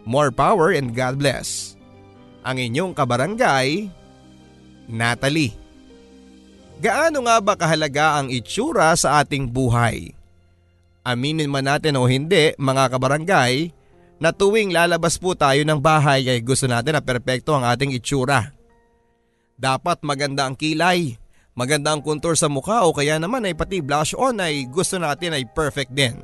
More 0.07 0.31
power 0.31 0.71
and 0.71 0.95
God 0.95 1.19
bless. 1.19 1.75
Ang 2.47 2.63
inyong 2.63 2.95
kabarangay, 2.95 3.91
Natalie. 4.87 5.59
Gaano 6.79 7.27
nga 7.27 7.43
ba 7.43 7.59
kahalaga 7.59 8.23
ang 8.23 8.31
itsura 8.31 8.95
sa 8.95 9.19
ating 9.19 9.51
buhay? 9.51 10.15
Aminin 11.03 11.51
man 11.51 11.67
natin 11.67 11.99
o 11.99 12.07
hindi 12.07 12.55
mga 12.63 12.95
kabarangay 12.95 13.75
na 14.23 14.31
tuwing 14.31 14.71
lalabas 14.71 15.19
po 15.19 15.35
tayo 15.35 15.67
ng 15.67 15.83
bahay 15.83 16.31
ay 16.31 16.39
gusto 16.39 16.71
natin 16.71 16.95
na 16.95 17.03
perpekto 17.03 17.59
ang 17.59 17.67
ating 17.67 17.91
itsura. 17.91 18.55
Dapat 19.59 20.07
maganda 20.07 20.47
ang 20.47 20.55
kilay, 20.55 21.22
maganda 21.53 21.93
ang 21.93 22.01
kontur 22.01 22.33
sa 22.37 22.49
mukha 22.49 22.85
o 22.85 22.93
kaya 22.97 23.21
naman 23.21 23.45
ay 23.45 23.53
pati 23.53 23.85
blush 23.85 24.17
on 24.17 24.41
ay 24.41 24.65
gusto 24.69 24.97
natin 24.97 25.37
ay 25.37 25.45
perfect 25.49 25.93
din. 25.93 26.17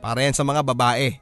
Para 0.00 0.24
yan 0.24 0.34
sa 0.34 0.42
mga 0.42 0.64
babae. 0.64 1.16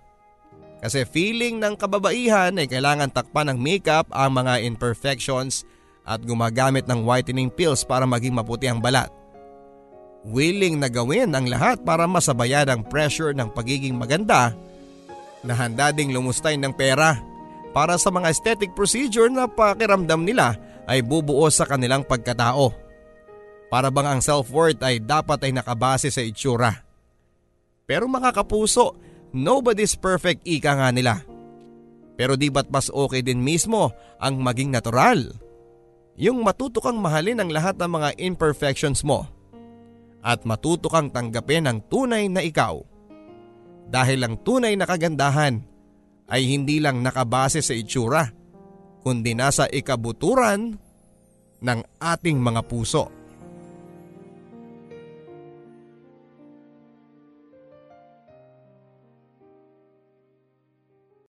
Kasi 0.78 1.02
feeling 1.02 1.58
ng 1.58 1.74
kababaihan 1.74 2.54
ay 2.54 2.70
kailangan 2.70 3.10
takpan 3.10 3.50
ng 3.50 3.58
makeup 3.58 4.06
ang 4.14 4.38
mga 4.38 4.62
imperfections 4.62 5.66
at 6.06 6.22
gumagamit 6.22 6.86
ng 6.86 7.02
whitening 7.02 7.50
pills 7.50 7.82
para 7.82 8.06
maging 8.06 8.38
maputi 8.38 8.70
ang 8.70 8.78
balat. 8.78 9.10
Willing 10.22 10.78
na 10.78 10.86
gawin 10.86 11.34
ang 11.34 11.50
lahat 11.50 11.82
para 11.82 12.06
masabayan 12.06 12.70
ang 12.70 12.86
pressure 12.86 13.34
ng 13.34 13.50
pagiging 13.50 13.98
maganda 13.98 14.54
na 15.42 15.54
handa 15.54 15.90
ding 15.90 16.14
lumustay 16.14 16.54
ng 16.54 16.74
pera 16.74 17.18
para 17.74 17.98
sa 18.00 18.10
mga 18.10 18.30
aesthetic 18.30 18.70
procedure 18.74 19.30
na 19.30 19.50
pakiramdam 19.50 20.22
nila 20.22 20.56
ay 20.88 21.04
bubuo 21.04 21.46
sa 21.52 21.68
kanilang 21.68 22.02
pagkatao. 22.06 22.87
Para 23.68 23.92
bang 23.92 24.16
ang 24.16 24.20
self-worth 24.24 24.80
ay 24.80 25.00
dapat 25.00 25.44
ay 25.44 25.52
nakabase 25.52 26.08
sa 26.08 26.24
itsura. 26.24 26.84
Pero 27.84 28.08
mga 28.08 28.32
kapuso, 28.32 28.96
nobody's 29.32 29.92
perfect 29.96 30.44
ika 30.48 30.72
nga 30.76 30.88
nila. 30.88 31.20
Pero 32.16 32.34
di 32.34 32.48
ba't 32.48 32.72
mas 32.72 32.88
okay 32.90 33.20
din 33.20 33.44
mismo 33.44 33.92
ang 34.18 34.40
maging 34.40 34.72
natural? 34.72 35.36
Yung 36.18 36.42
matuto 36.42 36.82
kang 36.82 36.98
mahalin 36.98 37.38
ang 37.38 37.50
lahat 37.52 37.78
ng 37.78 37.90
mga 37.94 38.08
imperfections 38.18 39.06
mo 39.06 39.28
at 40.18 40.42
matuto 40.42 40.90
kang 40.90 41.14
tanggapin 41.14 41.70
ang 41.70 41.78
tunay 41.86 42.26
na 42.26 42.42
ikaw 42.42 42.82
dahil 43.86 44.26
ang 44.26 44.34
tunay 44.42 44.74
na 44.74 44.84
kagandahan 44.84 45.62
ay 46.28 46.42
hindi 46.44 46.82
lang 46.82 47.00
nakabase 47.00 47.64
sa 47.64 47.72
itsura, 47.72 48.28
kundi 49.00 49.32
nasa 49.32 49.64
ikabuturan 49.70 50.76
ng 51.62 51.80
ating 51.96 52.36
mga 52.36 52.66
puso. 52.68 53.17